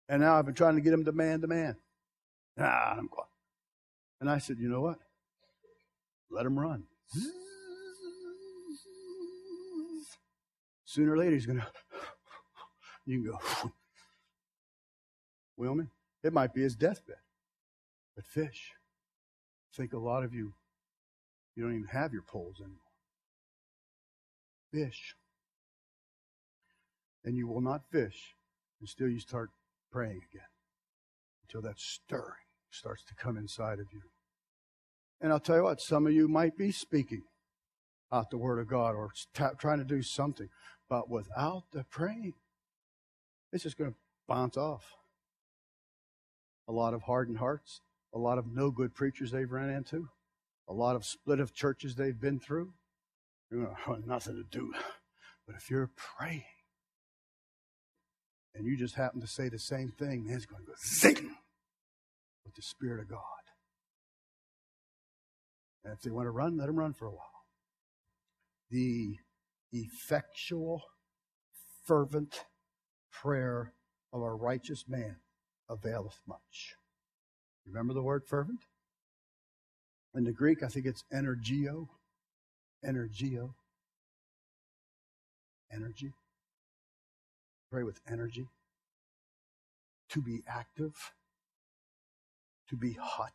And 0.09 0.21
now 0.21 0.39
I've 0.39 0.45
been 0.45 0.55
trying 0.55 0.75
to 0.75 0.81
get 0.83 0.93
him 0.93 1.05
to 1.05 1.13
man 1.13 1.41
to 1.41 1.47
man. 1.47 1.77
Ah, 2.59 2.93
I'm 2.93 3.09
going. 3.09 3.29
And 4.21 4.31
I 4.31 4.39
said, 4.39 4.59
you 4.59 4.69
know 4.69 4.83
what? 4.83 4.99
Let 6.31 6.47
him 6.47 6.59
run. 6.59 6.85
Sooner 10.85 11.13
or 11.13 11.19
later, 11.19 11.33
he's 11.33 11.47
going 11.47 11.59
to. 11.59 11.67
You 13.07 13.23
can 13.23 13.33
go. 13.33 13.73
Wilman, 15.61 15.89
it 16.23 16.33
might 16.33 16.55
be 16.55 16.63
his 16.63 16.77
deathbed. 16.77 17.17
But 18.15 18.27
fish, 18.27 18.73
I 19.73 19.77
think 19.77 19.93
a 19.93 19.99
lot 19.99 20.23
of 20.23 20.33
you, 20.33 20.55
you 21.57 21.63
don't 21.63 21.75
even 21.75 21.89
have 21.89 22.13
your 22.13 22.23
poles 22.23 22.61
anymore 22.61 22.84
fish. 24.75 25.15
And 27.25 27.37
you 27.37 27.47
will 27.47 27.61
not 27.61 27.83
fish 27.91 28.35
until 28.81 29.09
you 29.09 29.21
start 29.21 29.51
praying 29.91 30.21
again, 30.31 30.49
until 31.45 31.63
that 31.63 31.79
stirring 31.79 32.45
starts 32.71 33.05
to 33.05 33.15
come 33.15 33.37
inside 33.37 33.79
of 33.79 33.87
you. 33.93 34.03
And 35.21 35.33
I'll 35.33 35.41
tell 35.41 35.57
you 35.57 35.63
what, 35.63 35.81
some 35.81 36.07
of 36.07 36.13
you 36.13 36.29
might 36.29 36.57
be 36.57 36.73
speaking 36.73 37.23
out 38.13 38.31
the 38.31 38.37
Word 38.37 38.59
of 38.59 38.69
God 38.69 38.95
or 38.95 39.11
trying 39.59 39.79
to 39.79 39.85
do 39.85 40.03
something, 40.03 40.49
but 40.89 41.09
without 41.09 41.65
the 41.73 41.85
praying, 41.85 42.35
it's 43.53 43.63
just 43.63 43.79
going 43.79 43.93
to 43.93 43.97
bounce 44.29 44.57
off. 44.57 44.85
A 46.69 46.73
lot 46.73 46.95
of 46.95 47.03
hardened 47.03 47.39
hearts, 47.39 47.81
a 48.13 48.19
lot 48.19 48.39
of 48.39 48.47
no 48.53 48.71
good 48.71 48.95
preachers 48.95 49.31
they've 49.31 49.51
run 49.51 49.71
into, 49.71 50.09
a 50.69 50.73
lot 50.75 50.97
of 50.97 51.05
split 51.05 51.41
of 51.41 51.55
churches 51.55 51.95
they've 51.95 52.21
been 52.21 52.41
through, 52.41 52.73
you 53.55 53.61
know, 53.63 53.97
nothing 54.07 54.35
to 54.35 54.59
do. 54.59 54.73
But 55.47 55.57
if 55.57 55.71
you're 55.71 55.91
praying 56.19 56.45
and 58.55 58.67
you 58.67 58.77
just 58.77 58.97
happen 58.97 59.21
to 59.21 59.27
say 59.27 59.49
the 59.49 59.59
same 59.59 59.93
thing, 59.99 60.25
man, 60.25 60.37
it's 60.37 60.47
going 60.47 60.63
to 60.63 60.67
go 60.67 60.75
zing 60.85 61.37
with 62.45 62.55
the 62.55 62.63
Spirit 62.63 63.01
of 63.01 63.09
God. 63.09 63.21
And 65.85 65.93
if 65.93 66.01
they 66.01 66.11
want 66.11 66.27
to 66.27 66.31
run, 66.31 66.57
let 66.57 66.67
them 66.67 66.77
run 66.77 66.95
for 66.95 67.07
a 67.07 67.11
while. 67.11 67.21
The 68.71 69.19
effectual, 69.73 70.83
fervent 71.85 72.45
prayer 73.13 73.75
of 74.13 74.23
a 74.23 74.35
righteous 74.35 74.85
man 74.89 75.17
availeth 75.69 76.21
much. 76.27 76.75
Remember 77.67 77.93
the 77.93 78.03
word 78.03 78.23
fervent? 78.27 78.61
In 80.15 80.25
the 80.25 80.33
Greek, 80.33 80.63
I 80.63 80.69
think 80.69 80.87
it's 80.87 81.05
energio 81.13 81.89
energio. 82.85 83.55
Energy. 85.73 86.13
Pray 87.71 87.83
with 87.83 88.01
energy. 88.09 88.49
To 90.11 90.21
be 90.21 90.43
active. 90.49 91.13
To 92.71 92.77
be 92.77 92.93
hot. 92.93 93.33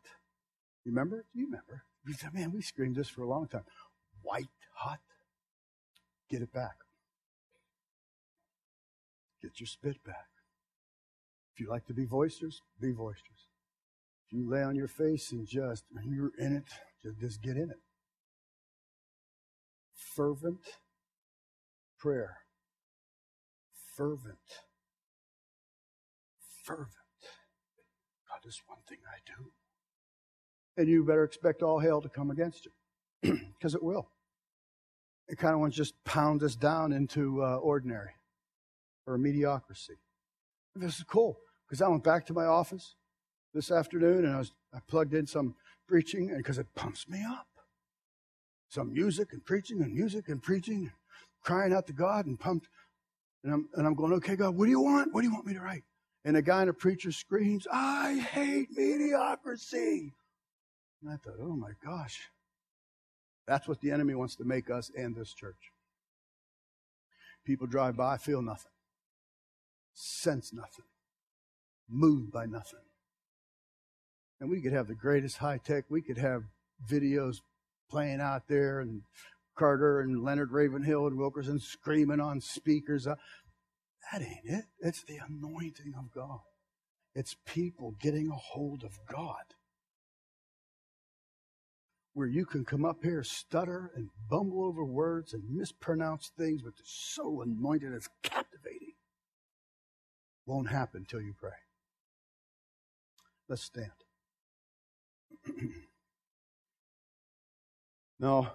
Remember? 0.86 1.26
Do 1.34 1.40
you 1.40 1.46
remember? 1.46 1.84
Man, 2.34 2.52
we 2.52 2.62
screamed 2.62 2.96
this 2.96 3.10
for 3.10 3.22
a 3.22 3.28
long 3.28 3.48
time. 3.48 3.66
White 4.22 4.48
hot. 4.74 5.00
Get 6.30 6.42
it 6.42 6.54
back. 6.54 6.78
Get 9.42 9.60
your 9.60 9.68
spit 9.68 10.04
back. 10.04 10.28
If 11.54 11.60
you 11.60 11.70
like 11.70 11.86
to 11.88 11.94
be 11.94 12.06
boisterous, 12.06 12.62
be 12.80 12.92
boisterous. 12.92 13.48
If 14.28 14.34
you 14.34 14.50
lay 14.50 14.64
on 14.64 14.76
your 14.76 14.88
face 14.88 15.32
and 15.32 15.48
just, 15.48 15.84
you're 16.06 16.32
in 16.38 16.56
it, 16.56 16.66
just 17.20 17.42
get 17.42 17.58
in 17.58 17.70
it 17.70 17.80
fervent 20.20 20.60
prayer. 21.98 22.40
Fervent. 23.96 24.36
Fervent. 26.66 26.90
God, 28.28 28.40
there's 28.44 28.62
one 28.68 28.80
thing 28.90 28.98
I 29.08 29.20
do. 29.26 29.52
And 30.76 30.90
you 30.90 31.06
better 31.06 31.24
expect 31.24 31.64
all 31.64 31.80
hell 31.80 32.02
to 32.02 32.10
come 32.10 32.32
against 32.32 32.66
you, 32.66 33.40
because 33.58 33.76
it 33.76 33.82
will. 33.82 34.10
It 35.30 35.38
kind 35.38 35.54
of 35.54 35.62
wants 35.62 35.78
to 35.78 35.84
just 35.84 36.04
pound 36.04 36.44
us 36.44 36.58
down 36.58 36.92
into 36.92 37.42
uh, 37.42 37.56
ordinary 37.56 38.12
or 39.08 39.18
mediocrity. 39.18 40.00
This 40.76 40.98
is 40.98 41.06
cool, 41.06 41.38
because 41.66 41.82
I 41.82 41.88
went 41.88 42.04
back 42.04 42.26
to 42.26 42.34
my 42.34 42.46
office 42.46 42.96
this 43.54 43.72
afternoon 43.72 44.26
and 44.26 44.36
I 44.36 44.40
was 44.40 44.52
I 44.74 44.80
plugged 44.86 45.14
in 45.14 45.28
some 45.28 45.56
preaching, 45.88 46.30
and 46.30 46.40
because 46.40 46.58
it 46.58 46.68
pumps 46.76 47.08
me 47.08 47.24
up. 47.26 47.49
Some 48.70 48.94
music 48.94 49.34
and 49.34 49.44
preaching 49.44 49.82
and 49.82 49.94
music 49.94 50.30
and 50.30 50.42
preaching, 50.42 50.92
crying 51.44 51.74
out 51.74 51.88
to 51.88 51.94
God 51.94 52.26
and 52.26 52.40
pumped. 52.40 52.68
And 53.44 53.54
I'm, 53.54 53.70
and 53.76 53.88
I'm 53.88 53.96
going, 53.96 54.14
okay, 54.14 54.36
God, 54.36 54.56
what 54.56 54.66
do 54.66 54.72
you 54.72 54.82
want? 54.82 55.14
What 55.14 55.22
do 55.22 55.28
you 55.28 55.34
want 55.34 55.46
me 55.46 55.54
to 55.54 55.62
write? 55.62 55.84
And 56.26 56.38
a 56.38 56.42
guy 56.42 56.64
in 56.64 56.70
a 56.70 56.74
preacher 56.74 57.12
screams, 57.12 57.66
I 57.72 58.20
hate 58.32 58.68
mediocrity. 58.72 60.14
And 61.02 61.12
I 61.12 61.16
thought, 61.16 61.38
oh 61.42 61.56
my 61.56 61.72
gosh. 61.84 62.20
That's 63.48 63.68
what 63.68 63.82
the 63.82 63.90
enemy 63.90 64.14
wants 64.14 64.36
to 64.36 64.44
make 64.44 64.70
us 64.70 64.92
and 64.96 65.16
this 65.16 65.34
church. 65.34 65.72
People 67.46 67.66
drive 67.66 67.98
by, 67.98 68.18
feel 68.18 68.44
nothing, 68.44 68.72
sense 69.94 70.54
nothing, 70.54 70.86
moved 71.90 72.32
by 72.32 72.46
nothing. 72.46 72.86
And 74.40 74.52
we 74.52 74.62
could 74.62 74.74
have 74.74 74.88
the 74.88 74.94
greatest 74.94 75.38
high 75.38 75.58
tech, 75.58 75.86
we 75.90 76.04
could 76.04 76.20
have 76.20 76.44
videos 76.88 77.38
playing 77.90 78.22
out 78.22 78.44
there 78.48 78.80
and 78.80 79.02
Carter 79.58 80.00
and 80.00 80.24
Leonard 80.24 80.52
Ravenhill 80.52 81.08
and 81.08 81.18
Wilkerson 81.18 81.60
screaming 81.60 82.20
on 82.22 82.40
speakers. 82.40 83.08
Uh, 83.08 83.16
that 84.12 84.22
ain't 84.22 84.46
it. 84.46 84.66
It's 84.80 85.04
the 85.04 85.18
anointing 85.28 85.94
of 85.98 86.12
God. 86.14 86.40
It's 87.14 87.36
people 87.46 87.96
getting 88.00 88.30
a 88.30 88.36
hold 88.36 88.84
of 88.84 89.00
God. 89.12 89.36
Where 92.14 92.28
you 92.28 92.46
can 92.46 92.66
come 92.66 92.86
up 92.86 93.04
here, 93.04 93.24
stutter 93.24 93.92
and 93.96 94.10
bumble 94.30 94.64
over 94.64 94.84
words 94.84 95.34
and 95.34 95.44
mispronounce 95.50 96.32
things, 96.38 96.62
but 96.62 96.74
it's 96.80 97.14
so 97.16 97.42
anointed, 97.42 97.94
it's 97.94 98.10
captivating. 98.24 98.94
Won't 100.46 100.70
happen 100.70 101.06
till 101.08 101.22
you 101.22 101.34
pray. 101.40 101.52
Let's 103.48 103.64
stand. 103.64 103.92
no, 108.20 108.48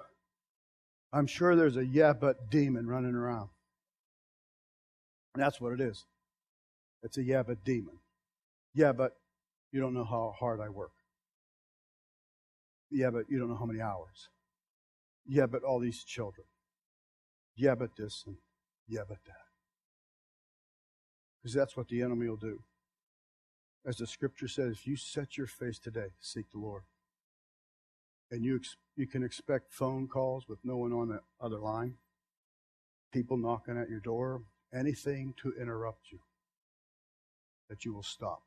I'm 1.12 1.26
sure 1.26 1.54
there's 1.54 1.76
a 1.76 1.84
yeah, 1.84 2.12
but 2.12 2.50
demon 2.50 2.86
running 2.86 3.14
around. 3.14 3.48
And 5.34 5.42
that's 5.42 5.60
what 5.60 5.72
it 5.72 5.80
is. 5.80 6.04
It's 7.02 7.18
a 7.18 7.22
yeah, 7.22 7.42
but 7.42 7.64
demon. 7.64 7.98
Yeah, 8.74 8.92
but 8.92 9.12
you 9.72 9.80
don't 9.80 9.94
know 9.94 10.04
how 10.04 10.34
hard 10.38 10.60
I 10.60 10.68
work. 10.68 10.92
Yeah, 12.90 13.10
but 13.10 13.24
you 13.28 13.38
don't 13.38 13.48
know 13.48 13.56
how 13.56 13.66
many 13.66 13.80
hours. 13.80 14.28
Yeah, 15.26 15.46
but 15.46 15.62
all 15.62 15.80
these 15.80 16.04
children. 16.04 16.46
Yeah, 17.56 17.74
but 17.74 17.90
this 17.96 18.24
and 18.26 18.36
yeah, 18.88 19.02
but 19.08 19.18
that. 19.26 19.44
Because 21.42 21.54
that's 21.54 21.76
what 21.76 21.88
the 21.88 22.02
enemy 22.02 22.28
will 22.28 22.36
do. 22.36 22.60
As 23.86 23.96
the 23.96 24.06
scripture 24.06 24.48
says, 24.48 24.78
if 24.78 24.86
you 24.86 24.96
set 24.96 25.36
your 25.36 25.46
face 25.46 25.78
today, 25.78 26.08
seek 26.20 26.50
the 26.52 26.58
Lord. 26.58 26.82
And 28.34 28.44
you, 28.44 28.60
you 28.96 29.06
can 29.06 29.22
expect 29.22 29.72
phone 29.72 30.08
calls 30.08 30.48
with 30.48 30.58
no 30.64 30.76
one 30.76 30.92
on 30.92 31.08
the 31.08 31.20
other 31.40 31.60
line, 31.60 31.94
people 33.12 33.36
knocking 33.36 33.78
at 33.78 33.88
your 33.88 34.00
door, 34.00 34.42
anything 34.74 35.34
to 35.40 35.52
interrupt 35.52 36.10
you, 36.10 36.18
that 37.70 37.84
you 37.84 37.94
will 37.94 38.02
stop. 38.02 38.42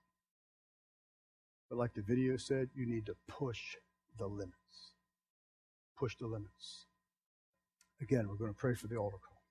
But 1.69 1.77
like 1.77 1.93
the 1.93 2.01
video 2.01 2.35
said, 2.35 2.67
you 2.75 2.85
need 2.85 3.05
to 3.05 3.15
push 3.29 3.61
the 4.17 4.27
limits. 4.27 4.91
Push 5.97 6.17
the 6.17 6.27
limits. 6.27 6.88
Again, 8.01 8.27
we're 8.27 8.35
going 8.35 8.53
to 8.53 8.59
pray 8.59 8.75
for 8.75 8.88
the 8.88 8.97
altar 8.97 9.19
call. 9.25 9.41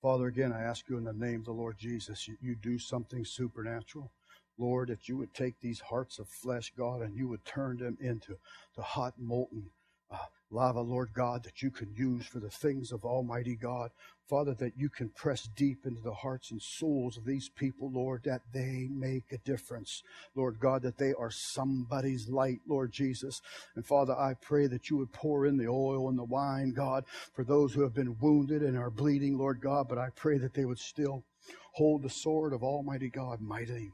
Father, 0.00 0.28
again, 0.28 0.50
I 0.50 0.62
ask 0.62 0.88
you 0.88 0.96
in 0.96 1.04
the 1.04 1.12
name 1.12 1.40
of 1.40 1.44
the 1.44 1.52
Lord 1.52 1.76
Jesus, 1.78 2.26
you, 2.26 2.38
you 2.40 2.54
do 2.54 2.78
something 2.78 3.26
supernatural. 3.26 4.10
Lord, 4.58 4.88
that 4.88 5.08
you 5.08 5.16
would 5.16 5.32
take 5.32 5.60
these 5.60 5.80
hearts 5.80 6.18
of 6.18 6.28
flesh, 6.28 6.72
God, 6.76 7.00
and 7.00 7.16
you 7.16 7.28
would 7.28 7.44
turn 7.44 7.78
them 7.78 7.96
into 8.00 8.36
the 8.76 8.82
hot, 8.82 9.14
molten 9.18 9.70
uh, 10.10 10.16
lava, 10.50 10.80
Lord 10.80 11.10
God, 11.12 11.44
that 11.44 11.62
you 11.62 11.70
can 11.70 11.92
use 11.94 12.26
for 12.26 12.40
the 12.40 12.50
things 12.50 12.92
of 12.92 13.04
Almighty 13.04 13.56
God. 13.56 13.90
Father, 14.28 14.54
that 14.54 14.76
you 14.76 14.90
can 14.90 15.08
press 15.10 15.48
deep 15.56 15.86
into 15.86 16.02
the 16.02 16.12
hearts 16.12 16.50
and 16.50 16.60
souls 16.60 17.16
of 17.16 17.24
these 17.24 17.48
people, 17.48 17.90
Lord, 17.90 18.22
that 18.24 18.42
they 18.52 18.88
make 18.90 19.32
a 19.32 19.38
difference. 19.38 20.02
Lord 20.34 20.58
God, 20.60 20.82
that 20.82 20.98
they 20.98 21.14
are 21.18 21.30
somebody's 21.30 22.28
light, 22.28 22.60
Lord 22.66 22.92
Jesus. 22.92 23.40
And 23.74 23.86
Father, 23.86 24.14
I 24.14 24.34
pray 24.34 24.66
that 24.66 24.90
you 24.90 24.98
would 24.98 25.12
pour 25.12 25.46
in 25.46 25.56
the 25.56 25.68
oil 25.68 26.08
and 26.08 26.18
the 26.18 26.24
wine, 26.24 26.72
God, 26.72 27.04
for 27.34 27.44
those 27.44 27.72
who 27.72 27.82
have 27.82 27.94
been 27.94 28.18
wounded 28.20 28.62
and 28.62 28.76
are 28.76 28.90
bleeding, 28.90 29.38
Lord 29.38 29.60
God, 29.60 29.88
but 29.88 29.98
I 29.98 30.08
pray 30.14 30.36
that 30.38 30.52
they 30.52 30.64
would 30.66 30.78
still 30.78 31.24
hold 31.72 32.02
the 32.02 32.10
sword 32.10 32.52
of 32.52 32.62
Almighty 32.62 33.08
God 33.08 33.40
mightily 33.40 33.92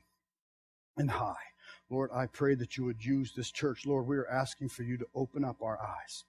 and 0.96 1.10
high. 1.10 1.34
Lord, 1.90 2.10
I 2.14 2.26
pray 2.26 2.54
that 2.54 2.76
you 2.76 2.84
would 2.84 3.04
use 3.04 3.32
this 3.36 3.50
church. 3.50 3.86
Lord, 3.86 4.06
we 4.06 4.16
are 4.16 4.28
asking 4.28 4.70
for 4.70 4.82
you 4.82 4.96
to 4.98 5.06
open 5.14 5.44
up 5.44 5.62
our 5.62 5.78
eyes. 5.80 6.24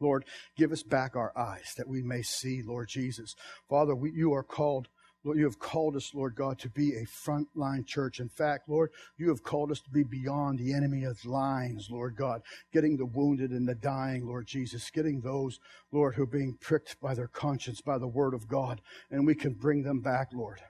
Lord, 0.00 0.24
give 0.56 0.72
us 0.72 0.82
back 0.82 1.16
our 1.16 1.36
eyes 1.36 1.74
that 1.76 1.88
we 1.88 2.02
may 2.02 2.22
see, 2.22 2.62
Lord 2.62 2.88
Jesus. 2.88 3.34
Father, 3.68 3.94
we, 3.94 4.12
you 4.12 4.32
are 4.32 4.44
called 4.44 4.88
Lord, 5.24 5.36
you 5.36 5.44
have 5.44 5.58
called 5.58 5.96
us, 5.96 6.14
Lord 6.14 6.36
God, 6.36 6.60
to 6.60 6.70
be 6.70 6.94
a 6.94 7.04
frontline 7.04 7.84
church. 7.84 8.20
In 8.20 8.28
fact, 8.28 8.68
Lord, 8.68 8.90
you 9.16 9.28
have 9.30 9.42
called 9.42 9.72
us 9.72 9.80
to 9.80 9.90
be 9.90 10.04
beyond 10.04 10.58
the 10.58 10.72
enemy's 10.72 11.26
lines, 11.26 11.88
Lord 11.90 12.14
God, 12.14 12.40
getting 12.72 12.96
the 12.96 13.04
wounded 13.04 13.50
and 13.50 13.68
the 13.68 13.74
dying, 13.74 14.26
Lord 14.26 14.46
Jesus, 14.46 14.90
getting 14.90 15.20
those, 15.20 15.58
Lord, 15.90 16.14
who 16.14 16.22
are 16.22 16.26
being 16.26 16.56
pricked 16.60 17.00
by 17.00 17.14
their 17.14 17.26
conscience, 17.26 17.80
by 17.80 17.98
the 17.98 18.06
word 18.06 18.32
of 18.32 18.46
God, 18.46 18.80
and 19.10 19.26
we 19.26 19.34
can 19.34 19.54
bring 19.54 19.82
them 19.82 20.00
back, 20.00 20.28
Lord 20.32 20.60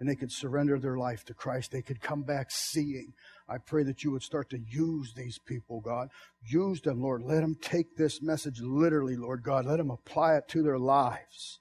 and 0.00 0.08
they 0.08 0.14
could 0.14 0.30
surrender 0.30 0.78
their 0.78 0.96
life 0.96 1.24
to 1.24 1.34
Christ. 1.34 1.72
They 1.72 1.82
could 1.82 2.00
come 2.00 2.22
back 2.22 2.50
seeing. 2.50 3.12
I 3.48 3.58
pray 3.58 3.82
that 3.84 4.04
you 4.04 4.12
would 4.12 4.22
start 4.22 4.50
to 4.50 4.58
use 4.58 5.12
these 5.14 5.38
people, 5.38 5.80
God. 5.80 6.08
Use 6.42 6.80
them, 6.80 7.02
Lord. 7.02 7.22
Let 7.22 7.40
them 7.40 7.56
take 7.60 7.96
this 7.96 8.22
message 8.22 8.60
literally, 8.60 9.16
Lord 9.16 9.42
God. 9.42 9.66
Let 9.66 9.78
them 9.78 9.90
apply 9.90 10.36
it 10.36 10.48
to 10.48 10.62
their 10.62 10.78
lives. 10.78 11.60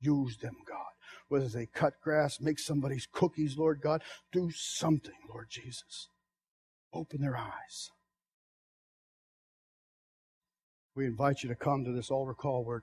Use 0.00 0.36
them, 0.38 0.56
God. 0.66 0.78
Whether 1.28 1.48
they 1.48 1.66
cut 1.66 1.94
grass, 2.02 2.40
make 2.40 2.58
somebody's 2.58 3.08
cookies, 3.10 3.56
Lord 3.58 3.80
God, 3.82 4.02
do 4.32 4.50
something, 4.54 5.12
Lord 5.28 5.46
Jesus. 5.50 6.08
Open 6.92 7.20
their 7.20 7.36
eyes. 7.36 7.90
We 10.94 11.06
invite 11.06 11.42
you 11.42 11.48
to 11.48 11.56
come 11.56 11.84
to 11.84 11.92
this 11.92 12.10
altar 12.10 12.34
call 12.34 12.64
where 12.64 12.82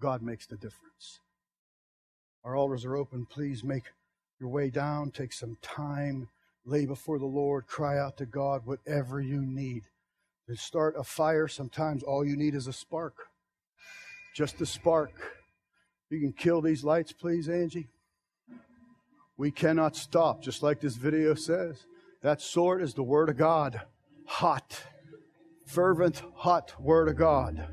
God 0.00 0.22
makes 0.22 0.46
the 0.46 0.56
difference. 0.56 1.20
Our 2.42 2.56
altars 2.56 2.86
are 2.86 2.96
open. 2.96 3.26
Please 3.26 3.62
make 3.62 3.84
your 4.40 4.48
way 4.48 4.70
down, 4.70 5.10
take 5.10 5.32
some 5.32 5.56
time, 5.60 6.28
lay 6.64 6.86
before 6.86 7.18
the 7.18 7.26
Lord, 7.26 7.66
cry 7.66 7.98
out 7.98 8.16
to 8.16 8.26
God, 8.26 8.62
whatever 8.64 9.20
you 9.20 9.42
need. 9.42 9.82
To 10.48 10.56
start 10.56 10.96
a 10.98 11.04
fire, 11.04 11.46
sometimes 11.46 12.02
all 12.02 12.24
you 12.24 12.36
need 12.36 12.54
is 12.54 12.66
a 12.66 12.72
spark. 12.72 13.14
Just 14.34 14.60
a 14.60 14.66
spark. 14.66 15.12
You 16.08 16.18
can 16.18 16.32
kill 16.32 16.60
these 16.60 16.82
lights, 16.82 17.12
please, 17.12 17.48
Angie. 17.48 17.88
We 19.36 19.50
cannot 19.50 19.94
stop, 19.94 20.42
just 20.42 20.62
like 20.62 20.80
this 20.80 20.96
video 20.96 21.34
says. 21.34 21.86
That 22.22 22.40
sword 22.40 22.82
is 22.82 22.94
the 22.94 23.02
Word 23.02 23.28
of 23.28 23.36
God. 23.36 23.80
Hot, 24.26 24.82
fervent, 25.66 26.22
hot 26.34 26.74
Word 26.80 27.08
of 27.08 27.16
God. 27.16 27.68